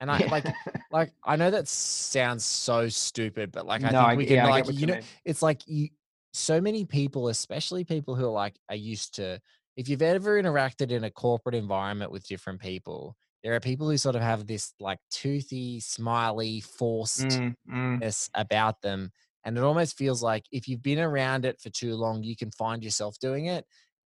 And 0.00 0.10
I 0.10 0.18
yeah. 0.18 0.30
like, 0.30 0.46
like 0.90 1.12
I 1.24 1.36
know 1.36 1.50
that 1.50 1.68
sounds 1.68 2.44
so 2.44 2.88
stupid, 2.88 3.52
but 3.52 3.66
like 3.66 3.84
I 3.84 3.90
no, 3.90 4.06
think 4.06 4.18
we 4.18 4.26
yeah, 4.26 4.42
can 4.42 4.50
like 4.50 4.72
you 4.72 4.86
know, 4.86 4.94
mean. 4.94 5.02
it's 5.24 5.42
like 5.42 5.62
you. 5.66 5.88
So 6.34 6.60
many 6.60 6.86
people, 6.86 7.28
especially 7.28 7.84
people 7.84 8.16
who 8.16 8.24
are 8.24 8.32
like 8.32 8.56
are 8.68 8.76
used 8.76 9.14
to. 9.16 9.40
If 9.76 9.88
you've 9.88 10.02
ever 10.02 10.42
interacted 10.42 10.90
in 10.90 11.04
a 11.04 11.10
corporate 11.10 11.54
environment 11.54 12.10
with 12.10 12.26
different 12.26 12.60
people, 12.60 13.16
there 13.42 13.54
are 13.54 13.60
people 13.60 13.90
who 13.90 13.96
sort 13.96 14.16
of 14.16 14.22
have 14.22 14.46
this 14.46 14.72
like 14.78 14.98
toothy, 15.10 15.80
smiley, 15.80 16.62
forcedness 16.62 17.54
mm, 17.70 18.00
mm. 18.00 18.28
about 18.34 18.80
them. 18.82 19.10
And 19.44 19.58
it 19.58 19.64
almost 19.64 19.96
feels 19.96 20.22
like 20.22 20.44
if 20.52 20.68
you've 20.68 20.82
been 20.82 21.00
around 21.00 21.44
it 21.44 21.60
for 21.60 21.70
too 21.70 21.94
long, 21.96 22.22
you 22.22 22.36
can 22.36 22.52
find 22.52 22.84
yourself 22.84 23.18
doing 23.18 23.46
it. 23.46 23.64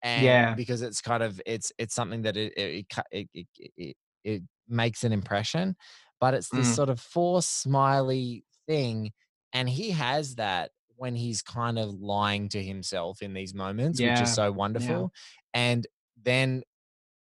And 0.02 0.24
yeah. 0.24 0.56
because 0.56 0.82
it's 0.82 1.02
kind 1.02 1.22
of 1.22 1.39
it's 1.46 1.72
it's 1.78 1.94
something 1.94 2.24
that 2.24 2.38
it 2.38 2.54
it 2.58 2.86
it, 3.12 3.28
it, 3.34 3.48
it, 3.78 3.96
it 4.24 4.44
makes 4.68 5.04
an 5.04 5.12
impression, 5.12 5.76
but 6.20 6.34
it's 6.34 6.50
this 6.50 6.72
mm. 6.72 6.76
sort 6.76 6.89
of 6.89 7.00
forced 7.00 7.62
smiley 7.62 8.46
thing. 8.68 9.12
And 9.54 9.70
he 9.70 9.92
has 9.92 10.36
that 10.36 10.72
when 10.96 11.15
he's 11.15 11.42
kind 11.42 11.78
of 11.78 11.94
lying 11.94 12.50
to 12.50 12.63
himself 12.63 13.21
in 13.21 13.34
these 13.34 13.54
moments, 13.54 14.00
yeah. 14.00 14.13
which 14.13 14.23
is 14.23 14.34
so 14.34 14.52
wonderful. 14.52 15.12
Yeah. 15.54 15.62
And 15.62 15.88
then 16.23 16.63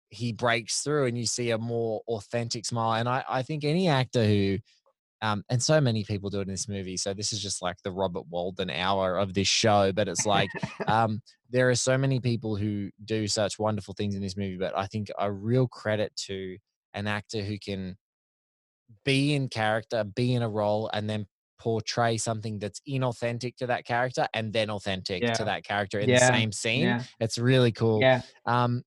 he 0.09 0.31
breaks 0.31 0.81
through 0.81 1.05
and 1.05 1.17
you 1.17 1.25
see 1.25 1.51
a 1.51 1.57
more 1.57 2.01
authentic 2.07 2.65
smile. 2.65 2.99
And 2.99 3.09
I, 3.09 3.23
I 3.27 3.41
think 3.41 3.63
any 3.63 3.87
actor 3.87 4.25
who, 4.25 4.57
um, 5.21 5.43
and 5.49 5.61
so 5.61 5.81
many 5.81 6.03
people 6.03 6.29
do 6.29 6.39
it 6.39 6.43
in 6.43 6.47
this 6.49 6.69
movie. 6.69 6.97
So 6.97 7.13
this 7.13 7.33
is 7.33 7.41
just 7.41 7.61
like 7.61 7.77
the 7.83 7.91
Robert 7.91 8.25
Walden 8.29 8.69
hour 8.69 9.17
of 9.17 9.33
this 9.33 9.47
show. 9.47 9.91
But 9.91 10.07
it's 10.07 10.25
like 10.25 10.49
um, 10.87 11.21
there 11.49 11.69
are 11.69 11.75
so 11.75 11.97
many 11.97 12.19
people 12.19 12.55
who 12.55 12.89
do 13.03 13.27
such 13.27 13.57
wonderful 13.57 13.93
things 13.93 14.15
in 14.15 14.21
this 14.21 14.37
movie. 14.37 14.57
But 14.57 14.77
I 14.77 14.87
think 14.87 15.09
a 15.17 15.31
real 15.31 15.67
credit 15.67 16.15
to 16.27 16.57
an 16.93 17.07
actor 17.07 17.41
who 17.41 17.57
can 17.57 17.97
be 19.03 19.33
in 19.33 19.49
character, 19.49 20.03
be 20.03 20.33
in 20.33 20.41
a 20.41 20.49
role, 20.49 20.89
and 20.93 21.09
then 21.09 21.25
portray 21.59 22.17
something 22.17 22.59
that's 22.59 22.81
inauthentic 22.87 23.55
to 23.57 23.67
that 23.67 23.85
character 23.85 24.27
and 24.33 24.53
then 24.53 24.69
authentic 24.69 25.23
yeah. 25.23 25.33
to 25.33 25.45
that 25.45 25.63
character 25.63 25.99
in 25.99 26.09
yeah. 26.09 26.19
the 26.19 26.33
same 26.33 26.51
scene. 26.51 26.83
Yeah. 26.83 27.03
It's 27.19 27.37
really 27.37 27.71
cool. 27.71 28.01
Yeah. 28.01 28.21
Um, 28.45 28.83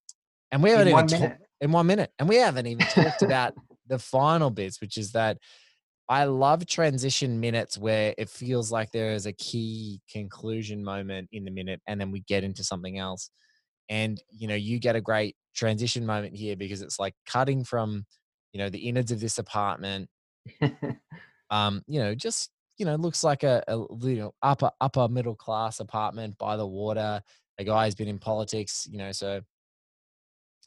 and 0.52 0.62
we 0.62 0.70
haven't 0.70 0.88
even 0.88 1.06
ta- 1.06 1.36
in 1.60 1.72
one 1.72 1.86
minute. 1.86 2.12
And 2.18 2.28
we 2.28 2.36
haven't 2.36 2.66
even 2.66 2.86
talked 2.86 3.22
about 3.22 3.54
the 3.86 3.98
final 3.98 4.50
bits, 4.50 4.80
which 4.80 4.96
is 4.96 5.12
that 5.12 5.38
I 6.08 6.24
love 6.24 6.66
transition 6.66 7.38
minutes 7.38 7.76
where 7.76 8.14
it 8.16 8.30
feels 8.30 8.72
like 8.72 8.92
there 8.92 9.12
is 9.12 9.26
a 9.26 9.32
key 9.32 10.00
conclusion 10.10 10.82
moment 10.82 11.28
in 11.32 11.44
the 11.44 11.50
minute 11.50 11.82
and 11.86 12.00
then 12.00 12.10
we 12.10 12.20
get 12.20 12.44
into 12.44 12.64
something 12.64 12.98
else. 12.98 13.30
And, 13.90 14.20
you 14.30 14.48
know, 14.48 14.54
you 14.54 14.78
get 14.78 14.96
a 14.96 15.00
great 15.00 15.36
transition 15.54 16.06
moment 16.06 16.36
here 16.36 16.56
because 16.56 16.80
it's 16.82 16.98
like 16.98 17.14
cutting 17.26 17.64
from, 17.64 18.06
you 18.52 18.58
know, 18.58 18.70
the 18.70 18.88
innards 18.88 19.12
of 19.12 19.20
this 19.20 19.38
apartment. 19.38 20.08
um, 21.50 21.82
you 21.86 22.00
know, 22.00 22.14
just, 22.14 22.50
you 22.78 22.86
know, 22.86 22.94
looks 22.94 23.22
like 23.24 23.42
a, 23.42 23.62
a 23.68 23.76
you 24.00 24.16
know, 24.16 24.32
upper 24.42 24.70
upper 24.80 25.08
middle 25.08 25.34
class 25.34 25.80
apartment 25.80 26.38
by 26.38 26.56
the 26.56 26.66
water. 26.66 27.20
A 27.58 27.64
guy's 27.64 27.94
been 27.94 28.08
in 28.08 28.18
politics, 28.18 28.86
you 28.90 28.98
know, 28.98 29.12
so 29.12 29.40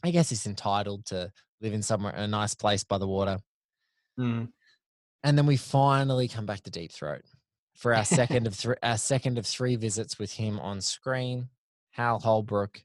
I 0.04 0.12
guess 0.12 0.30
he's 0.30 0.46
entitled 0.48 1.06
to 1.08 1.32
live 1.62 1.74
in 1.74 1.82
somewhere 1.82 2.14
a 2.16 2.28
nice 2.28 2.56
place 2.56 2.84
by 2.84 2.98
the 2.98 3.08
water. 3.08 3.38
Mm. 4.20 4.50
And 5.24 5.38
then 5.38 5.46
we 5.46 5.58
finally 5.58 6.28
come 6.28 6.46
back 6.46 6.62
to 6.64 6.72
Deep 6.72 6.92
Throat 6.92 7.22
for 7.76 7.94
our 7.96 8.06
second 8.06 8.48
of 8.48 8.56
three 8.56 8.76
our 8.84 8.98
second 8.98 9.38
of 9.38 9.46
three 9.46 9.76
visits 9.76 10.18
with 10.18 10.32
him 10.34 10.60
on 10.60 10.82
screen. 10.82 11.50
Hal 11.92 12.20
Holbrook, 12.20 12.84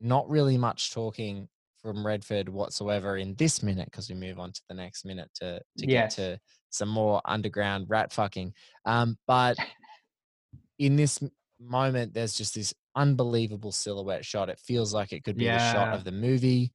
not 0.00 0.28
really 0.28 0.56
much 0.58 0.92
talking 0.92 1.48
from 1.82 2.06
Redford 2.06 2.48
whatsoever 2.48 3.16
in 3.16 3.34
this 3.36 3.62
minute 3.62 3.86
because 3.90 4.08
we 4.08 4.14
move 4.14 4.38
on 4.38 4.52
to 4.52 4.60
the 4.68 4.74
next 4.74 5.04
minute 5.04 5.30
to 5.36 5.58
to 5.78 5.86
Yes. 5.86 6.16
get 6.16 6.22
to 6.22 6.40
some 6.70 6.88
more 6.88 7.20
underground 7.24 7.86
rat 7.88 8.12
fucking. 8.12 8.52
Um, 8.84 9.16
but 9.26 9.56
in 10.78 10.96
this 10.96 11.20
moment, 11.58 12.14
there's 12.14 12.34
just 12.34 12.54
this 12.54 12.74
unbelievable 12.98 13.72
silhouette 13.72 14.24
shot. 14.24 14.50
It 14.50 14.58
feels 14.58 14.92
like 14.92 15.12
it 15.12 15.24
could 15.24 15.36
be 15.36 15.44
the 15.46 15.72
shot 15.72 15.94
of 15.94 16.04
the 16.04 16.12
movie 16.12 16.72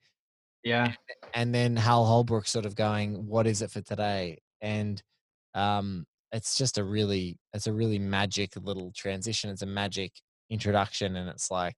Yeah. 0.63 0.93
and 1.33 1.53
then 1.53 1.75
Hal 1.75 2.05
Holbrook 2.05 2.47
sort 2.47 2.65
of 2.65 2.75
going, 2.75 3.27
"What 3.27 3.45
is 3.45 3.61
it 3.61 3.69
for 3.71 3.81
today?" 3.81 4.39
And 4.61 5.01
um, 5.53 6.05
it's 6.31 6.57
just 6.57 6.77
a 6.77 6.83
really, 6.83 7.37
it's 7.53 7.67
a 7.67 7.73
really 7.73 7.99
magic 7.99 8.53
little 8.55 8.91
transition. 8.95 9.49
It's 9.49 9.61
a 9.61 9.67
magic 9.67 10.13
introduction, 10.49 11.15
and 11.17 11.29
it's 11.29 11.51
like, 11.51 11.75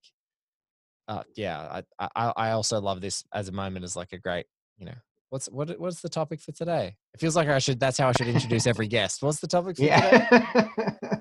uh, 1.08 1.24
yeah, 1.36 1.82
I, 1.98 2.08
I, 2.16 2.32
I 2.36 2.50
also 2.52 2.80
love 2.80 3.00
this 3.00 3.24
as 3.34 3.48
a 3.48 3.52
moment 3.52 3.84
as 3.84 3.96
like 3.96 4.12
a 4.12 4.18
great, 4.18 4.46
you 4.78 4.86
know, 4.86 4.94
what's 5.30 5.46
what 5.50 5.78
what's 5.80 6.00
the 6.00 6.08
topic 6.08 6.40
for 6.40 6.52
today? 6.52 6.96
It 7.14 7.20
feels 7.20 7.34
like 7.36 7.48
I 7.48 7.58
should. 7.58 7.80
That's 7.80 7.98
how 7.98 8.08
I 8.08 8.12
should 8.12 8.28
introduce 8.28 8.66
every 8.66 8.86
guest. 8.96 9.22
What's 9.22 9.40
the 9.40 9.48
topic 9.48 9.76
for 9.76 9.82
today? 9.82 11.08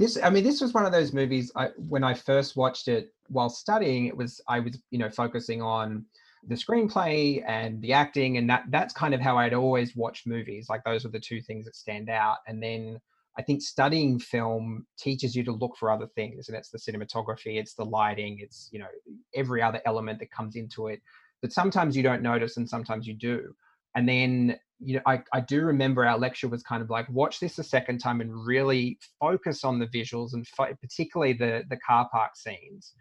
This, 0.00 0.16
I 0.22 0.30
mean, 0.30 0.44
this 0.44 0.62
was 0.62 0.72
one 0.72 0.86
of 0.86 0.92
those 0.92 1.12
movies. 1.12 1.52
I, 1.54 1.66
when 1.76 2.02
I 2.02 2.14
first 2.14 2.56
watched 2.56 2.88
it 2.88 3.12
while 3.28 3.50
studying, 3.50 4.06
it 4.06 4.16
was 4.16 4.40
I 4.48 4.58
was, 4.58 4.78
you 4.90 4.98
know, 4.98 5.10
focusing 5.10 5.60
on 5.60 6.06
the 6.48 6.54
screenplay 6.54 7.44
and 7.46 7.82
the 7.82 7.92
acting, 7.92 8.38
and 8.38 8.48
that 8.48 8.64
that's 8.70 8.94
kind 8.94 9.12
of 9.12 9.20
how 9.20 9.36
I'd 9.36 9.52
always 9.52 9.94
watched 9.94 10.26
movies. 10.26 10.68
Like 10.70 10.84
those 10.84 11.04
are 11.04 11.10
the 11.10 11.20
two 11.20 11.42
things 11.42 11.66
that 11.66 11.76
stand 11.76 12.08
out. 12.08 12.38
And 12.46 12.62
then 12.62 12.98
I 13.36 13.42
think 13.42 13.60
studying 13.60 14.18
film 14.18 14.86
teaches 14.98 15.36
you 15.36 15.44
to 15.44 15.52
look 15.52 15.76
for 15.76 15.90
other 15.90 16.06
things, 16.06 16.48
and 16.48 16.56
it's 16.56 16.70
the 16.70 16.78
cinematography, 16.78 17.60
it's 17.60 17.74
the 17.74 17.84
lighting, 17.84 18.38
it's 18.40 18.70
you 18.72 18.78
know 18.78 18.88
every 19.34 19.60
other 19.60 19.82
element 19.84 20.18
that 20.20 20.30
comes 20.30 20.56
into 20.56 20.86
it 20.86 21.02
that 21.42 21.52
sometimes 21.52 21.94
you 21.94 22.02
don't 22.02 22.22
notice 22.22 22.56
and 22.56 22.66
sometimes 22.66 23.06
you 23.06 23.12
do. 23.12 23.54
And 23.94 24.08
then 24.08 24.58
you 24.82 24.96
know, 24.96 25.02
I, 25.06 25.22
I 25.32 25.40
do 25.40 25.62
remember 25.62 26.06
our 26.06 26.18
lecture 26.18 26.48
was 26.48 26.62
kind 26.62 26.82
of 26.82 26.90
like, 26.90 27.08
watch 27.10 27.40
this 27.40 27.58
a 27.58 27.62
second 27.62 27.98
time 27.98 28.20
and 28.20 28.46
really 28.46 28.98
focus 29.20 29.64
on 29.64 29.78
the 29.78 29.86
visuals 29.86 30.32
and 30.32 30.46
fo- 30.48 30.74
particularly 30.80 31.34
the 31.34 31.64
the 31.68 31.76
car 31.78 32.08
park 32.10 32.36
scenes 32.36 32.94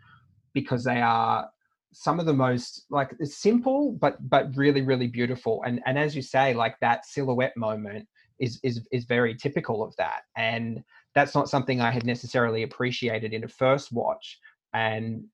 because 0.54 0.84
they 0.84 1.02
are 1.02 1.50
some 1.92 2.20
of 2.20 2.26
the 2.26 2.34
most 2.34 2.86
like 2.92 3.12
simple 3.24 3.94
but 3.94 4.18
but 4.30 4.56
really 4.56 4.82
really 4.82 5.08
beautiful. 5.08 5.64
And 5.66 5.82
and 5.86 5.98
as 5.98 6.16
you 6.16 6.22
say 6.22 6.54
like 6.54 6.76
that 6.82 7.06
silhouette 7.06 7.56
moment 7.58 8.08
is 8.40 8.60
is 8.64 8.88
is 8.92 9.06
very 9.06 9.36
typical 9.36 9.84
of 9.84 9.96
that. 9.98 10.22
And 10.36 10.84
that's 11.16 11.34
not 11.34 11.50
something 11.50 11.82
i 11.82 11.92
had 11.92 12.06
necessarily 12.06 12.64
appreciated 12.64 13.34
in 13.34 13.44
a 13.44 13.48
first 13.48 13.92
watch. 13.92 14.38
And 14.74 15.26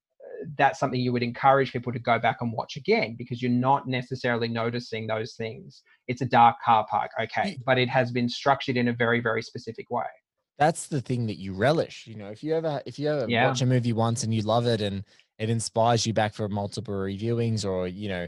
that's 0.57 0.79
something 0.79 0.99
you 0.99 1.11
would 1.13 1.23
encourage 1.23 1.71
people 1.71 1.91
to 1.91 1.99
go 1.99 2.19
back 2.19 2.37
and 2.41 2.51
watch 2.53 2.75
again 2.75 3.15
because 3.17 3.41
you're 3.41 3.51
not 3.51 3.87
necessarily 3.87 4.47
noticing 4.47 5.07
those 5.07 5.35
things 5.35 5.81
it's 6.07 6.21
a 6.21 6.25
dark 6.25 6.55
car 6.63 6.85
park 6.89 7.11
okay 7.21 7.57
but 7.65 7.77
it 7.77 7.89
has 7.89 8.11
been 8.11 8.29
structured 8.29 8.77
in 8.77 8.87
a 8.87 8.93
very 8.93 9.19
very 9.19 9.41
specific 9.41 9.89
way 9.89 10.05
that's 10.57 10.87
the 10.87 11.01
thing 11.01 11.27
that 11.27 11.37
you 11.37 11.53
relish. 11.53 12.07
You 12.07 12.15
know, 12.15 12.29
if 12.29 12.43
you 12.43 12.55
ever 12.55 12.81
if 12.85 12.97
you 12.97 13.09
ever 13.09 13.27
Yeah. 13.27 13.49
watch 13.49 13.61
a 13.61 13.65
movie 13.65 13.93
once 13.93 14.23
and 14.23 14.33
you 14.33 14.41
love 14.41 14.67
it 14.67 14.81
and 14.81 15.03
it 15.37 15.49
inspires 15.49 16.07
you 16.07 16.13
back 16.13 16.33
for 16.33 16.47
multiple 16.47 16.93
reviewings, 16.93 17.65
or 17.65 17.87
you 17.87 18.07
know, 18.07 18.27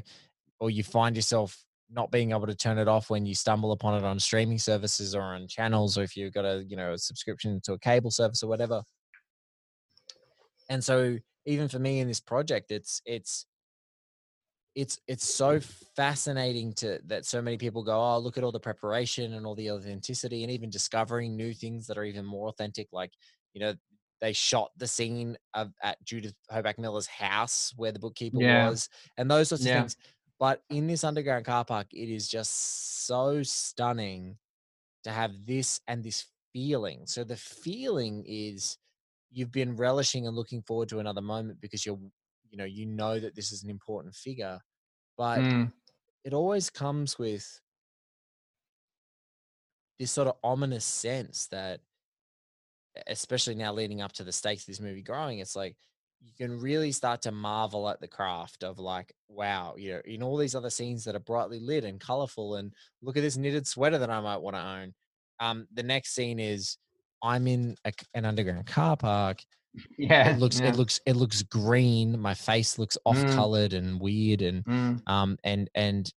or 0.59 0.69
you 0.69 0.83
find 0.83 1.15
yourself 1.15 1.63
not 1.89 2.11
being 2.11 2.31
able 2.31 2.47
to 2.47 2.55
turn 2.55 2.77
it 2.77 2.87
off 2.89 3.09
when 3.09 3.25
you 3.25 3.33
stumble 3.33 3.71
upon 3.71 3.97
it 3.97 4.03
on 4.03 4.19
streaming 4.19 4.59
services 4.59 5.15
or 5.15 5.21
on 5.21 5.47
channels, 5.47 5.97
or 5.97 6.03
if 6.03 6.17
you've 6.17 6.33
got 6.33 6.45
a 6.45 6.63
you 6.67 6.75
know 6.75 6.93
a 6.93 6.97
subscription 6.97 7.61
to 7.63 7.73
a 7.73 7.79
cable 7.79 8.11
service 8.11 8.43
or 8.43 8.47
whatever. 8.47 8.83
And 10.69 10.83
so, 10.83 11.17
even 11.47 11.67
for 11.69 11.79
me 11.79 11.99
in 11.99 12.07
this 12.07 12.19
project, 12.19 12.69
it's 12.71 13.01
it's 13.05 13.47
it's 14.75 14.99
it's 15.07 15.27
so 15.27 15.59
fascinating 15.95 16.71
to 16.71 16.99
that 17.07 17.25
so 17.25 17.41
many 17.41 17.57
people 17.57 17.83
go 17.83 17.99
oh 17.99 18.19
look 18.19 18.37
at 18.37 18.43
all 18.43 18.51
the 18.51 18.59
preparation 18.59 19.33
and 19.33 19.43
all 19.43 19.55
the 19.55 19.71
authenticity 19.71 20.43
and 20.43 20.51
even 20.51 20.69
discovering 20.69 21.35
new 21.35 21.51
things 21.51 21.87
that 21.87 21.97
are 21.97 22.03
even 22.03 22.23
more 22.23 22.47
authentic 22.47 22.87
like 22.91 23.11
you 23.55 23.59
know 23.59 23.73
they 24.21 24.33
shot 24.33 24.69
the 24.77 24.85
scene 24.85 25.35
of 25.55 25.71
at 25.81 26.03
Judith 26.03 26.35
Hoback 26.51 26.77
Miller's 26.77 27.07
house 27.07 27.73
where 27.75 27.91
the 27.91 27.97
bookkeeper 27.97 28.39
Yeah. 28.39 28.69
was 28.69 28.87
and 29.17 29.31
those 29.31 29.49
sorts 29.49 29.65
of 29.65 29.71
Yeah. 29.71 29.79
things 29.81 29.97
but 30.39 30.61
in 30.69 30.85
this 30.85 31.03
underground 31.03 31.45
car 31.45 31.65
park 31.65 31.87
it 31.91 32.09
is 32.13 32.27
just 32.27 33.07
so 33.07 33.41
stunning 33.41 34.37
to 35.03 35.09
have 35.09 35.31
this 35.43 35.81
and 35.87 36.03
this 36.03 36.25
feeling 36.53 37.07
so 37.07 37.23
the 37.23 37.35
feeling 37.35 38.23
is 38.27 38.77
you've 39.29 39.51
been 39.51 39.75
relishing 39.75 40.27
and 40.27 40.35
looking 40.35 40.61
forward 40.61 40.89
to 40.89 40.99
another 40.99 41.21
moment 41.21 41.61
because 41.61 41.85
you're 41.85 41.99
you 42.49 42.57
know 42.57 42.65
you 42.65 42.85
know 42.85 43.19
that 43.19 43.35
this 43.35 43.51
is 43.51 43.63
an 43.63 43.69
important 43.69 44.15
figure 44.15 44.59
but 45.17 45.53
Mm, 45.53 45.71
it 46.23 46.33
always 46.33 46.69
comes 46.69 47.19
with 47.19 47.61
this 49.99 50.11
sort 50.11 50.27
of 50.27 50.37
ominous 50.43 50.85
sense 50.85 51.47
that 51.47 51.81
especially 53.07 53.55
now 53.55 53.71
leading 53.73 54.01
up 54.01 54.11
to 54.13 54.23
the 54.23 54.31
stakes 54.31 54.63
of 54.63 54.67
this 54.67 54.79
movie 54.79 55.03
growing 55.03 55.39
it's 55.39 55.55
like 55.55 55.77
you 56.19 56.33
can 56.35 56.59
really 56.59 56.91
start 56.91 57.21
to 57.21 57.31
marvel 57.31 57.87
at 57.87 57.99
the 57.99 58.07
craft 58.07 58.63
of 58.63 58.79
like 58.79 59.13
wow 59.27 59.75
you 59.77 59.91
know 59.91 60.01
in 60.05 60.23
all 60.23 60.35
these 60.35 60.55
other 60.55 60.69
scenes 60.69 61.03
that 61.03 61.15
are 61.15 61.19
brightly 61.19 61.59
lit 61.59 61.83
and 61.83 61.99
colorful 61.99 62.55
and 62.55 62.73
look 63.01 63.15
at 63.15 63.21
this 63.21 63.37
knitted 63.37 63.67
sweater 63.67 63.99
that 63.99 64.09
i 64.09 64.19
might 64.19 64.37
want 64.37 64.55
to 64.55 64.61
own. 64.61 64.93
Um 65.39 65.67
the 65.71 65.83
next 65.83 66.15
scene 66.15 66.39
is 66.39 66.77
i'm 67.23 67.47
in 67.47 67.75
a, 67.85 67.91
an 68.13 68.25
underground 68.25 68.65
car 68.65 68.97
park. 68.97 69.39
Yeah 69.99 70.29
it 70.29 70.39
looks 70.39 70.59
yeah. 70.59 70.69
it 70.69 70.75
looks 70.75 70.99
it 71.05 71.15
looks 71.15 71.43
green. 71.43 72.19
My 72.19 72.33
face 72.33 72.79
looks 72.79 72.97
off 73.05 73.23
colored 73.35 73.73
and 73.73 73.99
weird 74.01 74.41
and 74.41 74.63
Mm, 74.65 75.01
um 75.05 75.37
and 75.43 75.69
and 75.75 76.11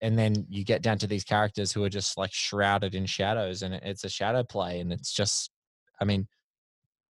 and 0.00 0.18
then 0.18 0.46
you 0.48 0.64
get 0.64 0.82
down 0.82 0.98
to 0.98 1.06
these 1.06 1.24
characters 1.24 1.72
who 1.72 1.84
are 1.84 1.90
just 1.90 2.16
like 2.16 2.32
shrouded 2.32 2.94
in 2.94 3.06
shadows 3.06 3.62
and 3.62 3.74
it's 3.74 4.04
a 4.04 4.08
shadow 4.08 4.42
play 4.42 4.80
and 4.80 4.92
it's 4.92 5.12
just 5.12 5.50
i 6.00 6.04
mean 6.04 6.26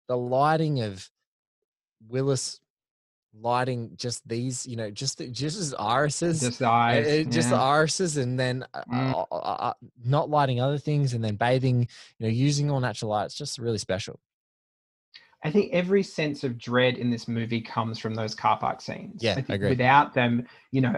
the 0.09 0.17
lighting 0.17 0.81
of 0.81 1.09
willis 2.09 2.59
lighting 3.39 3.93
just 3.97 4.27
these 4.29 4.67
you 4.67 4.77
know 4.77 4.91
just 4.91 5.19
the- 5.19 5.29
just 5.29 5.57
his 5.57 5.73
irises 5.75 6.41
just 6.41 6.59
the 6.59 6.67
eyes 6.67 7.07
uh, 7.07 7.31
just 7.31 7.51
the 7.51 7.57
irises 7.57 8.17
and 8.17 8.39
then 8.39 8.65
uh, 8.75 8.83
Mm. 8.91 9.13
uh, 9.13 9.25
uh, 9.35 9.37
uh, 9.37 9.73
not 10.05 10.29
lighting 10.29 10.61
other 10.61 10.79
things 10.79 11.15
and 11.15 11.23
then 11.23 11.37
bathing 11.37 11.87
you 12.19 12.27
know 12.27 12.29
using 12.29 12.71
all 12.71 12.81
natural 12.81 13.13
light 13.13 13.27
it's 13.27 13.35
just 13.37 13.59
really 13.59 13.79
special 13.79 14.19
I 15.43 15.51
think 15.51 15.73
every 15.73 16.03
sense 16.03 16.45
of 16.45 16.59
dread 16.59 16.99
in 16.99 17.09
this 17.11 17.27
movie 17.27 17.63
comes 17.63 17.99
from 17.99 18.15
those 18.15 18.35
car 18.35 18.59
park 18.59 18.83
scenes. 18.83 19.23
Yeah, 19.23 19.33
I 19.33 19.35
think 19.37 19.49
agreed. 19.49 19.71
without 19.71 20.13
them, 20.13 20.47
you 20.71 20.83
know, 20.83 20.95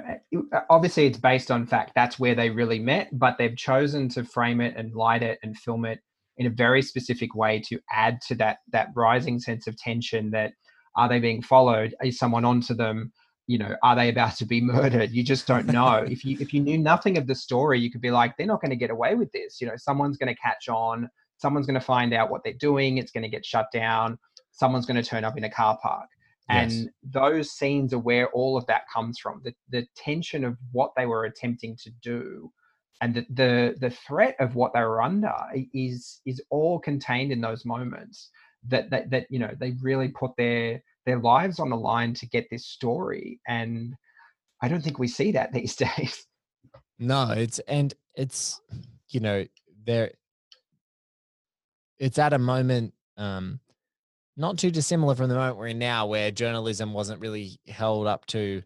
uh, 0.53 0.61
obviously 0.69 1.07
it's 1.07 1.19
based 1.19 1.53
on 1.53 1.65
fact. 1.65 1.93
That's 1.95 2.19
where 2.19 2.35
they 2.35 2.51
really 2.51 2.81
met, 2.81 3.09
but 3.13 3.39
they've 3.39 3.57
chosen 3.57 4.09
to 4.11 4.25
frame 4.25 4.61
it 4.61 4.75
and 4.77 4.93
light 4.95 5.23
it 5.23 5.39
and 5.45 5.57
film 5.57 5.85
it 5.85 6.01
in 6.39 6.47
a 6.47 6.51
very 6.51 6.83
specific 6.83 7.37
way 7.37 7.61
to 7.69 7.79
add 7.93 8.21
to 8.23 8.35
that 8.37 8.59
that 8.73 8.89
rising 8.97 9.39
sense 9.39 9.69
of 9.69 9.77
tension. 9.77 10.31
That 10.33 10.55
are 10.97 11.09
they 11.09 11.21
being 11.21 11.43
followed? 11.43 11.95
Is 12.03 12.19
someone 12.19 12.45
onto 12.45 12.75
them? 12.75 13.13
You 13.47 13.59
know, 13.59 13.77
are 13.83 13.97
they 13.97 14.09
about 14.09 14.37
to 14.37 14.47
be 14.47 14.61
murdered? 14.63 15.11
You 15.11 15.23
just 15.23 15.47
don't 15.47 15.67
know. 15.67 16.05
if 16.09 16.25
you 16.25 16.37
if 16.41 16.53
you 16.55 16.61
knew 16.61 16.79
nothing 16.79 17.19
of 17.19 17.27
the 17.27 17.35
story, 17.35 17.81
you 17.81 17.91
could 17.91 18.01
be 18.01 18.11
like, 18.11 18.37
they're 18.37 18.47
not 18.47 18.61
going 18.61 18.71
to 18.71 18.77
get 18.77 18.91
away 18.91 19.15
with 19.15 19.31
this. 19.33 19.61
You 19.61 19.67
know, 19.67 19.77
someone's 19.77 20.17
going 20.17 20.35
to 20.35 20.41
catch 20.41 20.69
on. 20.69 21.09
Someone's 21.39 21.67
going 21.67 21.81
to 21.81 21.85
find 21.85 22.15
out 22.15 22.31
what 22.31 22.43
they're 22.45 22.53
doing. 22.53 22.99
It's 22.99 23.11
going 23.11 23.25
to 23.25 23.29
get 23.29 23.45
shut 23.45 23.67
down 23.73 24.19
someone's 24.53 24.87
going 24.87 25.03
to 25.03 25.09
turn 25.09 25.25
up 25.25 25.37
in 25.37 25.45
a 25.45 25.51
car 25.51 25.79
park. 25.83 26.09
Yes. 26.49 26.73
And 26.73 26.91
those 27.03 27.51
scenes 27.53 27.93
are 27.93 27.99
where 27.99 28.29
all 28.31 28.57
of 28.57 28.67
that 28.67 28.83
comes 28.93 29.19
from. 29.19 29.41
The, 29.45 29.55
the 29.71 29.87
tension 29.97 30.45
of 30.45 30.57
what 30.73 30.93
they 30.97 31.07
were 31.07 31.25
attempting 31.25 31.77
to 31.83 31.91
do 32.03 32.53
and 33.01 33.15
the, 33.15 33.27
the 33.31 33.75
the 33.81 33.91
threat 33.91 34.37
of 34.39 34.55
what 34.55 34.73
they 34.73 34.81
were 34.81 35.03
under 35.03 35.35
is 35.75 36.21
is 36.25 36.41
all 36.51 36.79
contained 36.79 37.33
in 37.33 37.41
those 37.41 37.65
moments 37.65 38.31
that 38.69 38.91
that, 38.91 39.11
that 39.11 39.27
you 39.31 39.39
know 39.39 39.51
they 39.59 39.73
really 39.83 40.09
put 40.09 40.33
their 40.37 40.83
their 41.07 41.19
lives 41.19 41.59
on 41.59 41.71
the 41.71 41.77
line 41.77 42.15
to 42.15 42.27
get 42.27 42.47
this 42.51 42.67
story 42.67 43.41
and 43.49 43.95
I 44.63 44.69
don't 44.69 44.83
think 44.83 44.99
we 44.99 45.09
see 45.09 45.33
that 45.33 45.53
these 45.53 45.75
days. 45.75 46.25
No, 46.99 47.33
it's 47.33 47.59
and 47.61 47.93
it's 48.15 48.61
you 49.11 49.21
know 49.21 49.45
there 49.85 50.13
it's 51.99 52.19
at 52.19 52.33
a 52.33 52.39
moment 52.39 52.95
um 53.17 53.59
not 54.37 54.59
too 54.59 54.71
dissimilar 54.71 55.15
from 55.15 55.29
the 55.29 55.35
moment 55.35 55.57
we're 55.59 55.67
in 55.67 55.79
now 55.79 56.07
where 56.07 56.31
journalism 56.31 56.93
wasn't 56.93 57.21
really 57.21 57.59
held 57.69 58.07
up 58.07 58.25
to 58.27 58.63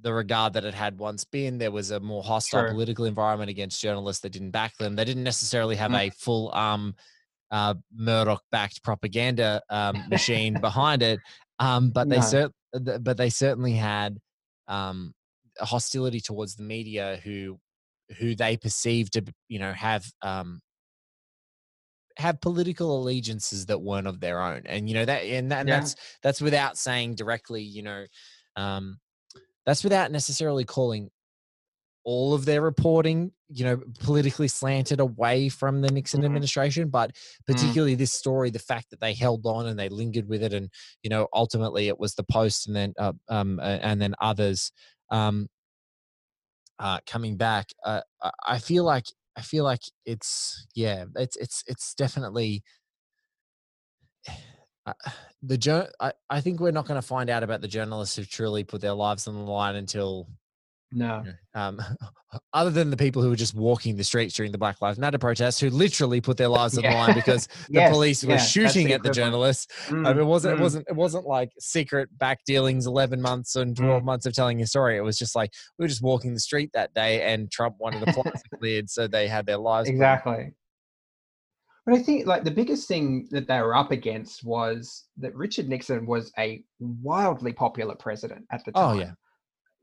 the 0.00 0.12
regard 0.12 0.54
that 0.54 0.64
it 0.64 0.74
had 0.74 0.98
once 0.98 1.24
been. 1.24 1.58
There 1.58 1.70
was 1.70 1.90
a 1.90 2.00
more 2.00 2.22
hostile 2.22 2.62
sure. 2.62 2.70
political 2.70 3.04
environment 3.04 3.50
against 3.50 3.80
journalists 3.80 4.22
that 4.22 4.32
didn't 4.32 4.50
back 4.50 4.76
them. 4.78 4.96
They 4.96 5.04
didn't 5.04 5.24
necessarily 5.24 5.76
have 5.76 5.92
mm. 5.92 6.08
a 6.08 6.10
full 6.10 6.52
um 6.54 6.94
uh, 7.50 7.74
Murdoch 7.94 8.42
backed 8.50 8.82
propaganda 8.82 9.62
um, 9.70 10.04
machine 10.08 10.54
behind 10.60 11.02
it. 11.02 11.20
Um, 11.58 11.90
but 11.90 12.08
they 12.08 12.16
no. 12.16 12.22
cer- 12.22 12.50
but 13.00 13.16
they 13.16 13.30
certainly 13.30 13.72
had 13.72 14.18
um, 14.68 15.14
a 15.60 15.64
hostility 15.64 16.20
towards 16.20 16.56
the 16.56 16.62
media 16.62 17.20
who 17.24 17.58
who 18.18 18.34
they 18.34 18.56
perceived 18.56 19.14
to 19.14 19.24
you 19.48 19.58
know 19.58 19.72
have 19.72 20.04
um, 20.22 20.60
have 22.18 22.40
political 22.40 22.98
allegiances 22.98 23.66
that 23.66 23.80
weren't 23.80 24.06
of 24.06 24.20
their 24.20 24.40
own 24.40 24.62
and 24.66 24.88
you 24.88 24.94
know 24.94 25.04
that 25.04 25.22
and, 25.22 25.50
that, 25.50 25.60
and 25.60 25.68
yeah. 25.68 25.80
that's 25.80 25.96
that's 26.22 26.40
without 26.40 26.76
saying 26.76 27.14
directly 27.14 27.62
you 27.62 27.82
know 27.82 28.04
um, 28.56 28.98
that's 29.64 29.84
without 29.84 30.10
necessarily 30.10 30.64
calling 30.64 31.10
all 32.06 32.34
of 32.34 32.44
their 32.44 32.62
reporting, 32.62 33.32
you 33.48 33.64
know, 33.64 33.80
politically 33.98 34.46
slanted 34.46 35.00
away 35.00 35.48
from 35.48 35.80
the 35.80 35.90
Nixon 35.90 36.20
mm-hmm. 36.20 36.26
administration, 36.26 36.88
but 36.88 37.10
mm. 37.12 37.46
particularly 37.46 37.96
mm. 37.96 37.98
this 37.98 38.12
story, 38.12 38.48
the 38.48 38.60
fact 38.60 38.90
that 38.90 39.00
they 39.00 39.12
held 39.12 39.44
on 39.44 39.66
and 39.66 39.76
they 39.76 39.88
lingered 39.88 40.28
with 40.28 40.40
it, 40.44 40.54
and 40.54 40.70
you 41.02 41.10
know, 41.10 41.26
ultimately 41.34 41.88
it 41.88 41.98
was 41.98 42.14
the 42.14 42.22
Post 42.22 42.68
and 42.68 42.76
then 42.76 42.94
uh, 42.96 43.12
um 43.28 43.58
and 43.60 44.00
then 44.00 44.14
others 44.20 44.70
um 45.10 45.48
uh 46.78 47.00
coming 47.06 47.36
back. 47.36 47.66
Uh, 47.84 48.02
I 48.46 48.60
feel 48.60 48.84
like 48.84 49.06
I 49.36 49.42
feel 49.42 49.64
like 49.64 49.82
it's 50.04 50.64
yeah, 50.76 51.06
it's 51.16 51.36
it's 51.36 51.64
it's 51.66 51.94
definitely. 51.94 52.62
Uh, 54.88 54.92
the 55.42 55.90
I, 55.98 56.12
I 56.30 56.40
think 56.40 56.60
we're 56.60 56.70
not 56.70 56.86
going 56.86 57.00
to 57.00 57.04
find 57.04 57.28
out 57.28 57.42
about 57.42 57.60
the 57.60 57.66
journalists 57.66 58.14
who 58.14 58.22
truly 58.22 58.62
put 58.62 58.80
their 58.80 58.92
lives 58.92 59.26
on 59.26 59.34
the 59.34 59.50
line 59.50 59.74
until 59.74 60.28
no. 60.96 61.22
Um, 61.54 61.78
other 62.54 62.70
than 62.70 62.88
the 62.90 62.96
people 62.96 63.20
who 63.20 63.28
were 63.28 63.36
just 63.36 63.54
walking 63.54 63.96
the 63.96 64.02
streets 64.02 64.34
during 64.34 64.50
the 64.50 64.56
Black 64.56 64.80
Lives 64.80 64.98
Matter 64.98 65.18
protests, 65.18 65.60
who 65.60 65.68
literally 65.68 66.22
put 66.22 66.38
their 66.38 66.48
lives 66.60 66.76
on 66.78 66.84
yeah. 66.84 66.92
the 66.92 66.96
line 66.96 67.14
because 67.14 67.48
yes, 67.68 67.90
the 67.90 67.94
police 67.94 68.24
were 68.24 68.32
yeah, 68.32 68.38
shooting 68.38 68.86
the 68.88 68.94
at 68.94 69.02
the 69.02 69.10
journalists. 69.10 69.66
Mm, 69.88 70.06
I 70.06 70.12
mean, 70.14 70.22
it 70.22 70.24
wasn't. 70.24 70.56
Mm. 70.56 70.58
It 70.58 70.62
wasn't. 70.62 70.86
It 70.88 70.96
wasn't 70.96 71.26
like 71.26 71.50
secret 71.60 72.08
back 72.18 72.40
dealings, 72.46 72.86
eleven 72.86 73.20
months 73.20 73.56
and 73.56 73.76
twelve 73.76 74.02
mm. 74.02 74.06
months 74.06 74.24
of 74.24 74.32
telling 74.32 74.58
your 74.58 74.66
story. 74.66 74.96
It 74.96 75.02
was 75.02 75.18
just 75.18 75.36
like 75.36 75.52
we 75.78 75.84
were 75.84 75.88
just 75.88 76.02
walking 76.02 76.32
the 76.32 76.40
street 76.40 76.70
that 76.72 76.94
day, 76.94 77.22
and 77.22 77.50
Trump 77.50 77.76
wanted 77.78 78.00
the 78.00 78.12
plaza 78.12 78.42
cleared, 78.58 78.88
so 78.88 79.06
they 79.06 79.28
had 79.28 79.44
their 79.44 79.58
lives. 79.58 79.90
Exactly. 79.90 80.54
But 81.84 81.96
I 81.96 82.02
think 82.02 82.26
like 82.26 82.42
the 82.42 82.50
biggest 82.50 82.88
thing 82.88 83.28
that 83.32 83.46
they 83.46 83.60
were 83.60 83.76
up 83.76 83.92
against 83.92 84.44
was 84.44 85.04
that 85.18 85.36
Richard 85.36 85.68
Nixon 85.68 86.06
was 86.06 86.32
a 86.38 86.64
wildly 86.80 87.52
popular 87.52 87.94
president 87.94 88.46
at 88.50 88.64
the 88.64 88.72
time. 88.72 88.96
Oh 88.96 88.98
yeah 88.98 89.12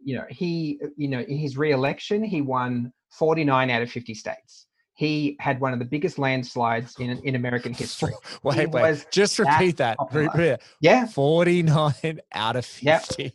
you 0.04 0.18
know, 0.18 0.26
he, 0.30 0.80
you 0.96 1.08
know, 1.08 1.20
in 1.20 1.38
his 1.38 1.58
re-election, 1.58 2.24
he 2.24 2.42
won 2.42 2.92
49 3.12 3.70
out 3.70 3.82
of 3.82 3.92
50 3.92 4.14
states. 4.14 4.68
He 4.96 5.36
had 5.40 5.60
one 5.60 5.74
of 5.74 5.80
the 5.80 5.86
biggest 5.86 6.20
landslides 6.20 6.96
in 7.00 7.10
in 7.24 7.36
American 7.36 7.74
history. 7.74 8.14
wait, 8.44 8.60
he 8.60 8.66
wait, 8.68 9.06
just 9.12 9.40
repeat 9.40 9.78
that. 9.78 9.98
Popular. 9.98 10.60
Yeah, 10.82 11.08
49 11.08 12.22
out 12.34 12.56
of 12.56 12.66
50. 12.66 13.24
Yep. 13.24 13.34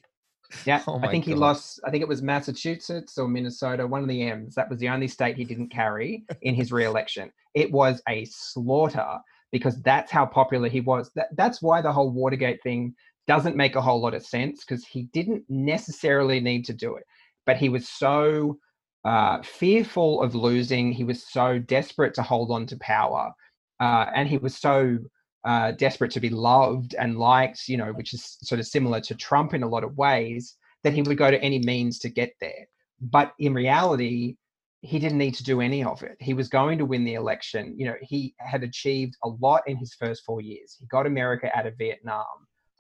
Yeah, 0.64 0.83
oh 0.87 1.01
I 1.03 1.11
think 1.11 1.25
God. 1.25 1.31
he 1.31 1.35
lost. 1.35 1.81
I 1.85 1.91
think 1.91 2.03
it 2.03 2.09
was 2.09 2.23
Massachusetts 2.23 3.19
or 3.19 3.27
Minnesota, 3.27 3.87
one 3.87 4.03
of 4.03 4.09
the 4.09 4.23
M's. 4.23 4.55
That 4.55 4.71
was 4.71 4.79
the 4.79 4.89
only 4.89 5.09
state 5.09 5.37
he 5.37 5.45
didn't 5.45 5.71
carry 5.71 6.25
in 6.43 6.55
his 6.55 6.73
re-election. 6.73 7.33
It 7.55 7.73
was 7.73 8.01
a 8.09 8.25
slaughter 8.27 9.19
because 9.51 9.81
that's 9.83 10.12
how 10.12 10.27
popular 10.27 10.69
he 10.69 10.81
was. 10.81 11.11
That, 11.14 11.29
that's 11.37 11.62
why 11.62 11.81
the 11.81 11.93
whole 11.93 12.11
Watergate 12.11 12.62
thing 12.62 12.95
doesn't 13.29 13.57
make 13.57 13.76
a 13.76 13.83
whole 13.83 14.01
lot 14.01 14.14
of 14.14 14.26
sense 14.26 14.64
because 14.64 14.85
he 14.85 15.05
didn't 15.12 15.45
necessarily 15.49 16.41
need 16.41 16.64
to 16.64 16.72
do 16.72 16.97
it, 16.97 17.05
but 17.47 17.59
he 17.59 17.68
was 17.68 17.89
so 17.89 18.59
uh, 19.05 19.41
fearful 19.43 20.22
of 20.22 20.35
losing. 20.35 20.91
He 20.91 21.05
was 21.05 21.24
so 21.31 21.59
desperate 21.59 22.14
to 22.14 22.22
hold 22.22 22.51
on 22.51 22.66
to 22.66 22.76
power, 22.79 23.33
uh, 23.81 24.07
and 24.14 24.29
he 24.29 24.39
was 24.39 24.57
so 24.57 24.99
uh, 25.45 25.72
desperate 25.72 26.11
to 26.12 26.20
be 26.20 26.31
loved 26.31 26.95
and 26.95 27.18
liked. 27.18 27.68
You 27.68 27.76
know, 27.76 27.93
which 27.93 28.14
is 28.14 28.39
sort 28.43 28.59
of 28.59 28.66
similar 28.66 29.01
to 29.03 29.14
Trump 29.14 29.55
in 29.55 29.62
a 29.62 29.68
lot 29.68 29.85
of 29.85 29.97
ways. 29.97 30.57
That 30.85 30.95
he 30.95 31.03
would 31.03 31.18
go 31.18 31.31
to 31.31 31.43
any 31.43 31.59
means 31.59 31.99
to 32.01 32.09
get 32.09 32.33
there. 32.41 32.66
But 33.01 33.33
in 33.39 33.53
reality, 33.53 34.37
he 34.81 34.99
didn't 34.99 35.18
need 35.18 35.35
to 35.35 35.45
do 35.45 35.61
any 35.61 35.83
of 35.85 36.03
it. 36.03 36.16
He 36.20 36.35
was 36.35 36.49
going 36.49 36.79
to 36.79 36.87
win 36.87 37.05
the 37.05 37.14
election. 37.14 37.74
You 37.76 37.87
know, 37.87 37.97
he 38.01 38.35
had 38.39 38.62
achieved 38.62 39.16
a 39.24 39.29
lot 39.29 39.62
in 39.66 39.76
his 39.76 39.95
first 39.95 40.24
four 40.24 40.41
years. 40.41 40.76
He 40.79 40.87
got 40.87 41.07
America 41.07 41.51
out 41.57 41.66
of 41.66 41.76
Vietnam. 41.76 42.24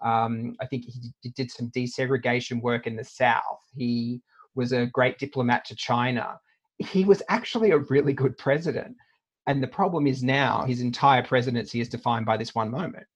Um, 0.04 0.56
I 0.60 0.66
think 0.66 0.84
he 0.84 1.30
did 1.30 1.50
some 1.50 1.70
desegregation 1.70 2.62
work 2.62 2.86
in 2.86 2.96
the 2.96 3.04
South. 3.04 3.60
He 3.76 4.22
was 4.54 4.72
a 4.72 4.86
great 4.86 5.18
diplomat 5.18 5.64
to 5.66 5.76
China. 5.76 6.38
He 6.78 7.04
was 7.04 7.22
actually 7.28 7.70
a 7.70 7.78
really 7.78 8.12
good 8.12 8.36
president. 8.38 8.96
And 9.46 9.62
the 9.62 9.68
problem 9.68 10.06
is 10.06 10.22
now 10.22 10.64
his 10.64 10.82
entire 10.82 11.22
presidency 11.22 11.80
is 11.80 11.88
defined 11.88 12.26
by 12.26 12.36
this 12.36 12.54
one 12.54 12.70
moment. 12.70 13.06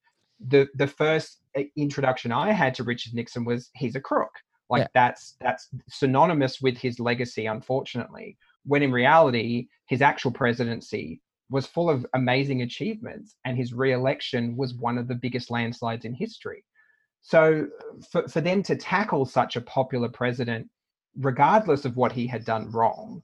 The 0.49 0.67
the 0.75 0.87
first 0.87 1.43
uh, 1.57 1.63
introduction 1.77 2.33
I 2.33 2.53
had 2.53 2.75
to 2.77 2.85
Richard 2.85 3.15
Nixon 3.15 3.45
was 3.45 3.71
he's 3.75 3.95
a 3.95 4.01
crook. 4.01 4.33
Like 4.71 4.81
yeah. 4.81 4.89
that's 4.95 5.37
that's 5.41 5.69
synonymous 5.89 6.61
with 6.61 6.79
his 6.79 6.99
legacy, 6.99 7.47
unfortunately. 7.47 8.39
When 8.65 8.83
in 8.83 8.91
reality, 8.91 9.69
his 9.87 10.01
actual 10.01 10.31
presidency 10.31 11.21
was 11.51 11.67
full 11.67 11.91
of 11.91 12.07
amazing 12.15 12.63
achievements, 12.63 13.37
and 13.45 13.57
his 13.57 13.75
re-election 13.75 14.57
was 14.57 14.73
one 14.75 14.97
of 14.97 15.09
the 15.09 15.15
biggest 15.15 15.51
landslides 15.51 16.07
in 16.07 16.15
history. 16.15 16.65
So 17.23 17.69
for, 18.11 18.29
for 18.29 18.41
them 18.41 18.63
to 18.65 18.77
tackle 18.77 19.25
such 19.25 19.57
a 19.57 19.61
popular 19.61 20.09
president, 20.09 20.69
regardless 21.17 21.85
of 21.85 21.97
what 21.97 22.13
he 22.13 22.27
had 22.27 22.45
done 22.45 22.71
wrong, 22.71 23.23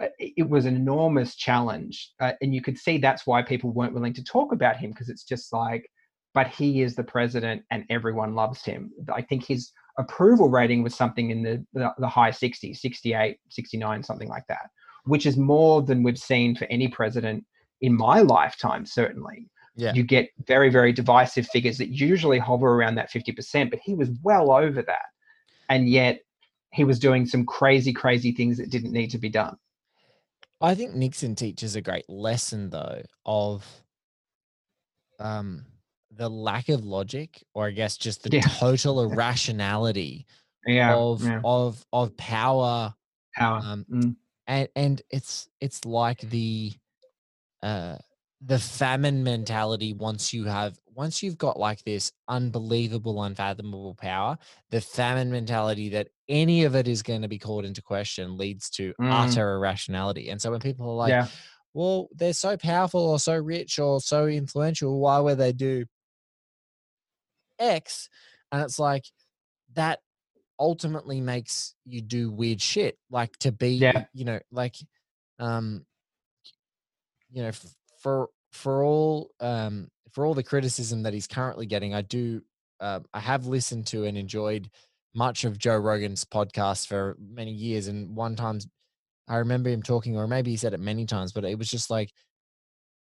uh, 0.00 0.08
it 0.18 0.48
was 0.48 0.64
an 0.64 0.74
enormous 0.74 1.36
challenge. 1.36 2.12
Uh, 2.20 2.32
and 2.40 2.54
you 2.54 2.62
could 2.62 2.78
see 2.78 2.98
that's 2.98 3.26
why 3.26 3.42
people 3.42 3.70
weren't 3.70 3.94
willing 3.94 4.14
to 4.14 4.24
talk 4.24 4.52
about 4.52 4.76
him 4.76 4.90
because 4.90 5.08
it's 5.08 5.24
just 5.24 5.52
like, 5.52 5.88
but 6.34 6.48
he 6.48 6.82
is 6.82 6.94
the 6.94 7.04
president 7.04 7.62
and 7.70 7.84
everyone 7.88 8.34
loves 8.34 8.62
him. 8.62 8.90
I 9.12 9.22
think 9.22 9.44
his 9.44 9.72
approval 9.98 10.48
rating 10.48 10.82
was 10.82 10.94
something 10.94 11.30
in 11.30 11.42
the, 11.42 11.64
the, 11.72 11.92
the 11.98 12.08
high 12.08 12.30
60s, 12.30 12.76
68, 12.76 13.38
69, 13.48 14.02
something 14.02 14.28
like 14.28 14.44
that, 14.48 14.68
which 15.04 15.24
is 15.24 15.36
more 15.36 15.82
than 15.82 16.02
we've 16.02 16.18
seen 16.18 16.54
for 16.54 16.66
any 16.66 16.88
president 16.88 17.44
in 17.80 17.94
my 17.94 18.20
lifetime, 18.20 18.84
certainly 18.84 19.48
yeah. 19.76 19.92
you 19.94 20.02
get 20.02 20.30
very, 20.46 20.70
very 20.70 20.92
divisive 20.92 21.46
figures 21.48 21.78
that 21.78 21.88
usually 21.88 22.38
hover 22.38 22.74
around 22.74 22.96
that 22.96 23.10
50%, 23.10 23.70
but 23.70 23.78
he 23.82 23.94
was 23.94 24.10
well 24.22 24.50
over 24.50 24.82
that. 24.82 25.06
And 25.68 25.88
yet 25.88 26.20
he 26.72 26.84
was 26.84 26.98
doing 26.98 27.26
some 27.26 27.44
crazy, 27.46 27.92
crazy 27.92 28.32
things 28.32 28.56
that 28.58 28.70
didn't 28.70 28.92
need 28.92 29.10
to 29.10 29.18
be 29.18 29.28
done. 29.28 29.56
I 30.60 30.74
think 30.74 30.94
Nixon 30.94 31.34
teaches 31.34 31.76
a 31.76 31.82
great 31.82 32.08
lesson, 32.08 32.70
though, 32.70 33.02
of 33.26 33.64
um, 35.18 35.66
the 36.10 36.30
lack 36.30 36.68
of 36.68 36.84
logic, 36.84 37.44
or 37.54 37.66
I 37.66 37.72
guess 37.72 37.96
just 37.96 38.22
the 38.22 38.30
yeah. 38.30 38.40
total 38.40 39.02
irrationality 39.10 40.26
yeah, 40.66 40.94
of 40.94 41.22
yeah. 41.22 41.40
of 41.44 41.84
of 41.92 42.16
power. 42.16 42.94
Power. 43.34 43.60
Um, 43.62 43.86
mm. 43.90 44.16
and 44.46 44.68
and 44.74 45.02
it's 45.10 45.48
it's 45.60 45.84
like 45.84 46.20
the 46.20 46.72
uh 47.62 47.96
the 48.44 48.58
famine 48.58 49.24
mentality 49.24 49.94
once 49.94 50.32
you 50.32 50.44
have 50.44 50.78
once 50.94 51.22
you've 51.22 51.38
got 51.38 51.58
like 51.58 51.82
this 51.84 52.12
unbelievable 52.28 53.22
unfathomable 53.22 53.94
power 53.94 54.36
the 54.70 54.80
famine 54.80 55.30
mentality 55.30 55.88
that 55.88 56.08
any 56.28 56.64
of 56.64 56.74
it 56.74 56.86
is 56.86 57.02
going 57.02 57.22
to 57.22 57.28
be 57.28 57.38
called 57.38 57.64
into 57.64 57.80
question 57.80 58.36
leads 58.36 58.68
to 58.68 58.92
mm. 59.00 59.10
utter 59.10 59.54
irrationality 59.54 60.28
and 60.28 60.40
so 60.40 60.50
when 60.50 60.60
people 60.60 60.90
are 60.90 60.94
like 60.96 61.10
yeah. 61.10 61.26
well 61.72 62.08
they're 62.14 62.34
so 62.34 62.56
powerful 62.58 63.00
or 63.00 63.18
so 63.18 63.34
rich 63.34 63.78
or 63.78 64.00
so 64.00 64.26
influential 64.26 65.00
why 65.00 65.18
would 65.18 65.38
they 65.38 65.52
do 65.52 65.86
x 67.58 68.10
and 68.52 68.62
it's 68.62 68.78
like 68.78 69.04
that 69.72 70.00
ultimately 70.60 71.22
makes 71.22 71.74
you 71.86 72.02
do 72.02 72.30
weird 72.30 72.60
shit 72.60 72.98
like 73.10 73.34
to 73.38 73.50
be 73.50 73.70
yeah. 73.70 74.04
you 74.12 74.26
know 74.26 74.38
like 74.50 74.74
um 75.38 75.86
you 77.30 77.42
know 77.42 77.50
for 78.06 78.28
for 78.52 78.84
all 78.84 79.32
um, 79.40 79.88
for 80.12 80.24
all 80.24 80.32
the 80.34 80.44
criticism 80.44 81.02
that 81.02 81.12
he's 81.12 81.26
currently 81.26 81.66
getting, 81.66 81.92
I 81.92 82.02
do 82.02 82.40
uh, 82.78 83.00
I 83.12 83.18
have 83.18 83.46
listened 83.46 83.88
to 83.88 84.04
and 84.04 84.16
enjoyed 84.16 84.70
much 85.12 85.42
of 85.42 85.58
Joe 85.58 85.76
Rogan's 85.76 86.24
podcast 86.24 86.86
for 86.86 87.16
many 87.18 87.50
years, 87.50 87.88
and 87.88 88.14
one 88.14 88.36
time 88.36 88.60
I 89.26 89.38
remember 89.38 89.70
him 89.70 89.82
talking, 89.82 90.16
or 90.16 90.28
maybe 90.28 90.52
he 90.52 90.56
said 90.56 90.72
it 90.72 90.78
many 90.78 91.04
times, 91.04 91.32
but 91.32 91.44
it 91.44 91.58
was 91.58 91.68
just 91.68 91.90
like 91.90 92.12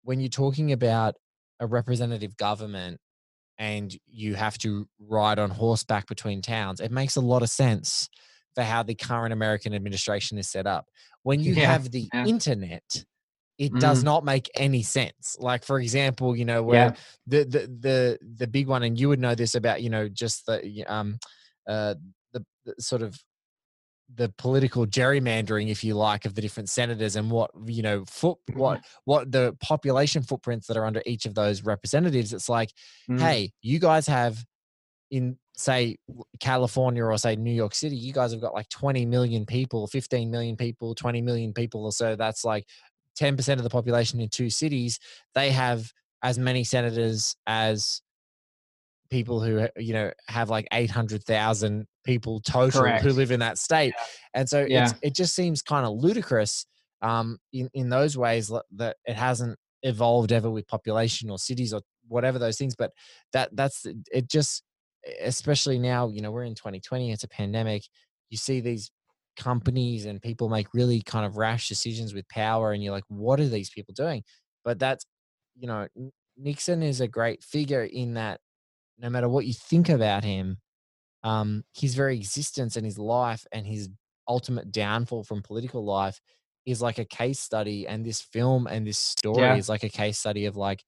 when 0.02 0.18
you're 0.18 0.28
talking 0.28 0.72
about 0.72 1.14
a 1.60 1.68
representative 1.68 2.36
government 2.36 2.98
and 3.58 3.96
you 4.08 4.34
have 4.34 4.58
to 4.58 4.88
ride 4.98 5.38
on 5.38 5.50
horseback 5.50 6.08
between 6.08 6.42
towns, 6.42 6.80
it 6.80 6.90
makes 6.90 7.14
a 7.14 7.20
lot 7.20 7.42
of 7.44 7.48
sense 7.48 8.08
for 8.56 8.64
how 8.64 8.82
the 8.82 8.96
current 8.96 9.32
American 9.32 9.72
administration 9.72 10.36
is 10.36 10.50
set 10.50 10.66
up. 10.66 10.86
When 11.22 11.38
you 11.44 11.54
Yeah, 11.54 11.66
have 11.66 11.92
the 11.92 12.08
yeah. 12.12 12.26
internet, 12.26 13.04
it 13.60 13.78
does 13.78 14.00
Mm. 14.00 14.04
not 14.04 14.24
make 14.24 14.50
any 14.54 14.82
sense. 14.82 15.36
Like 15.38 15.64
for 15.64 15.78
example, 15.78 16.34
you 16.34 16.46
know 16.46 16.62
where 16.62 16.86
Yeah. 16.86 16.96
the 17.26 17.44
the 17.44 17.60
the 17.80 18.18
the 18.38 18.46
big 18.46 18.66
one, 18.66 18.82
and 18.82 18.98
you 18.98 19.08
would 19.10 19.20
know 19.20 19.34
this 19.34 19.54
about 19.54 19.82
you 19.82 19.90
know 19.90 20.08
just 20.08 20.46
the 20.46 20.84
um 20.88 21.18
uh 21.68 21.94
the, 22.32 22.44
the 22.64 22.74
sort 22.80 23.02
of 23.02 23.20
the 24.12 24.32
political 24.38 24.86
gerrymandering, 24.86 25.68
if 25.70 25.84
you 25.84 25.94
like, 25.94 26.24
of 26.24 26.34
the 26.34 26.40
different 26.40 26.68
senators 26.70 27.14
and 27.16 27.30
what 27.30 27.50
you 27.66 27.82
know 27.82 28.04
foot 28.06 28.38
what 28.54 28.80
what 29.04 29.30
the 29.30 29.54
population 29.60 30.22
footprints 30.22 30.66
that 30.66 30.76
are 30.78 30.86
under 30.86 31.02
each 31.04 31.26
of 31.26 31.34
those 31.34 31.62
representatives. 31.62 32.32
It's 32.32 32.48
like, 32.48 32.70
Mm. 33.10 33.20
hey, 33.20 33.52
you 33.62 33.78
guys 33.78 34.06
have 34.06 34.42
in 35.10 35.38
say 35.56 35.96
California 36.40 37.04
or 37.04 37.18
say 37.18 37.36
New 37.36 37.52
York 37.52 37.74
City, 37.74 37.94
you 37.96 38.12
guys 38.14 38.32
have 38.32 38.40
got 38.40 38.54
like 38.54 38.68
20 38.70 39.04
million 39.04 39.44
people, 39.44 39.86
15 39.86 40.30
million 40.30 40.56
people, 40.56 40.94
20 40.94 41.20
million 41.20 41.52
people 41.52 41.84
or 41.84 41.92
so. 41.92 42.16
That's 42.16 42.44
like 42.44 42.64
10% 43.20 43.52
of 43.54 43.62
the 43.62 43.70
population 43.70 44.20
in 44.20 44.28
two 44.28 44.50
cities. 44.50 44.98
They 45.34 45.50
have 45.50 45.92
as 46.22 46.38
many 46.38 46.64
senators 46.64 47.36
as 47.46 48.02
people 49.10 49.40
who 49.40 49.66
you 49.76 49.92
know 49.92 50.10
have 50.28 50.50
like 50.50 50.66
800,000 50.72 51.86
people 52.04 52.40
total 52.40 52.82
Correct. 52.82 53.02
who 53.04 53.12
live 53.12 53.30
in 53.30 53.40
that 53.40 53.58
state. 53.58 53.92
And 54.34 54.48
so 54.48 54.64
Yeah. 54.68 54.84
it's, 54.84 54.94
it 55.02 55.14
just 55.14 55.34
seems 55.34 55.62
kind 55.62 55.84
of 55.84 55.92
ludicrous 55.92 56.64
um, 57.02 57.38
in, 57.52 57.68
in 57.74 57.88
those 57.88 58.16
ways 58.16 58.52
that 58.76 58.96
it 59.04 59.16
hasn't 59.16 59.58
evolved 59.82 60.32
ever 60.32 60.50
with 60.50 60.66
population 60.66 61.30
or 61.30 61.38
cities 61.38 61.72
or 61.72 61.80
whatever 62.08 62.38
those 62.38 62.56
things. 62.56 62.74
But 62.76 62.92
that 63.32 63.50
that's 63.52 63.86
it 64.12 64.28
just, 64.28 64.62
especially 65.20 65.78
now, 65.78 66.08
you 66.08 66.20
know, 66.20 66.30
we're 66.30 66.44
in 66.44 66.54
2020, 66.54 67.12
it's 67.12 67.24
a 67.24 67.28
pandemic. 67.28 67.82
You 68.28 68.38
see 68.38 68.60
these 68.60 68.90
companies 69.40 70.06
and 70.06 70.22
people 70.22 70.48
make 70.48 70.74
really 70.74 71.02
kind 71.02 71.26
of 71.26 71.36
rash 71.38 71.68
decisions 71.68 72.14
with 72.14 72.28
power 72.28 72.72
and 72.72 72.84
you're 72.84 72.92
like, 72.94 73.04
what 73.08 73.40
are 73.40 73.48
these 73.48 73.70
people 73.70 73.94
doing? 73.94 74.22
But 74.64 74.78
that's, 74.78 75.06
you 75.56 75.66
know, 75.66 75.88
Nixon 76.36 76.82
is 76.82 77.00
a 77.00 77.08
great 77.08 77.42
figure 77.44 77.84
in 77.84 78.14
that 78.14 78.40
no 78.98 79.10
matter 79.10 79.28
what 79.28 79.46
you 79.46 79.54
think 79.54 79.88
about 79.88 80.24
him, 80.24 80.58
um, 81.24 81.64
his 81.74 81.94
very 81.94 82.16
existence 82.16 82.76
and 82.76 82.86
his 82.86 82.98
life 82.98 83.46
and 83.52 83.66
his 83.66 83.90
ultimate 84.28 84.72
downfall 84.72 85.24
from 85.24 85.42
political 85.42 85.84
life 85.84 86.20
is 86.66 86.82
like 86.82 86.98
a 86.98 87.04
case 87.04 87.40
study. 87.40 87.86
And 87.86 88.04
this 88.04 88.20
film 88.20 88.66
and 88.66 88.86
this 88.86 88.98
story 88.98 89.56
Yeah. 89.56 89.58
is 89.58 89.68
like 89.68 89.82
a 89.84 89.88
case 89.88 90.18
study 90.18 90.46
of 90.46 90.56
like 90.56 90.84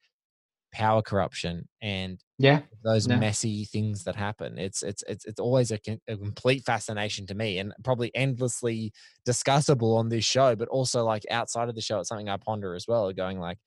power 0.73 1.03
corruption 1.03 1.69
and 1.81 2.23
Yeah. 2.39 2.63
those 2.85 3.09
messy 3.09 3.65
things 3.65 4.05
that 4.05 4.17
happen. 4.17 4.59
It's 4.59 4.83
it's 4.83 5.05
it's 5.09 5.25
it's 5.25 5.41
always 5.41 5.71
a, 5.73 5.79
a 6.09 6.17
complete 6.17 6.65
fascination 6.65 7.27
to 7.29 7.35
me, 7.35 7.59
and 7.59 7.73
probably 7.85 8.11
endlessly 8.15 8.93
discussable 9.29 9.97
on 9.99 10.09
this 10.09 10.25
show. 10.25 10.57
But 10.57 10.69
also 10.69 11.05
like 11.05 11.25
outside 11.31 11.69
of 11.69 11.77
the 11.77 11.81
show, 11.83 12.01
it's 12.01 12.09
something 12.09 12.29
I 12.29 12.39
ponder 12.39 12.75
as 12.75 12.87
well. 12.89 13.13
Going 13.13 13.39
like, 13.41 13.59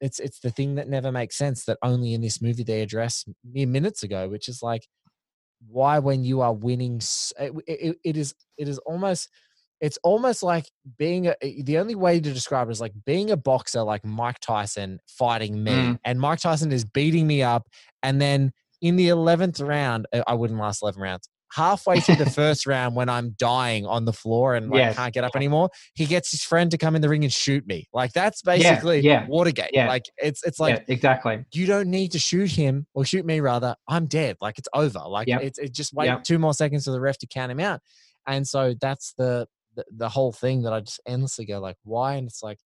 it's 0.00 0.18
it's 0.20 0.40
the 0.40 0.50
thing 0.50 0.74
that 0.76 0.88
never 0.88 1.10
makes 1.10 1.36
sense 1.36 1.64
that 1.64 1.78
only 1.82 2.12
in 2.14 2.20
this 2.20 2.42
movie 2.42 2.64
they 2.64 2.82
address 2.82 3.24
mere 3.44 3.66
minutes 3.66 4.02
ago, 4.02 4.28
which 4.28 4.48
is 4.48 4.62
like, 4.62 4.86
why 5.68 5.98
when 6.00 6.24
you 6.24 6.40
are 6.42 6.54
winning, 6.54 7.00
it, 7.38 7.52
it, 7.68 7.98
it 8.04 8.16
is 8.16 8.34
it 8.58 8.68
is 8.68 8.78
almost. 8.80 9.30
It's 9.80 9.98
almost 10.02 10.42
like 10.42 10.64
being 10.98 11.26
a, 11.26 11.34
the 11.62 11.78
only 11.78 11.94
way 11.94 12.18
to 12.20 12.32
describe 12.32 12.68
it 12.68 12.72
is 12.72 12.80
like 12.80 12.92
being 13.04 13.30
a 13.30 13.36
boxer, 13.36 13.82
like 13.82 14.04
Mike 14.04 14.38
Tyson 14.40 14.98
fighting 15.06 15.62
me, 15.62 15.72
Mm. 15.72 15.98
and 16.04 16.20
Mike 16.20 16.40
Tyson 16.40 16.72
is 16.72 16.84
beating 16.84 17.26
me 17.26 17.42
up, 17.42 17.66
and 18.02 18.20
then 18.20 18.52
in 18.82 18.96
the 18.96 19.08
11th 19.08 19.60
round, 19.66 20.06
uh, 20.12 20.22
I 20.26 20.34
wouldn't 20.34 20.58
last 20.60 20.82
11 20.82 21.00
rounds. 21.00 21.28
Halfway 21.52 22.00
through 22.00 22.16
the 22.16 22.28
first 22.30 22.66
round, 22.66 22.96
when 22.96 23.08
I'm 23.08 23.30
dying 23.38 23.86
on 23.86 24.04
the 24.04 24.12
floor 24.12 24.54
and 24.54 24.68
like 24.70 24.78
Yes. 24.78 24.96
can't 24.96 25.14
get 25.14 25.24
up 25.24 25.36
anymore, 25.36 25.70
he 25.94 26.04
gets 26.04 26.30
his 26.30 26.42
friend 26.42 26.70
to 26.72 26.78
come 26.78 26.96
in 26.96 27.02
the 27.02 27.08
ring 27.08 27.22
and 27.24 27.32
shoot 27.32 27.66
me. 27.66 27.86
Like 27.92 28.12
that's 28.12 28.42
Yeah, 28.44 28.54
basically 28.56 29.00
yeah, 29.00 29.26
Watergate. 29.28 29.70
yeah. 29.72 29.86
Like 29.88 30.06
it's 30.18 30.42
it's 30.44 30.58
like 30.58 30.76
yeah, 30.78 30.94
exactly. 30.94 31.44
you 31.52 31.66
don't 31.66 31.88
need 31.88 32.12
to 32.12 32.18
shoot 32.18 32.50
him 32.50 32.86
or 32.94 33.04
shoot 33.04 33.24
me 33.24 33.40
rather. 33.40 33.76
I'm 33.88 34.06
dead. 34.06 34.36
Like 34.40 34.58
it's 34.58 34.68
over. 34.74 35.00
Like 35.06 35.28
Yep. 35.28 35.42
it's 35.42 35.58
it 35.58 35.72
just 35.72 35.94
wait 35.94 36.06
Yep. 36.06 36.24
two 36.24 36.38
more 36.38 36.52
seconds 36.52 36.84
for 36.86 36.90
the 36.90 37.00
ref 37.00 37.16
to 37.18 37.26
count 37.26 37.52
him 37.52 37.60
out. 37.60 37.80
And 38.26 38.46
so 38.46 38.74
that's 38.80 39.14
the, 39.16 39.46
the 39.96 40.08
whole 40.08 40.32
thing 40.32 40.62
that 40.62 40.72
I 40.72 40.80
just 40.80 41.00
endlessly 41.06 41.44
go 41.44 41.60
like, 41.60 41.76
why? 41.84 42.14
And 42.14 42.26
it's 42.26 42.42
like, 42.42 42.58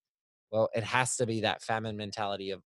well, 0.51 0.69
it 0.75 0.85
has 0.85 1.17
to 1.17 1.27
be 1.27 1.41
that 1.41 1.63
famine 1.63 1.97
mentality 1.97 2.51
of 2.51 2.63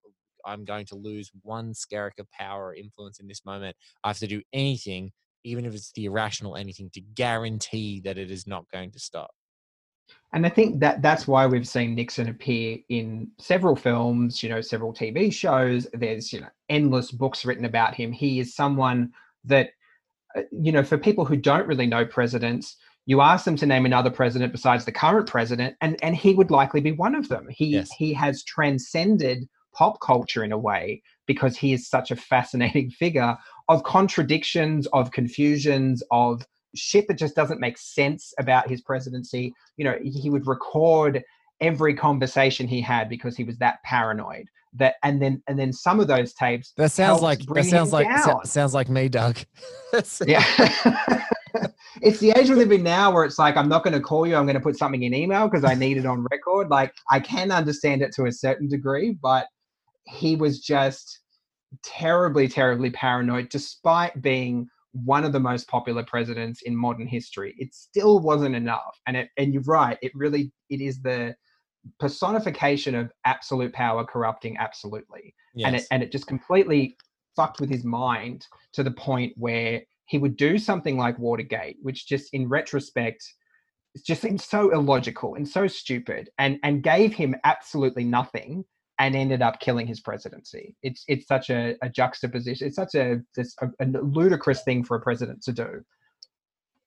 I'm 0.46 0.64
going 0.64 0.86
to 0.86 0.96
lose 0.96 1.30
one 1.42 1.72
skerrick 1.72 2.18
of 2.18 2.30
power 2.30 2.66
or 2.66 2.74
influence 2.74 3.20
in 3.20 3.26
this 3.26 3.44
moment. 3.44 3.76
I 4.02 4.08
have 4.08 4.18
to 4.18 4.26
do 4.26 4.42
anything, 4.52 5.12
even 5.44 5.64
if 5.64 5.74
it's 5.74 5.92
the 5.92 6.04
irrational 6.04 6.56
anything, 6.56 6.90
to 6.94 7.00
guarantee 7.00 8.00
that 8.04 8.18
it 8.18 8.30
is 8.30 8.46
not 8.46 8.66
going 8.70 8.90
to 8.92 8.98
stop. 8.98 9.30
And 10.32 10.44
I 10.44 10.48
think 10.48 10.80
that 10.80 11.00
that's 11.00 11.26
why 11.26 11.46
we've 11.46 11.66
seen 11.66 11.94
Nixon 11.94 12.28
appear 12.28 12.78
in 12.88 13.30
several 13.38 13.76
films, 13.76 14.42
you 14.42 14.48
know, 14.48 14.60
several 14.60 14.92
TV 14.92 15.32
shows. 15.32 15.86
There's, 15.92 16.32
you 16.32 16.40
know, 16.40 16.48
endless 16.68 17.10
books 17.10 17.44
written 17.44 17.64
about 17.64 17.94
him. 17.94 18.12
He 18.12 18.40
is 18.40 18.54
someone 18.54 19.12
that, 19.44 19.70
uh, 20.36 20.42
you 20.50 20.72
know, 20.72 20.82
for 20.82 20.98
people 20.98 21.24
who 21.24 21.36
don't 21.36 21.68
really 21.68 21.86
know 21.86 22.04
presidents, 22.04 22.76
you 23.06 23.20
ask 23.20 23.44
them 23.44 23.56
to 23.56 23.66
name 23.66 23.84
another 23.86 24.10
president 24.10 24.52
besides 24.52 24.84
the 24.84 24.92
current 24.92 25.28
president, 25.28 25.76
and 25.80 25.96
and 26.02 26.16
he 26.16 26.34
would 26.34 26.50
likely 26.50 26.80
be 26.80 26.92
one 26.92 27.14
of 27.14 27.28
them. 27.28 27.46
He 27.50 27.66
Yes. 27.66 27.90
he 27.92 28.12
has 28.14 28.42
transcended 28.44 29.48
pop 29.74 30.00
culture 30.00 30.44
in 30.44 30.52
a 30.52 30.58
way 30.58 31.02
because 31.26 31.56
he 31.56 31.72
is 31.72 31.88
such 31.88 32.10
a 32.10 32.16
fascinating 32.16 32.90
figure 32.98 33.36
of 33.68 33.82
contradictions, 33.82 34.86
of 34.88 35.10
confusions, 35.10 36.02
of 36.10 36.46
shit 36.76 37.06
that 37.08 37.14
just 37.18 37.34
doesn't 37.36 37.60
make 37.60 37.78
sense 37.78 38.32
about 38.38 38.68
his 38.68 38.80
presidency. 38.80 39.52
You 39.76 39.84
know, 39.84 39.98
he 40.02 40.30
would 40.30 40.46
record 40.46 41.22
every 41.60 41.94
conversation 41.94 42.66
he 42.66 42.80
had 42.80 43.08
because 43.08 43.36
he 43.36 43.44
was 43.44 43.58
that 43.58 43.82
paranoid. 43.84 44.48
That 44.76 44.96
and 45.04 45.22
then 45.22 45.40
and 45.46 45.56
then 45.58 45.72
some 45.72 46.00
of 46.00 46.08
those 46.08 46.32
tapes. 46.34 46.72
That 46.76 46.90
sounds 46.90 47.22
like 47.22 47.40
that 47.46 47.64
sounds 47.66 47.92
like 47.92 48.08
so- 48.24 48.40
sounds 48.44 48.74
like 48.74 48.88
me, 48.88 49.08
Doug. 49.08 49.38
Yeah. 50.26 50.42
it's 52.02 52.18
the 52.18 52.32
age 52.32 52.48
we 52.48 52.56
live 52.56 52.72
in 52.72 52.82
now 52.82 53.12
where 53.12 53.24
it's 53.24 53.38
like, 53.38 53.56
I'm 53.56 53.68
not 53.68 53.84
going 53.84 53.94
to 53.94 54.00
call 54.00 54.26
you. 54.26 54.36
I'm 54.36 54.46
going 54.46 54.54
to 54.54 54.60
put 54.60 54.76
something 54.76 55.02
in 55.02 55.14
email 55.14 55.48
because 55.48 55.64
I 55.64 55.74
need 55.74 55.96
it 55.96 56.06
on 56.06 56.26
record. 56.30 56.68
Like, 56.68 56.92
I 57.10 57.20
can 57.20 57.50
understand 57.50 58.02
it 58.02 58.12
to 58.14 58.26
a 58.26 58.32
certain 58.32 58.68
degree, 58.68 59.16
but 59.20 59.46
he 60.06 60.36
was 60.36 60.60
just 60.60 61.20
terribly, 61.82 62.48
terribly 62.48 62.90
paranoid, 62.90 63.48
despite 63.48 64.20
being 64.20 64.68
one 64.92 65.24
of 65.24 65.32
the 65.32 65.40
most 65.40 65.66
popular 65.68 66.04
presidents 66.04 66.62
in 66.62 66.76
modern 66.76 67.06
history. 67.06 67.54
It 67.58 67.74
still 67.74 68.20
wasn't 68.20 68.54
enough. 68.54 69.00
And 69.06 69.16
it, 69.16 69.28
and 69.36 69.52
you're 69.52 69.62
right. 69.62 69.98
It 70.02 70.12
really, 70.14 70.52
it 70.70 70.80
is 70.80 71.02
the 71.02 71.34
personification 71.98 72.94
of 72.94 73.12
absolute 73.24 73.72
power 73.72 74.04
corrupting 74.04 74.56
absolutely 74.58 75.34
yes. 75.54 75.66
and 75.66 75.76
it 75.76 75.86
and 75.90 76.02
it 76.02 76.10
just 76.10 76.26
completely 76.26 76.96
fucked 77.36 77.60
with 77.60 77.70
his 77.70 77.84
mind 77.84 78.46
to 78.72 78.82
the 78.82 78.90
point 78.90 79.32
where 79.36 79.82
he 80.06 80.18
would 80.18 80.36
do 80.36 80.58
something 80.58 80.96
like 80.98 81.18
Watergate, 81.18 81.78
which 81.82 82.06
just 82.06 82.32
in 82.32 82.48
retrospect 82.48 83.24
just 84.04 84.22
seems 84.22 84.44
so 84.44 84.70
illogical 84.70 85.34
and 85.36 85.48
so 85.48 85.66
stupid 85.66 86.28
and 86.38 86.58
and 86.62 86.82
gave 86.82 87.14
him 87.14 87.34
absolutely 87.44 88.04
nothing 88.04 88.64
and 88.98 89.16
ended 89.16 89.42
up 89.42 89.60
killing 89.60 89.86
his 89.86 90.00
presidency. 90.00 90.74
It's 90.82 91.04
it's 91.08 91.26
such 91.26 91.50
a, 91.50 91.74
a 91.82 91.88
juxtaposition. 91.88 92.66
It's 92.66 92.76
such 92.76 92.94
a 92.94 93.20
this 93.36 93.54
a, 93.60 93.68
a 93.80 93.86
ludicrous 93.86 94.62
thing 94.62 94.84
for 94.84 94.96
a 94.96 95.00
president 95.00 95.42
to 95.44 95.52
do. 95.52 95.82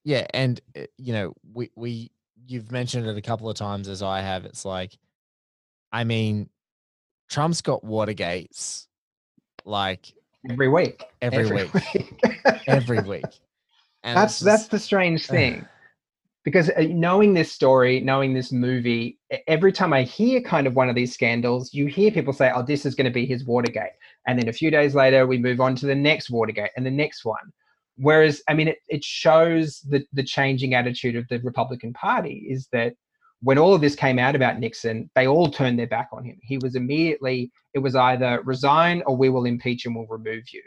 yeah 0.04 0.26
and 0.34 0.62
uh, 0.78 0.84
you 0.98 1.14
know 1.14 1.34
we 1.54 1.70
we 1.76 2.12
you've 2.48 2.72
mentioned 2.72 3.08
it 3.08 3.18
a 3.18 3.22
couple 3.22 3.50
of 3.50 3.56
times 3.58 3.88
as 3.90 4.02
i 4.02 4.22
have 4.22 4.46
it's 4.46 4.64
like 4.64 4.98
i 5.92 6.04
mean 6.04 6.50
trump's 7.30 7.62
got 7.62 7.84
watergates 7.84 8.88
like 9.66 10.14
Every 10.50 10.68
week. 10.68 11.04
every, 11.22 11.52
week, 11.52 11.74
week. 11.74 12.24
every 12.68 13.00
week. 13.14 13.26
And 14.04 14.18
that's 14.18 14.40
that's 14.40 14.64
just- 14.64 14.72
the 14.72 14.80
strange 14.80 15.28
thing. 15.28 15.66
Because 16.44 16.70
uh, 16.70 16.86
knowing 16.90 17.34
this 17.34 17.52
story 17.52 18.00
knowing 18.00 18.34
this 18.34 18.54
movie 18.54 19.20
every 19.48 19.74
time 19.74 19.92
i 19.92 20.04
hear 20.04 20.40
kind 20.40 20.66
of 20.66 20.76
one 20.76 20.88
of 20.88 20.96
these 20.96 21.14
scandals 21.14 21.74
you 21.74 21.88
hear 21.88 22.10
people 22.10 22.32
say 22.32 22.50
oh 22.56 22.62
this 22.64 22.86
is 22.86 22.96
going 22.96 23.06
to 23.06 23.12
be 23.12 23.26
his 23.26 23.44
watergate. 23.46 23.92
And 24.28 24.40
then 24.40 24.48
a 24.48 24.54
few 24.54 24.72
days 24.72 24.96
later 24.96 25.28
we 25.28 25.38
move 25.38 25.60
on 25.60 25.76
to 25.76 25.86
the 25.86 25.96
next 25.96 26.30
watergate 26.30 26.72
and 26.78 26.86
the 26.86 26.92
next 26.92 27.26
one. 27.26 27.52
Whereas 27.98 28.42
i 28.48 28.54
mean 28.54 28.70
it, 28.70 28.78
it 28.88 29.04
shows 29.04 29.82
the, 29.90 30.06
the 30.14 30.24
changing 30.24 30.74
attitude 30.74 31.18
of 31.18 31.28
the 31.28 31.40
republican 31.40 31.92
party 31.94 32.48
is 32.50 32.70
that 32.72 32.94
when 33.42 33.58
all 33.58 33.74
of 33.74 33.82
this 33.82 33.96
came 33.96 34.20
out 34.20 34.36
about 34.36 34.60
nixon 34.60 35.10
they 35.16 35.28
all 35.28 35.50
turned 35.50 35.78
their 35.78 35.88
back 35.88 36.10
on 36.12 36.24
him 36.24 36.38
he 36.42 36.58
was 36.58 36.76
immediately 36.76 37.52
it 37.74 37.80
was 37.80 37.96
either 37.96 38.42
resign 38.44 39.04
or 39.06 39.16
we 39.16 39.30
will 39.30 39.46
impeach 39.46 39.86
and 39.86 39.96
we'll 39.96 40.08
remove 40.08 40.44
you 40.52 40.62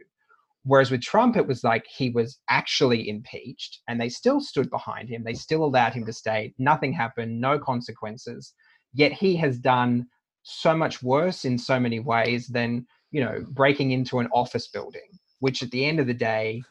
Whereas 0.65 0.91
with 0.91 1.03
Trump, 1.03 1.37
it 1.37 1.47
was 1.47 1.65
like 1.65 1.87
he 1.87 2.11
was 2.11 2.39
actually 2.49 3.09
impeached 3.09 3.81
and 3.89 4.01
they 4.01 4.11
still 4.11 4.41
stood 4.41 4.69
behind 4.69 5.09
him. 5.09 5.25
They 5.25 5.35
still 5.35 5.65
allowed 5.65 5.95
him 5.95 6.05
to 6.05 6.13
stay. 6.13 6.55
Nothing 6.59 6.93
happened, 6.93 7.41
no 7.41 7.59
consequences. 7.59 8.53
Yet 8.93 9.13
he 9.13 9.37
has 9.37 9.59
done 9.59 10.07
so 10.43 10.77
much 10.77 11.03
worse 11.03 11.45
in 11.45 11.57
so 11.57 11.81
many 11.81 12.01
ways 12.01 12.47
than, 12.49 12.87
you 13.11 13.25
know, 13.25 13.45
breaking 13.51 13.93
into 13.93 14.19
an 14.19 14.29
office 14.33 14.69
building, 14.69 15.09
which 15.39 15.63
at 15.63 15.71
the 15.71 15.85
end 15.85 15.99
of 15.99 16.07
the 16.07 16.15
day, 16.15 16.63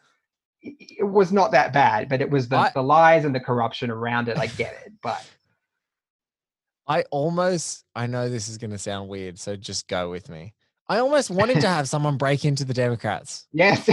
it 0.61 1.07
was 1.07 1.31
not 1.31 1.51
that 1.51 1.73
bad, 1.73 2.09
but 2.09 2.21
it 2.21 2.29
was 2.29 2.47
the, 2.47 2.57
I, 2.57 2.71
the 2.75 2.83
lies 2.83 3.25
and 3.25 3.33
the 3.33 3.39
corruption 3.39 3.89
around 3.89 4.27
it. 4.27 4.37
I 4.37 4.47
get 4.47 4.73
it, 4.85 4.93
but 5.01 5.25
I 6.89 7.03
almost 7.11 7.85
I 7.95 8.07
know 8.07 8.29
this 8.29 8.49
is 8.49 8.57
going 8.57 8.71
to 8.71 8.77
sound 8.77 9.07
weird, 9.07 9.39
so 9.39 9.55
just 9.55 9.87
go 9.87 10.09
with 10.09 10.27
me. 10.27 10.53
I 10.89 10.97
almost 10.97 11.29
wanted 11.29 11.61
to 11.61 11.67
have 11.67 11.87
someone 11.87 12.17
break 12.17 12.43
into 12.45 12.65
the 12.65 12.73
Democrats. 12.73 13.47
Yes. 13.53 13.87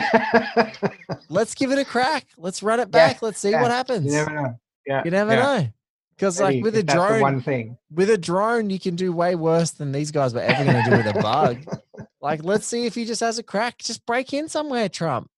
Let's 1.29 1.55
give 1.55 1.71
it 1.71 1.79
a 1.79 1.85
crack. 1.85 2.27
Let's 2.39 2.63
run 2.63 2.81
it 2.81 2.91
back. 2.91 3.21
Let's 3.21 3.39
see 3.39 3.51
yeah. 3.51 3.61
what 3.61 3.71
happens. 3.71 4.07
You 4.07 4.13
never 4.13 4.31
know. 4.31 4.61
Yeah. 4.87 5.03
You 5.05 5.11
never 5.11 5.35
yeah. 5.35 5.43
know. 5.43 5.69
Because 6.17 6.41
like 6.41 6.65
with 6.65 6.75
a 6.75 6.83
drone, 6.83 7.21
one 7.21 7.43
thing 7.43 7.77
with 7.93 8.09
a 8.09 8.17
drone, 8.17 8.71
you 8.71 8.81
can 8.81 8.97
do 8.97 9.13
way 9.13 9.35
worse 9.35 9.73
than 9.73 9.93
these 9.93 10.11
guys 10.11 10.33
were 10.33 10.41
ever 10.41 10.65
going 10.65 10.83
to 10.83 10.91
do 10.91 10.97
with 10.97 11.15
a 11.15 11.21
bug. 11.21 11.59
like, 12.23 12.43
let's 12.43 12.67
see 12.67 12.87
if 12.87 12.95
he 12.95 13.05
just 13.05 13.21
has 13.21 13.39
a 13.39 13.43
crack. 13.43 13.77
Just 13.77 14.07
break 14.07 14.33
in 14.33 14.49
somewhere, 14.49 14.89
Trump. 14.89 15.29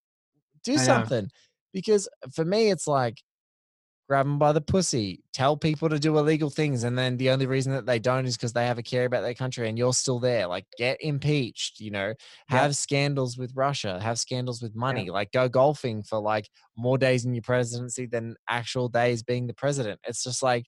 Do 0.63 0.79
something. 0.79 1.29
Because 1.73 2.09
for 2.33 2.45
me, 2.45 2.71
it's 2.71 2.87
like 2.87 3.21
grab 4.09 4.25
them 4.25 4.39
by 4.39 4.53
the 4.53 4.61
pussy, 4.61 5.23
tell 5.35 5.57
people 5.57 5.89
to 5.89 5.99
do 5.99 6.17
illegal 6.17 6.49
things, 6.49 6.85
and 6.85 6.97
then 6.99 7.19
the 7.19 7.29
only 7.29 7.47
reason 7.47 7.73
that 7.75 7.85
they 7.85 7.99
don't 7.99 8.25
is 8.25 8.37
because 8.37 8.55
they 8.55 8.67
have 8.67 8.79
a 8.79 8.83
care 8.83 9.05
about 9.05 9.21
their 9.21 9.35
country, 9.35 9.69
and 9.69 9.77
you're 9.77 9.93
still 9.93 10.19
there. 10.19 10.47
Like, 10.47 10.65
get 10.79 10.97
impeached. 11.01 11.79
You 11.79 11.91
know, 11.91 12.15
have 12.49 12.75
scandals 12.75 13.37
with 13.37 13.53
Russia, 13.55 14.01
have 14.01 14.19
scandals 14.19 14.63
with 14.63 14.75
money. 14.75 15.07
Yeah. 15.07 15.13
Like, 15.13 15.31
go 15.33 15.49
golfing 15.49 16.03
for 16.03 16.19
like 16.19 16.49
more 16.77 16.97
days 16.97 17.27
in 17.27 17.35
your 17.35 17.43
presidency 17.43 18.07
than 18.07 18.37
actual 18.49 18.89
days 18.89 19.23
being 19.23 19.47
the 19.47 19.55
president. 19.55 20.01
It's 20.05 20.25
just 20.25 20.43
like. 20.43 20.65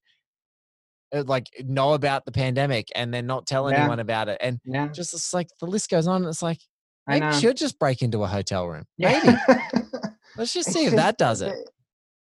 Uh, 1.13 1.25
like 1.27 1.49
know 1.65 1.95
about 1.95 2.25
the 2.25 2.31
pandemic 2.31 2.87
and 2.95 3.13
then 3.13 3.27
not 3.27 3.45
tell 3.45 3.69
anyone 3.69 3.99
about 3.99 4.29
it, 4.29 4.39
and 4.41 4.61
just 4.95 5.13
it's 5.13 5.35
like 5.35 5.49
the 5.59 5.67
list 5.67 5.91
goes 5.91 6.07
on. 6.07 6.25
It's 6.25 6.41
like 6.41 6.61
maybe 7.05 7.27
you 7.27 7.33
should 7.33 7.57
just 7.57 7.81
break 7.81 8.01
into 8.01 8.23
a 8.23 8.29
hotel 8.29 8.69
room. 8.69 8.85
Maybe. 8.97 9.27
Let's 10.37 10.53
just 10.53 10.73
see 10.73 10.85
if 10.85 10.95
that 10.95 11.19
does 11.19 11.43
it. 11.43 11.53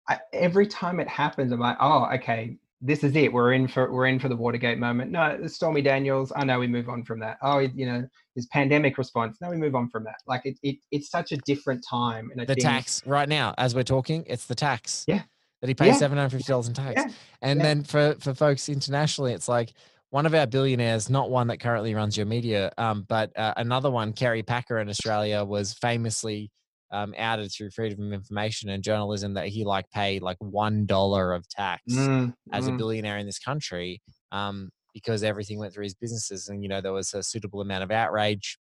I, 0.09 0.19
every 0.33 0.67
time 0.67 1.01
it 1.01 1.09
happens, 1.09 1.53
I'm 1.53 1.61
like, 1.61 1.77
oh, 1.81 2.09
okay, 2.15 2.57
this 2.81 3.05
is 3.05 3.15
it. 3.15 3.33
We're 3.33 3.53
in 3.53 3.69
for 3.69 3.93
we're 3.93 4.07
in 4.07 4.19
for 4.19 4.29
the 4.29 4.37
Watergate 4.37 4.79
moment. 4.79 5.13
No, 5.13 5.47
Stormy 5.47 5.83
Daniels. 5.83 6.33
I 6.35 6.45
know 6.45 6.59
we 6.59 6.67
move 6.67 6.89
on 6.89 7.05
from 7.05 7.21
that. 7.21 7.39
Oh, 7.43 7.61
you 7.61 7.87
know, 7.87 8.05
his 8.35 8.47
pandemic 8.47 8.99
response. 8.99 9.39
No, 9.41 9.51
we 9.51 9.57
move 9.57 9.77
on 9.77 9.89
from 9.89 10.03
that. 10.05 10.17
Like 10.27 10.43
it, 10.45 10.59
it 10.63 10.77
it's 10.91 11.09
such 11.09 11.31
a 11.31 11.37
different 11.39 11.85
time. 11.89 12.31
And 12.37 12.47
the 12.47 12.57
tax 12.57 13.01
right 13.07 13.29
now, 13.29 13.55
as 13.57 13.75
we're 13.75 13.85
talking, 13.85 14.25
it's 14.27 14.47
the 14.47 14.57
tax. 14.57 15.05
Yeah. 15.07 15.23
That 15.61 15.69
he 15.69 15.75
pays 15.75 15.93
yeah. 15.93 15.99
seven 15.99 16.19
hundred 16.19 16.31
fifty 16.31 16.51
dollars 16.51 16.67
in 16.67 16.75
tax. 16.75 16.95
Yeah. 16.97 17.13
And 17.41 17.61
yeah. 17.61 17.63
then 17.65 17.85
for 17.85 18.17
for 18.19 18.35
folks 18.35 18.69
internationally, 18.69 19.33
it's 19.33 19.49
like 19.49 19.73
one 20.11 20.27
of 20.27 20.35
our 20.35 20.47
billionaires, 20.47 21.09
not 21.09 21.31
one 21.31 21.47
that 21.47 21.61
currently 21.61 21.95
runs 21.95 22.17
your 22.17 22.27
media, 22.27 22.73
um, 22.77 23.07
but 23.09 23.31
uh, 23.39 23.55
another 23.57 23.91
one, 23.91 24.13
Kerry 24.13 24.43
Packer 24.43 24.79
in 24.79 24.89
Australia, 24.89 25.45
was 25.45 25.73
famously 25.73 26.51
um, 26.93 27.15
outed 27.17 27.51
through 27.51 27.71
freedom 27.71 28.07
of 28.07 28.13
information 28.13 28.69
and 28.69 28.83
journalism 28.83 29.35
that 29.35 29.49
he 29.49 29.65
like 29.65 29.91
paid 29.91 30.23
like 30.23 30.37
one 30.41 30.85
dollar 30.85 31.33
of 31.33 31.49
tax 31.49 31.83
mm, 31.91 32.33
as 32.53 32.67
mm. 32.69 32.75
a 32.75 32.77
billionaire 32.77 33.19
in 33.19 33.27
this 33.27 33.39
country 33.39 34.01
um, 34.31 34.71
because 34.93 35.23
everything 35.23 35.59
went 35.59 35.73
through 35.73 35.85
his 35.85 35.95
businesses 35.95 36.49
and 36.49 36.63
you 36.63 36.69
know 36.69 36.81
there 36.81 36.93
was 36.93 37.15
a 37.15 37.23
suitable 37.23 37.63
amount 37.63 37.83
of 37.83 37.91
outrage 37.91 38.59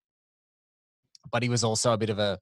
but 1.31 1.43
he 1.43 1.49
was 1.49 1.63
also 1.63 1.91
a 1.91 1.97
bit 1.97 2.09
of 2.09 2.19
a 2.19 2.39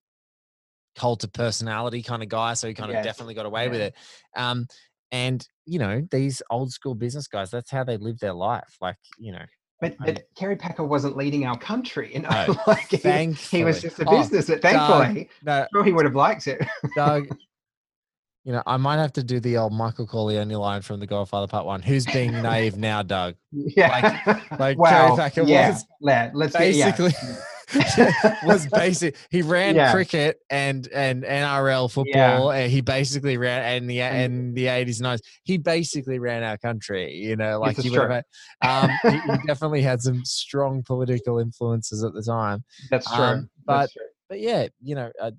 cult 0.95 1.23
of 1.23 1.33
personality 1.33 2.03
kind 2.03 2.21
of 2.21 2.29
guy 2.29 2.53
so 2.53 2.67
he 2.67 2.73
kind 2.73 2.95
of 2.95 3.03
definitely 3.03 3.33
got 3.33 3.45
away 3.45 3.65
yeah. 3.65 3.71
with 3.71 3.81
it 3.81 3.95
um, 4.37 4.67
and 5.11 5.47
you 5.65 5.79
know 5.79 6.01
these 6.11 6.41
old 6.51 6.71
school 6.71 6.93
business 6.93 7.27
guys 7.27 7.49
that's 7.49 7.71
how 7.71 7.83
they 7.83 7.97
live 7.97 8.19
their 8.19 8.33
life 8.33 8.75
like 8.79 8.97
you 9.17 9.31
know 9.31 9.45
but, 9.81 9.95
but 9.99 10.27
Kerry 10.35 10.55
Packer 10.55 10.83
wasn't 10.83 11.15
leading 11.15 11.45
our 11.45 11.57
country. 11.57 12.11
You 12.13 12.21
know, 12.21 12.29
no, 12.47 12.55
like 12.67 12.89
he, 12.89 13.31
he, 13.31 13.63
was 13.63 13.81
just 13.81 13.99
a 13.99 14.05
oh, 14.07 14.17
business. 14.17 14.49
Oh, 14.49 14.57
thankfully, 14.57 15.29
Doug, 15.43 15.67
no, 15.73 15.79
sure 15.79 15.83
he 15.85 15.93
would 15.93 16.05
have 16.05 16.15
liked 16.15 16.47
it. 16.47 16.61
Doug, 16.95 17.27
you 18.43 18.51
know, 18.51 18.63
I 18.65 18.77
might 18.77 18.97
have 18.97 19.13
to 19.13 19.23
do 19.23 19.39
the 19.39 19.57
old 19.57 19.73
Michael 19.73 20.05
Corleone 20.05 20.49
line 20.49 20.81
from 20.81 20.99
The 20.99 21.07
Godfather 21.07 21.47
Part 21.47 21.65
One. 21.65 21.81
Who's 21.81 22.05
being 22.05 22.31
naive 22.31 22.77
now, 22.77 23.03
Doug? 23.03 23.35
Yeah, 23.51 24.21
like, 24.25 24.59
like 24.59 24.77
well, 24.77 25.15
Kerry 25.15 25.17
Packer 25.17 25.43
yeah. 25.43 25.69
was. 25.69 25.85
Yeah, 26.01 26.31
let's 26.33 26.55
basically. 26.55 27.11
Get, 27.11 27.23
yeah. 27.23 27.29
Mm. 27.29 27.43
was 28.43 28.67
basic. 28.67 29.15
He 29.29 29.41
ran 29.41 29.75
yeah. 29.75 29.91
cricket 29.91 30.39
and 30.49 30.87
and 30.93 31.23
NRL 31.23 31.91
football. 31.91 32.53
Yeah. 32.53 32.59
And 32.59 32.71
he 32.71 32.81
basically 32.81 33.37
ran 33.37 33.61
and 33.63 33.89
the 33.89 33.99
in 34.01 34.53
the 34.53 34.67
eighties 34.67 34.99
and 34.99 35.05
nineties. 35.05 35.27
He 35.43 35.57
basically 35.57 36.19
ran 36.19 36.43
our 36.43 36.57
country. 36.57 37.13
You 37.13 37.35
know, 37.35 37.59
like 37.59 37.77
he. 37.77 37.95
Um, 37.97 38.89
he, 39.03 39.09
he, 39.09 39.37
definitely 39.45 39.81
had 39.81 40.01
some 40.01 40.23
strong 40.25 40.83
political 40.83 41.39
influences 41.39 42.03
at 42.03 42.13
the 42.13 42.23
time. 42.23 42.63
That's 42.89 43.09
true. 43.13 43.23
Um, 43.23 43.49
but 43.65 43.81
That's 43.81 43.93
true. 43.93 44.05
but 44.29 44.39
yeah, 44.39 44.67
you 44.81 44.95
know, 44.95 45.11
uh, 45.19 45.31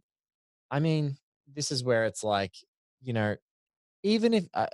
I 0.71 0.81
mean, 0.81 1.17
this 1.55 1.73
is 1.73 1.83
where 1.83 2.05
it's 2.05 2.23
like, 2.25 2.55
you 3.03 3.13
know, 3.13 3.37
even 4.03 4.35
if. 4.35 4.45
Uh, 4.55 4.67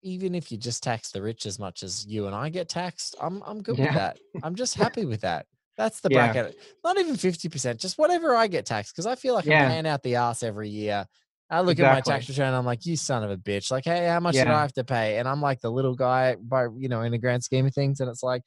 even 0.00 0.32
if 0.32 0.52
you 0.52 0.56
just 0.56 0.84
tax 0.84 1.10
the 1.10 1.20
rich 1.20 1.44
as 1.44 1.58
much 1.58 1.82
as 1.82 2.06
you 2.06 2.26
and 2.26 2.34
I 2.34 2.50
get 2.50 2.68
taxed, 2.68 3.16
I'm 3.20 3.42
I'm 3.44 3.60
good 3.60 3.76
yeah. 3.76 3.86
with 3.86 3.94
that. 3.94 4.18
I'm 4.44 4.54
just 4.54 4.76
happy 4.76 5.04
with 5.04 5.22
that. 5.22 5.46
That's 5.78 6.00
the 6.00 6.10
yeah. 6.10 6.32
bracket. 6.32 6.58
Not 6.84 6.98
even 6.98 7.14
50%, 7.14 7.78
just 7.78 7.96
whatever 7.96 8.34
I 8.34 8.48
get 8.48 8.66
taxed. 8.66 8.94
Cause 8.94 9.06
I 9.06 9.14
feel 9.14 9.32
like 9.34 9.46
yeah. 9.46 9.62
I'm 9.62 9.70
paying 9.70 9.86
out 9.86 10.02
the 10.02 10.16
ass 10.16 10.42
every 10.42 10.68
year. 10.68 11.06
I 11.48 11.60
look 11.60 11.72
exactly. 11.72 11.98
at 11.98 12.06
my 12.06 12.14
tax 12.18 12.28
return, 12.28 12.52
I'm 12.52 12.66
like, 12.66 12.84
you 12.84 12.96
son 12.96 13.24
of 13.24 13.30
a 13.30 13.36
bitch. 13.38 13.70
Like, 13.70 13.84
hey, 13.84 14.06
how 14.06 14.20
much 14.20 14.34
yeah. 14.34 14.44
do 14.44 14.50
I 14.50 14.60
have 14.60 14.74
to 14.74 14.84
pay? 14.84 15.18
And 15.18 15.26
I'm 15.26 15.40
like 15.40 15.60
the 15.62 15.70
little 15.70 15.94
guy 15.94 16.34
by, 16.34 16.64
you 16.76 16.88
know, 16.88 17.00
in 17.02 17.12
the 17.12 17.18
grand 17.18 17.42
scheme 17.42 17.64
of 17.64 17.72
things. 17.72 18.00
And 18.00 18.10
it's 18.10 18.22
like, 18.22 18.42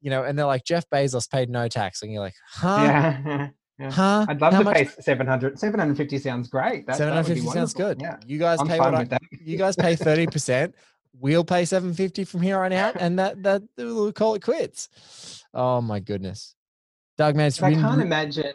you 0.00 0.10
know, 0.10 0.22
and 0.22 0.38
they're 0.38 0.46
like, 0.46 0.64
Jeff 0.64 0.84
Bezos 0.90 1.28
paid 1.28 1.50
no 1.50 1.66
tax. 1.66 2.02
And 2.02 2.12
you're 2.12 2.22
like, 2.22 2.36
huh? 2.46 2.78
Yeah. 2.82 3.48
Yeah. 3.80 3.90
Huh? 3.90 4.26
I'd 4.28 4.42
love 4.42 4.52
How 4.52 4.58
to 4.58 4.64
much? 4.66 4.74
pay 4.74 4.84
700. 4.84 5.58
750 5.58 6.18
sounds 6.18 6.48
great. 6.48 6.86
That, 6.86 6.98
750 6.98 7.46
that 7.46 7.54
sounds 7.54 7.72
good. 7.72 7.98
Yeah. 7.98 8.18
You 8.26 8.38
guys 8.38 8.60
I'm 8.60 8.68
pay 8.68 8.78
what 8.78 8.94
I, 8.94 9.18
you 9.42 9.56
guys 9.56 9.74
pay 9.74 9.96
30%. 9.96 10.74
We'll 11.18 11.44
pay 11.44 11.64
750 11.64 12.24
from 12.24 12.40
here 12.40 12.58
on 12.58 12.72
out 12.72 12.96
and 12.98 13.18
that 13.18 13.42
that 13.42 13.62
we'll 13.76 14.12
call 14.12 14.34
it 14.34 14.42
quits. 14.42 14.88
Oh 15.52 15.80
my 15.80 16.00
goodness. 16.00 16.54
Doug, 17.18 17.36
man, 17.36 17.50
I 17.62 17.74
can't 17.74 18.00
imagine. 18.00 18.54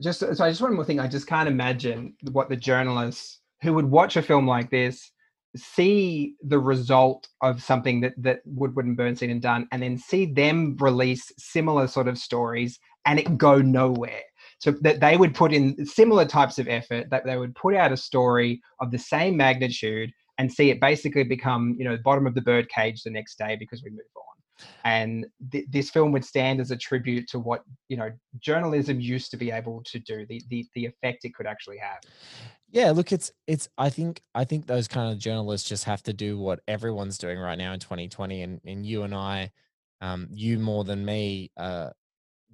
Just 0.00 0.20
so, 0.20 0.28
I 0.28 0.48
just 0.48 0.60
one 0.60 0.74
more 0.74 0.84
thing. 0.84 0.98
I 0.98 1.06
just 1.06 1.26
can't 1.26 1.48
imagine 1.48 2.14
what 2.32 2.48
the 2.48 2.56
journalists 2.56 3.40
who 3.62 3.74
would 3.74 3.84
watch 3.84 4.16
a 4.16 4.22
film 4.22 4.46
like 4.46 4.70
this 4.70 5.12
see 5.56 6.34
the 6.42 6.58
result 6.58 7.28
of 7.42 7.62
something 7.62 8.00
that 8.00 8.14
that 8.18 8.40
Woodward 8.44 8.86
and 8.86 8.96
Bernstein 8.96 9.30
had 9.30 9.40
done, 9.40 9.68
and 9.72 9.82
then 9.82 9.98
see 9.98 10.26
them 10.26 10.76
release 10.80 11.30
similar 11.38 11.86
sort 11.86 12.08
of 12.08 12.18
stories 12.18 12.78
and 13.06 13.18
it 13.18 13.38
go 13.38 13.58
nowhere. 13.58 14.22
So 14.58 14.72
that 14.82 15.00
they 15.00 15.16
would 15.16 15.34
put 15.34 15.52
in 15.52 15.86
similar 15.86 16.26
types 16.26 16.58
of 16.58 16.68
effort, 16.68 17.08
that 17.10 17.24
they 17.24 17.36
would 17.36 17.54
put 17.54 17.74
out 17.74 17.92
a 17.92 17.96
story 17.96 18.60
of 18.80 18.90
the 18.90 18.98
same 18.98 19.36
magnitude 19.36 20.12
and 20.40 20.50
see 20.50 20.70
it 20.70 20.80
basically 20.80 21.22
become, 21.22 21.76
you 21.78 21.84
know, 21.84 21.94
the 21.94 22.02
bottom 22.02 22.26
of 22.26 22.34
the 22.34 22.40
bird 22.40 22.66
cage 22.70 23.02
the 23.02 23.10
next 23.10 23.36
day 23.36 23.56
because 23.56 23.82
we 23.84 23.90
move 23.90 24.00
on. 24.16 24.66
And 24.86 25.26
th- 25.52 25.66
this 25.68 25.90
film 25.90 26.12
would 26.12 26.24
stand 26.24 26.62
as 26.62 26.70
a 26.70 26.76
tribute 26.78 27.28
to 27.28 27.38
what 27.38 27.62
you 27.88 27.98
know 27.98 28.10
journalism 28.38 29.00
used 29.00 29.30
to 29.32 29.36
be 29.36 29.50
able 29.50 29.82
to 29.84 29.98
do 29.98 30.24
the 30.26 30.42
the, 30.48 30.66
the 30.74 30.86
effect 30.86 31.26
it 31.26 31.34
could 31.34 31.46
actually 31.46 31.76
have. 31.76 31.98
Yeah 32.70 32.92
look 32.92 33.12
it's 33.12 33.32
it's 33.46 33.68
i 33.76 33.90
think 33.90 34.22
i 34.34 34.44
think 34.44 34.66
those 34.66 34.86
kind 34.86 35.12
of 35.12 35.18
journalists 35.18 35.68
just 35.68 35.84
have 35.84 36.02
to 36.04 36.12
do 36.12 36.38
what 36.38 36.60
everyone's 36.68 37.18
doing 37.18 37.38
right 37.38 37.58
now 37.58 37.72
in 37.72 37.80
2020 37.80 38.42
and 38.42 38.60
and 38.64 38.86
you 38.86 39.02
and 39.02 39.12
i 39.12 39.50
um 40.00 40.28
you 40.30 40.56
more 40.58 40.84
than 40.84 41.04
me 41.04 41.50
uh 41.56 41.90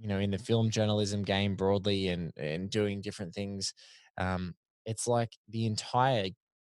you 0.01 0.09
know 0.09 0.19
in 0.19 0.31
the 0.31 0.39
film 0.39 0.71
journalism 0.71 1.23
game 1.23 1.55
broadly 1.55 2.09
and 2.09 2.33
and 2.39 2.71
doing 2.71 3.03
different 3.03 3.35
things 3.35 3.75
um 4.17 4.55
it's 4.87 5.07
like 5.07 5.33
the 5.51 5.67
entire 5.67 6.31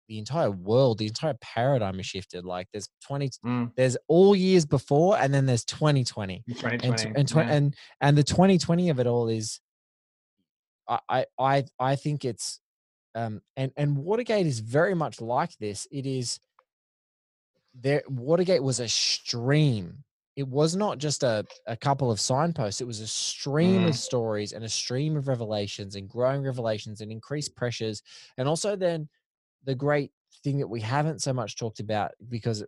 the 0.09 0.19
entire 0.19 0.51
world, 0.51 0.99
the 0.99 1.07
entire 1.07 1.35
paradigm 1.41 1.97
has 1.97 2.07
shifted. 2.07 2.45
Like 2.45 2.69
there's 2.73 2.89
20, 3.07 3.31
mm. 3.45 3.73
there's 3.77 3.97
all 4.09 4.37
years 4.37 4.67
before, 4.67 5.19
and 5.19 5.33
then 5.33 5.47
there's 5.47 5.65
2020. 5.65 6.45
2020. 6.49 7.09
And, 7.09 7.17
and, 7.17 7.31
yeah. 7.31 7.41
and, 7.43 7.75
and 8.01 8.19
the 8.19 8.23
2020 8.23 8.91
of 8.91 9.01
it 9.01 9.07
all 9.07 9.29
is, 9.29 9.61
I, 10.89 11.25
I, 11.39 11.65
I 11.79 11.97
think 11.97 12.25
it's, 12.25 12.61
um, 13.15 13.41
and, 13.57 13.73
and 13.77 13.97
Watergate 13.97 14.47
is 14.47 14.61
very 14.61 14.95
much 14.95 15.21
like 15.21 15.57
this. 15.59 15.87
It 15.91 16.05
is 16.05 16.41
there. 17.75 18.03
Watergate 18.09 18.63
was 18.63 18.81
a 18.81 18.89
stream. 18.89 20.05
It 20.37 20.49
was 20.49 20.75
not 20.75 20.99
just 20.99 21.23
a, 21.23 21.47
a 21.67 21.77
couple 21.77 22.11
of 22.11 22.19
signposts. 22.19 22.81
It 22.81 22.87
was 22.87 23.01
a 23.01 23.07
stream 23.07 23.85
mm. 23.85 23.89
of 23.89 23.95
stories 23.95 24.53
and 24.53 24.65
a 24.65 24.69
stream 24.69 25.17
of 25.17 25.29
revelations 25.29 25.95
and 25.95 26.09
growing 26.09 26.43
revelations 26.43 27.01
and 27.01 27.13
increased 27.13 27.55
pressures. 27.55 28.03
And 28.37 28.49
also 28.49 28.75
then 28.75 29.09
the 29.65 29.75
great 29.75 30.11
thing 30.43 30.59
that 30.59 30.69
we 30.69 30.81
haven't 30.81 31.23
so 31.23 31.33
much 31.33 31.57
talked 31.57 31.81
about 31.81 32.13
because 32.29 32.65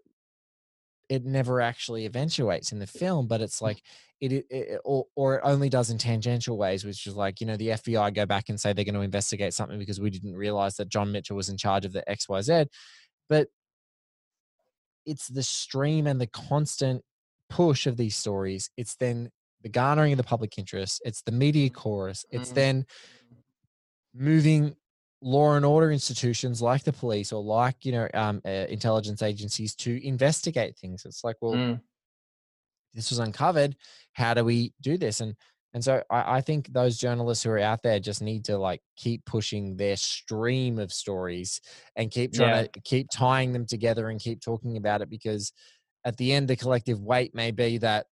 it 1.08 1.24
never 1.24 1.60
actually 1.60 2.04
eventuates 2.04 2.72
in 2.72 2.78
the 2.78 2.86
film 2.86 3.26
but 3.26 3.40
it's 3.40 3.58
mm. 3.58 3.62
like 3.62 3.82
it, 4.20 4.32
it, 4.32 4.46
it, 4.50 4.80
or, 4.84 5.04
or 5.14 5.36
it 5.36 5.42
only 5.44 5.68
does 5.68 5.90
in 5.90 5.98
tangential 5.98 6.56
ways 6.56 6.84
which 6.84 7.06
is 7.06 7.14
like 7.14 7.40
you 7.40 7.46
know 7.46 7.56
the 7.56 7.68
fbi 7.68 8.12
go 8.14 8.26
back 8.26 8.48
and 8.48 8.60
say 8.60 8.72
they're 8.72 8.84
going 8.84 8.94
to 8.94 9.00
investigate 9.00 9.54
something 9.54 9.78
because 9.78 10.00
we 10.00 10.10
didn't 10.10 10.34
realize 10.34 10.76
that 10.76 10.88
john 10.88 11.12
mitchell 11.12 11.36
was 11.36 11.48
in 11.48 11.56
charge 11.56 11.84
of 11.84 11.92
the 11.92 12.04
xyz 12.08 12.66
but 13.28 13.48
it's 15.04 15.28
the 15.28 15.42
stream 15.42 16.06
and 16.06 16.20
the 16.20 16.26
constant 16.26 17.02
push 17.48 17.86
of 17.86 17.96
these 17.96 18.16
stories 18.16 18.70
it's 18.76 18.96
then 18.96 19.30
the 19.62 19.68
garnering 19.68 20.12
of 20.12 20.16
the 20.16 20.24
public 20.24 20.58
interest 20.58 21.00
it's 21.04 21.22
the 21.22 21.32
media 21.32 21.70
chorus 21.70 22.24
it's 22.30 22.48
mm-hmm. 22.48 22.54
then 22.54 22.86
moving 24.14 24.74
law 25.22 25.54
and 25.54 25.64
order 25.64 25.90
institutions 25.90 26.60
like 26.60 26.84
the 26.84 26.92
police 26.92 27.32
or 27.32 27.42
like 27.42 27.84
you 27.84 27.92
know 27.92 28.08
um, 28.14 28.40
uh, 28.44 28.66
intelligence 28.68 29.22
agencies 29.22 29.74
to 29.74 30.06
investigate 30.06 30.76
things. 30.76 31.04
It's 31.04 31.24
like, 31.24 31.36
well, 31.40 31.54
mm. 31.54 31.80
this 32.94 33.10
was 33.10 33.18
uncovered. 33.18 33.76
How 34.12 34.34
do 34.34 34.44
we 34.44 34.72
do 34.80 34.98
this? 34.98 35.20
And 35.20 35.34
and 35.74 35.84
so 35.84 36.02
I, 36.08 36.36
I, 36.36 36.40
think 36.40 36.72
those 36.72 36.96
journalists 36.96 37.44
who 37.44 37.50
are 37.50 37.58
out 37.58 37.82
there 37.82 38.00
just 38.00 38.22
need 38.22 38.46
to 38.46 38.56
like 38.56 38.80
keep 38.96 39.26
pushing 39.26 39.76
their 39.76 39.96
stream 39.96 40.78
of 40.78 40.90
stories 40.90 41.60
and 41.96 42.10
keep 42.10 42.32
trying 42.32 42.48
yeah. 42.48 42.62
to 42.62 42.80
keep 42.80 43.08
tying 43.12 43.52
them 43.52 43.66
together 43.66 44.08
and 44.08 44.18
keep 44.18 44.40
talking 44.40 44.78
about 44.78 45.02
it 45.02 45.10
because 45.10 45.52
at 46.06 46.16
the 46.16 46.32
end 46.32 46.48
the 46.48 46.56
collective 46.56 47.02
weight 47.02 47.34
may 47.34 47.50
be 47.50 47.76
that 47.76 48.06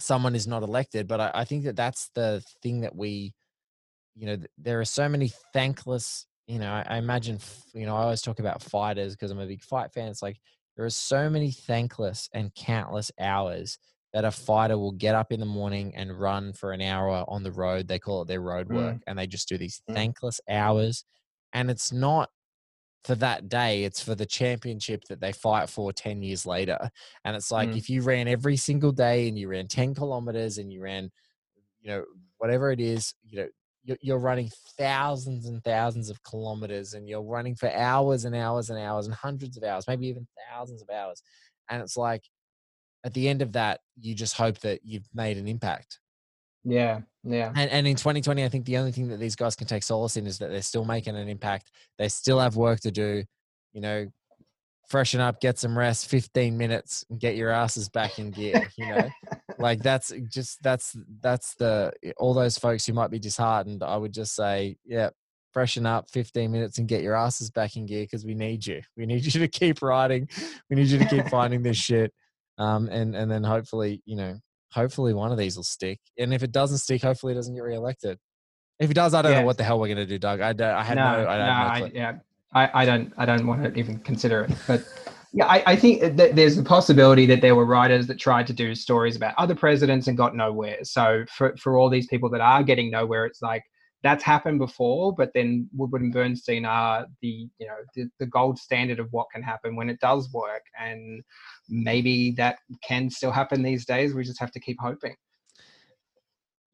someone 0.00 0.34
is 0.34 0.48
not 0.48 0.64
elected 0.64 1.06
but 1.06 1.20
I, 1.20 1.30
I 1.34 1.44
think 1.44 1.66
that 1.66 1.76
that's 1.76 2.10
the 2.16 2.42
thing 2.60 2.80
that 2.80 2.96
we 2.96 3.32
you 4.14 4.26
know 4.26 4.36
there 4.58 4.80
are 4.80 4.84
so 4.84 5.08
many 5.08 5.30
thankless 5.52 6.26
you 6.46 6.58
know 6.58 6.70
I, 6.70 6.84
I 6.88 6.96
imagine 6.98 7.38
you 7.72 7.86
know 7.86 7.96
i 7.96 8.02
always 8.02 8.22
talk 8.22 8.40
about 8.40 8.62
fighters 8.62 9.14
because 9.14 9.30
i'm 9.30 9.38
a 9.38 9.46
big 9.46 9.62
fight 9.62 9.92
fan 9.92 10.08
it's 10.08 10.22
like 10.22 10.38
there 10.76 10.84
are 10.84 10.90
so 10.90 11.28
many 11.28 11.50
thankless 11.50 12.28
and 12.32 12.54
countless 12.54 13.10
hours 13.20 13.78
that 14.12 14.24
a 14.24 14.30
fighter 14.30 14.76
will 14.76 14.92
get 14.92 15.14
up 15.14 15.32
in 15.32 15.40
the 15.40 15.46
morning 15.46 15.94
and 15.94 16.18
run 16.18 16.52
for 16.52 16.72
an 16.72 16.82
hour 16.82 17.24
on 17.28 17.42
the 17.42 17.52
road. 17.52 17.88
They 17.88 17.98
call 17.98 18.22
it 18.22 18.28
their 18.28 18.40
road 18.40 18.68
work, 18.68 18.96
mm. 18.96 19.00
and 19.06 19.18
they 19.18 19.26
just 19.26 19.48
do 19.48 19.56
these 19.56 19.82
mm. 19.88 19.94
thankless 19.94 20.40
hours. 20.48 21.04
And 21.52 21.70
it's 21.70 21.92
not 21.92 22.30
for 23.04 23.14
that 23.16 23.48
day, 23.48 23.84
it's 23.84 24.02
for 24.02 24.14
the 24.14 24.26
championship 24.26 25.04
that 25.08 25.20
they 25.20 25.32
fight 25.32 25.68
for 25.68 25.92
10 25.92 26.22
years 26.22 26.46
later. 26.46 26.78
And 27.24 27.34
it's 27.34 27.50
like 27.50 27.70
mm. 27.70 27.76
if 27.76 27.90
you 27.90 28.02
ran 28.02 28.28
every 28.28 28.56
single 28.56 28.92
day 28.92 29.28
and 29.28 29.38
you 29.38 29.48
ran 29.48 29.66
10 29.66 29.94
kilometers 29.94 30.58
and 30.58 30.72
you 30.72 30.82
ran, 30.82 31.10
you 31.80 31.90
know, 31.90 32.04
whatever 32.38 32.70
it 32.70 32.80
is, 32.80 33.14
you 33.24 33.38
know, 33.40 33.48
you're 33.84 34.18
running 34.18 34.50
thousands 34.78 35.46
and 35.46 35.62
thousands 35.64 36.08
of 36.08 36.22
kilometers 36.22 36.94
and 36.94 37.08
you're 37.08 37.22
running 37.22 37.54
for 37.54 37.70
hours 37.72 38.24
and 38.24 38.34
hours 38.34 38.70
and 38.70 38.78
hours 38.78 39.06
and 39.06 39.14
hundreds 39.14 39.56
of 39.56 39.64
hours, 39.64 39.86
maybe 39.88 40.06
even 40.06 40.26
thousands 40.50 40.82
of 40.82 40.90
hours. 40.90 41.22
And 41.68 41.82
it's 41.82 41.96
like 41.96 42.22
at 43.04 43.14
the 43.14 43.28
end 43.28 43.42
of 43.42 43.52
that, 43.52 43.80
you 43.98 44.14
just 44.14 44.36
hope 44.36 44.58
that 44.60 44.80
you've 44.84 45.08
made 45.14 45.36
an 45.36 45.48
impact. 45.48 45.98
Yeah, 46.64 47.00
yeah. 47.24 47.52
And, 47.56 47.70
and 47.70 47.86
in 47.86 47.96
2020, 47.96 48.44
I 48.44 48.48
think 48.48 48.66
the 48.66 48.78
only 48.78 48.92
thing 48.92 49.08
that 49.08 49.18
these 49.18 49.34
guys 49.34 49.56
can 49.56 49.66
take 49.66 49.82
solace 49.82 50.16
in 50.16 50.26
is 50.26 50.38
that 50.38 50.50
they're 50.50 50.62
still 50.62 50.84
making 50.84 51.16
an 51.16 51.28
impact. 51.28 51.72
They 51.98 52.08
still 52.08 52.38
have 52.38 52.56
work 52.56 52.80
to 52.80 52.92
do. 52.92 53.24
You 53.72 53.80
know, 53.80 54.06
freshen 54.92 55.20
up, 55.20 55.40
get 55.40 55.58
some 55.58 55.76
rest, 55.76 56.08
15 56.08 56.56
minutes, 56.56 57.04
and 57.10 57.18
get 57.18 57.34
your 57.34 57.50
asses 57.50 57.88
back 57.88 58.20
in 58.20 58.30
gear. 58.30 58.70
You 58.76 58.86
know, 58.86 59.08
like 59.58 59.82
that's 59.82 60.12
just 60.28 60.62
that's 60.62 60.96
that's 61.20 61.54
the 61.54 61.92
all 62.18 62.34
those 62.34 62.58
folks 62.58 62.86
who 62.86 62.92
might 62.92 63.10
be 63.10 63.18
disheartened. 63.18 63.82
I 63.82 63.96
would 63.96 64.12
just 64.12 64.36
say, 64.36 64.76
yeah, 64.84 65.10
freshen 65.52 65.86
up 65.86 66.08
15 66.10 66.52
minutes 66.52 66.78
and 66.78 66.86
get 66.86 67.02
your 67.02 67.16
asses 67.16 67.50
back 67.50 67.74
in 67.74 67.86
gear 67.86 68.04
because 68.04 68.24
we 68.24 68.34
need 68.34 68.64
you. 68.64 68.82
We 68.96 69.06
need 69.06 69.24
you 69.34 69.40
to 69.40 69.48
keep 69.48 69.82
riding. 69.82 70.28
We 70.70 70.76
need 70.76 70.86
you 70.86 70.98
to 70.98 71.06
keep 71.06 71.26
finding 71.28 71.62
this 71.64 71.76
shit 71.88 72.12
um, 72.58 72.88
and 72.88 73.14
and 73.14 73.30
then 73.30 73.44
hopefully 73.44 74.02
you 74.04 74.16
know 74.16 74.38
hopefully 74.72 75.12
one 75.12 75.32
of 75.32 75.38
these 75.38 75.56
will 75.56 75.64
stick. 75.64 76.00
And 76.18 76.32
if 76.32 76.42
it 76.42 76.52
doesn't 76.52 76.78
stick, 76.78 77.02
hopefully 77.02 77.32
it 77.32 77.36
doesn't 77.36 77.54
get 77.54 77.62
reelected. 77.62 78.18
If 78.78 78.90
it 78.90 78.94
does, 78.94 79.14
I 79.14 79.22
don't 79.22 79.32
yeah. 79.32 79.40
know 79.40 79.46
what 79.46 79.58
the 79.58 79.64
hell 79.64 79.78
we're 79.78 79.88
gonna 79.88 80.06
do, 80.06 80.18
Doug. 80.18 80.40
I, 80.40 80.52
don't, 80.52 80.74
I 80.74 80.82
had 80.82 80.96
no, 80.96 81.02
no, 81.02 81.28
I, 81.28 81.36
no, 81.36 81.84
I, 81.84 81.90
yeah, 81.94 82.12
I, 82.54 82.82
I 82.82 82.84
don't 82.84 83.12
I 83.16 83.24
don't 83.24 83.46
want 83.46 83.62
to 83.62 83.74
even 83.78 83.98
consider 83.98 84.42
it, 84.42 84.56
but. 84.66 84.84
Yeah, 85.34 85.46
I, 85.46 85.62
I 85.64 85.76
think 85.76 86.18
that 86.18 86.36
there's 86.36 86.58
a 86.58 86.62
possibility 86.62 87.24
that 87.24 87.40
there 87.40 87.54
were 87.54 87.64
writers 87.64 88.06
that 88.08 88.18
tried 88.18 88.46
to 88.48 88.52
do 88.52 88.74
stories 88.74 89.16
about 89.16 89.32
other 89.38 89.54
presidents 89.54 90.06
and 90.06 90.14
got 90.14 90.36
nowhere. 90.36 90.80
So 90.82 91.24
for, 91.34 91.56
for 91.56 91.78
all 91.78 91.88
these 91.88 92.06
people 92.06 92.28
that 92.32 92.42
are 92.42 92.62
getting 92.62 92.90
nowhere, 92.90 93.24
it's 93.24 93.40
like 93.40 93.64
that's 94.02 94.24
happened 94.24 94.58
before, 94.58 95.14
but 95.14 95.30
then 95.34 95.68
Woodward 95.74 96.02
and 96.02 96.12
Bernstein 96.12 96.64
are 96.64 97.06
the 97.20 97.48
you 97.58 97.66
know 97.66 97.76
the, 97.94 98.10
the 98.18 98.26
gold 98.26 98.58
standard 98.58 98.98
of 98.98 99.08
what 99.12 99.28
can 99.32 99.42
happen 99.42 99.76
when 99.76 99.88
it 99.88 100.00
does 100.00 100.30
work, 100.32 100.62
and 100.78 101.22
maybe 101.68 102.32
that 102.32 102.58
can 102.82 103.08
still 103.08 103.30
happen 103.30 103.62
these 103.62 103.86
days. 103.86 104.14
We 104.14 104.24
just 104.24 104.40
have 104.40 104.52
to 104.52 104.60
keep 104.60 104.78
hoping. 104.80 105.14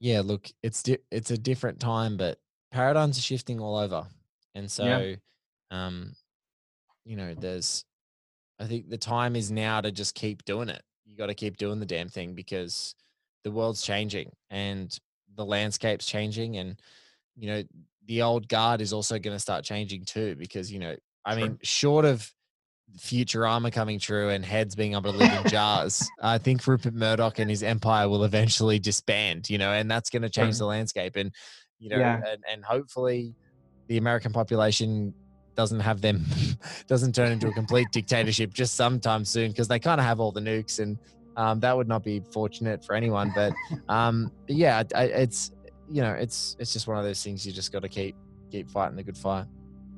Yeah, 0.00 0.22
look, 0.24 0.48
it's 0.62 0.82
di- 0.82 0.98
it's 1.10 1.30
a 1.30 1.38
different 1.38 1.80
time, 1.80 2.16
but 2.16 2.38
paradigms 2.72 3.18
are 3.18 3.22
shifting 3.22 3.60
all 3.60 3.76
over, 3.76 4.06
and 4.54 4.70
so, 4.70 4.84
yeah. 4.84 5.16
Um, 5.70 6.14
you 7.04 7.16
know, 7.16 7.34
there's, 7.34 7.84
I 8.58 8.66
think 8.66 8.88
the 8.88 8.98
time 8.98 9.36
is 9.36 9.50
now 9.50 9.80
to 9.80 9.90
just 9.90 10.14
keep 10.14 10.44
doing 10.44 10.68
it. 10.68 10.82
You 11.06 11.16
got 11.16 11.26
to 11.26 11.34
keep 11.34 11.56
doing 11.56 11.80
the 11.80 11.86
damn 11.86 12.08
thing 12.08 12.34
because 12.34 12.94
the 13.44 13.50
world's 13.50 13.82
changing 13.82 14.32
and 14.50 14.96
the 15.34 15.44
landscape's 15.44 16.06
changing, 16.06 16.56
and 16.56 16.80
you 17.36 17.48
know, 17.48 17.62
the 18.06 18.22
old 18.22 18.48
guard 18.48 18.80
is 18.80 18.92
also 18.92 19.18
going 19.18 19.34
to 19.34 19.40
start 19.40 19.64
changing 19.64 20.04
too 20.04 20.34
because 20.36 20.72
you 20.72 20.78
know, 20.78 20.96
I 21.24 21.34
sure. 21.34 21.42
mean, 21.42 21.58
short 21.62 22.04
of 22.04 22.32
Futurama 22.96 23.72
coming 23.72 23.98
true 23.98 24.30
and 24.30 24.44
heads 24.44 24.74
being 24.74 24.92
able 24.92 25.12
to 25.12 25.18
live 25.18 25.44
in 25.44 25.50
jars, 25.50 26.08
I 26.22 26.38
think 26.38 26.66
Rupert 26.66 26.94
Murdoch 26.94 27.38
and 27.38 27.50
his 27.50 27.62
empire 27.62 28.08
will 28.08 28.24
eventually 28.24 28.78
disband, 28.78 29.50
you 29.50 29.58
know, 29.58 29.72
and 29.72 29.90
that's 29.90 30.10
going 30.10 30.22
to 30.22 30.30
change 30.30 30.56
mm. 30.56 30.58
the 30.58 30.66
landscape. 30.66 31.16
And, 31.16 31.32
you 31.78 31.90
know, 31.90 31.98
yeah. 31.98 32.22
and, 32.26 32.42
and 32.50 32.64
hopefully 32.64 33.34
the 33.88 33.98
American 33.98 34.32
population 34.32 35.14
doesn't 35.58 35.80
have 35.80 36.00
them, 36.00 36.24
doesn't 36.86 37.16
turn 37.16 37.32
into 37.32 37.48
a 37.48 37.52
complete 37.52 37.88
dictatorship 37.90 38.54
just 38.54 38.76
sometime 38.76 39.24
soon 39.24 39.50
because 39.50 39.66
they 39.66 39.80
kind 39.80 40.00
of 40.00 40.06
have 40.06 40.20
all 40.20 40.30
the 40.30 40.40
nukes 40.40 40.78
and 40.78 40.96
um, 41.36 41.58
that 41.58 41.76
would 41.76 41.88
not 41.88 42.04
be 42.04 42.22
fortunate 42.32 42.84
for 42.84 42.94
anyone. 42.94 43.32
But 43.34 43.52
um, 43.88 44.30
yeah, 44.46 44.84
I, 44.94 45.04
it's, 45.06 45.50
you 45.90 46.00
know, 46.00 46.12
it's, 46.12 46.54
it's 46.60 46.72
just 46.72 46.86
one 46.86 46.96
of 46.96 47.02
those 47.02 47.20
things 47.24 47.44
you 47.44 47.52
just 47.52 47.72
got 47.72 47.82
to 47.82 47.88
keep, 47.88 48.14
keep 48.52 48.70
fighting 48.70 48.94
the 48.94 49.02
good 49.02 49.18
fight. 49.18 49.46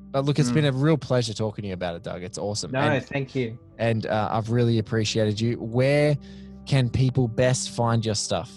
But 0.09 0.25
look, 0.25 0.39
it's 0.39 0.49
mm. 0.49 0.55
been 0.55 0.65
a 0.65 0.71
real 0.71 0.97
pleasure 0.97 1.33
talking 1.33 1.61
to 1.61 1.67
you 1.67 1.75
about 1.75 1.95
it, 1.95 2.01
Doug. 2.01 2.23
It's 2.23 2.39
awesome. 2.39 2.71
No, 2.71 2.79
and, 2.79 3.05
thank 3.05 3.35
you. 3.35 3.59
And 3.77 4.07
uh, 4.07 4.29
I've 4.31 4.49
really 4.49 4.79
appreciated 4.79 5.39
you. 5.39 5.57
Where 5.57 6.17
can 6.65 6.89
people 6.89 7.27
best 7.27 7.69
find 7.69 8.03
your 8.03 8.15
stuff? 8.15 8.51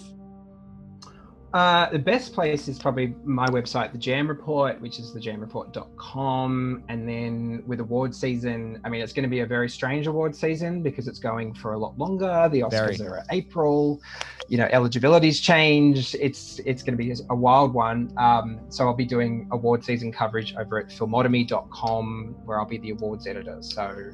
Uh, 1.55 1.89
the 1.89 1.97
best 1.97 2.33
place 2.33 2.67
is 2.67 2.77
probably 2.77 3.15
my 3.23 3.47
website, 3.47 3.93
The 3.93 3.97
Jam 3.97 4.27
Report, 4.27 4.81
which 4.81 4.99
is 4.99 5.13
thejamreport.com. 5.15 6.83
And 6.89 7.07
then 7.07 7.63
with 7.65 7.79
award 7.79 8.13
season, 8.13 8.81
I 8.83 8.89
mean, 8.89 8.99
it's 8.99 9.13
going 9.13 9.23
to 9.23 9.29
be 9.29 9.39
a 9.39 9.45
very 9.45 9.69
strange 9.69 10.05
award 10.05 10.35
season 10.35 10.83
because 10.83 11.07
it's 11.07 11.17
going 11.17 11.53
for 11.53 11.71
a 11.71 11.77
lot 11.77 11.97
longer. 11.97 12.49
The 12.51 12.59
Oscars 12.59 12.97
very. 12.97 13.09
are 13.09 13.23
April. 13.31 14.01
You 14.49 14.57
know, 14.57 14.67
eligibility's 14.69 15.39
changed. 15.39 16.17
It's 16.19 16.59
it's 16.65 16.83
going 16.83 16.97
to 16.97 17.01
be 17.01 17.15
a 17.29 17.35
wild 17.35 17.73
one. 17.73 18.13
Um, 18.17 18.59
so 18.67 18.85
I'll 18.85 18.93
be 18.93 19.05
doing 19.05 19.47
award 19.53 19.81
season 19.81 20.11
coverage 20.11 20.53
over 20.57 20.79
at 20.79 20.89
filmotomy.com, 20.89 22.35
where 22.43 22.59
I'll 22.59 22.67
be 22.67 22.79
the 22.79 22.89
awards 22.89 23.27
editor. 23.27 23.59
So 23.61 24.11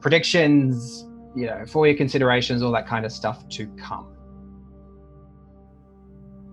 predictions, 0.00 1.06
you 1.36 1.46
know, 1.46 1.64
for 1.64 1.86
your 1.86 1.96
considerations, 1.96 2.60
all 2.60 2.72
that 2.72 2.88
kind 2.88 3.06
of 3.06 3.12
stuff 3.12 3.48
to 3.50 3.68
come. 3.76 4.11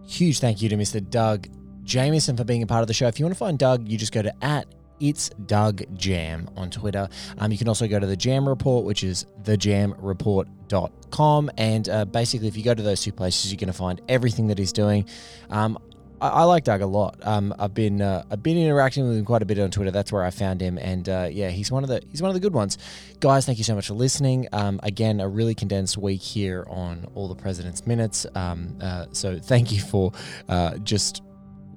Huge 0.09 0.39
thank 0.39 0.61
you 0.63 0.69
to 0.69 0.75
Mr. 0.75 1.07
Doug 1.07 1.47
Jamieson 1.83 2.35
for 2.35 2.43
being 2.43 2.63
a 2.63 2.67
part 2.67 2.81
of 2.81 2.87
the 2.87 2.95
show. 2.95 3.07
If 3.07 3.19
you 3.19 3.25
want 3.25 3.35
to 3.35 3.39
find 3.39 3.59
Doug, 3.59 3.87
you 3.87 3.95
just 3.95 4.11
go 4.11 4.23
to 4.23 4.33
at 4.43 4.65
it's 4.99 5.29
Doug 5.45 5.83
Jam 5.95 6.49
on 6.57 6.71
Twitter. 6.71 7.07
Um, 7.37 7.51
you 7.51 7.59
can 7.59 7.67
also 7.67 7.87
go 7.87 7.99
to 7.99 8.07
the 8.07 8.17
Jam 8.17 8.49
Report, 8.49 8.85
which 8.85 9.03
is 9.03 9.27
thejamreport.com. 9.43 11.51
And 11.57 11.89
uh, 11.89 12.05
basically, 12.05 12.47
if 12.47 12.57
you 12.57 12.63
go 12.63 12.73
to 12.73 12.81
those 12.81 13.01
two 13.01 13.11
places, 13.11 13.51
you're 13.51 13.59
going 13.59 13.67
to 13.67 13.73
find 13.73 14.01
everything 14.09 14.47
that 14.47 14.57
he's 14.57 14.73
doing. 14.73 15.07
Um, 15.51 15.77
I, 16.21 16.27
I, 16.29 16.43
like 16.43 16.63
Doug 16.63 16.81
a 16.81 16.85
lot. 16.85 17.17
Um, 17.23 17.53
I've 17.57 17.73
been 17.73 18.01
uh, 18.01 18.23
I've 18.29 18.43
been 18.43 18.57
interacting 18.57 19.07
with 19.07 19.17
him 19.17 19.25
quite 19.25 19.41
a 19.41 19.45
bit 19.45 19.59
on 19.59 19.71
Twitter. 19.71 19.91
That's 19.91 20.11
where 20.11 20.23
I 20.23 20.31
found 20.31 20.61
him, 20.61 20.77
and 20.77 21.07
uh, 21.07 21.29
yeah, 21.31 21.49
he's 21.49 21.71
one 21.71 21.83
of 21.83 21.89
the 21.89 22.01
he's 22.09 22.21
one 22.21 22.29
of 22.29 22.35
the 22.35 22.39
good 22.39 22.53
ones. 22.53 22.77
Guys, 23.19 23.45
thank 23.45 23.57
you 23.57 23.63
so 23.63 23.75
much 23.75 23.87
for 23.87 23.93
listening. 23.93 24.47
Um, 24.51 24.79
again, 24.83 25.19
a 25.19 25.27
really 25.27 25.55
condensed 25.55 25.97
week 25.97 26.21
here 26.21 26.65
on 26.69 27.07
all 27.15 27.27
the 27.27 27.35
President's 27.35 27.85
Minutes. 27.85 28.25
Um, 28.35 28.77
uh, 28.81 29.05
so 29.11 29.39
thank 29.39 29.71
you 29.71 29.81
for 29.81 30.11
uh, 30.47 30.77
just 30.79 31.23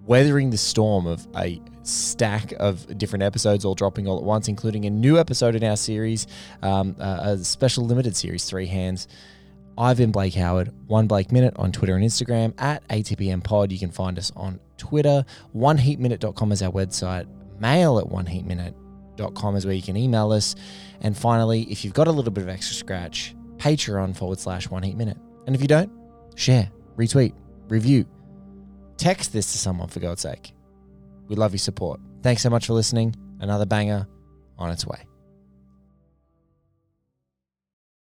weathering 0.05 0.51
the 0.51 0.59
storm 0.59 1.07
of 1.07 1.26
a 1.36 1.61
stack 1.84 2.53
of 2.59 2.99
different 2.99 3.22
episodes 3.22 3.64
all 3.64 3.74
dropping 3.74 4.07
all 4.07 4.18
at 4.18 4.24
once, 4.24 4.49
including 4.49 4.84
a 4.84 4.90
new 4.90 5.18
episode 5.18 5.55
in 5.55 5.64
our 5.64 5.76
series, 5.76 6.26
um, 6.62 6.97
uh, 6.99 7.20
a 7.22 7.38
special 7.38 7.84
limited 7.84 8.16
series, 8.16 8.45
Three 8.45 8.66
Hands. 8.66 9.07
I've 9.78 9.96
been 9.96 10.12
Blake 10.12 10.34
Howard, 10.34 10.72
one 10.86 11.06
Blake 11.06 11.32
Minute 11.32 11.54
on 11.56 11.72
Twitter 11.72 11.96
and 11.96 12.04
Instagram 12.04 12.54
at 12.58 12.86
ATPM 12.88 13.42
Pod. 13.42 13.72
You 13.72 13.78
can 13.78 13.90
find 13.90 14.18
us 14.18 14.30
on 14.36 14.60
Twitter. 14.76 15.24
OneHeatMinute.com 15.56 16.52
is 16.52 16.62
our 16.62 16.70
website. 16.70 17.26
Mail 17.58 17.98
at 17.98 18.06
OneHeatMinute.com 18.06 19.56
is 19.56 19.64
where 19.64 19.74
you 19.74 19.82
can 19.82 19.96
email 19.96 20.32
us. 20.32 20.54
And 21.00 21.16
finally, 21.16 21.62
if 21.64 21.84
you've 21.84 21.94
got 21.94 22.08
a 22.08 22.12
little 22.12 22.32
bit 22.32 22.42
of 22.42 22.48
extra 22.48 22.76
scratch, 22.76 23.34
Patreon 23.56 24.16
forward 24.16 24.40
slash 24.40 24.68
One 24.68 24.82
Heat 24.82 24.96
Minute. 24.96 25.18
And 25.46 25.54
if 25.54 25.62
you 25.62 25.68
don't, 25.68 25.90
share, 26.34 26.70
retweet, 26.96 27.32
review, 27.68 28.04
text 28.96 29.32
this 29.32 29.52
to 29.52 29.58
someone 29.58 29.88
for 29.88 30.00
God's 30.00 30.22
sake. 30.22 30.52
We 31.28 31.36
love 31.36 31.52
your 31.52 31.58
support. 31.58 32.00
Thanks 32.22 32.42
so 32.42 32.50
much 32.50 32.66
for 32.66 32.74
listening. 32.74 33.14
Another 33.40 33.66
banger 33.66 34.06
on 34.58 34.70
its 34.70 34.86
way. 34.86 35.11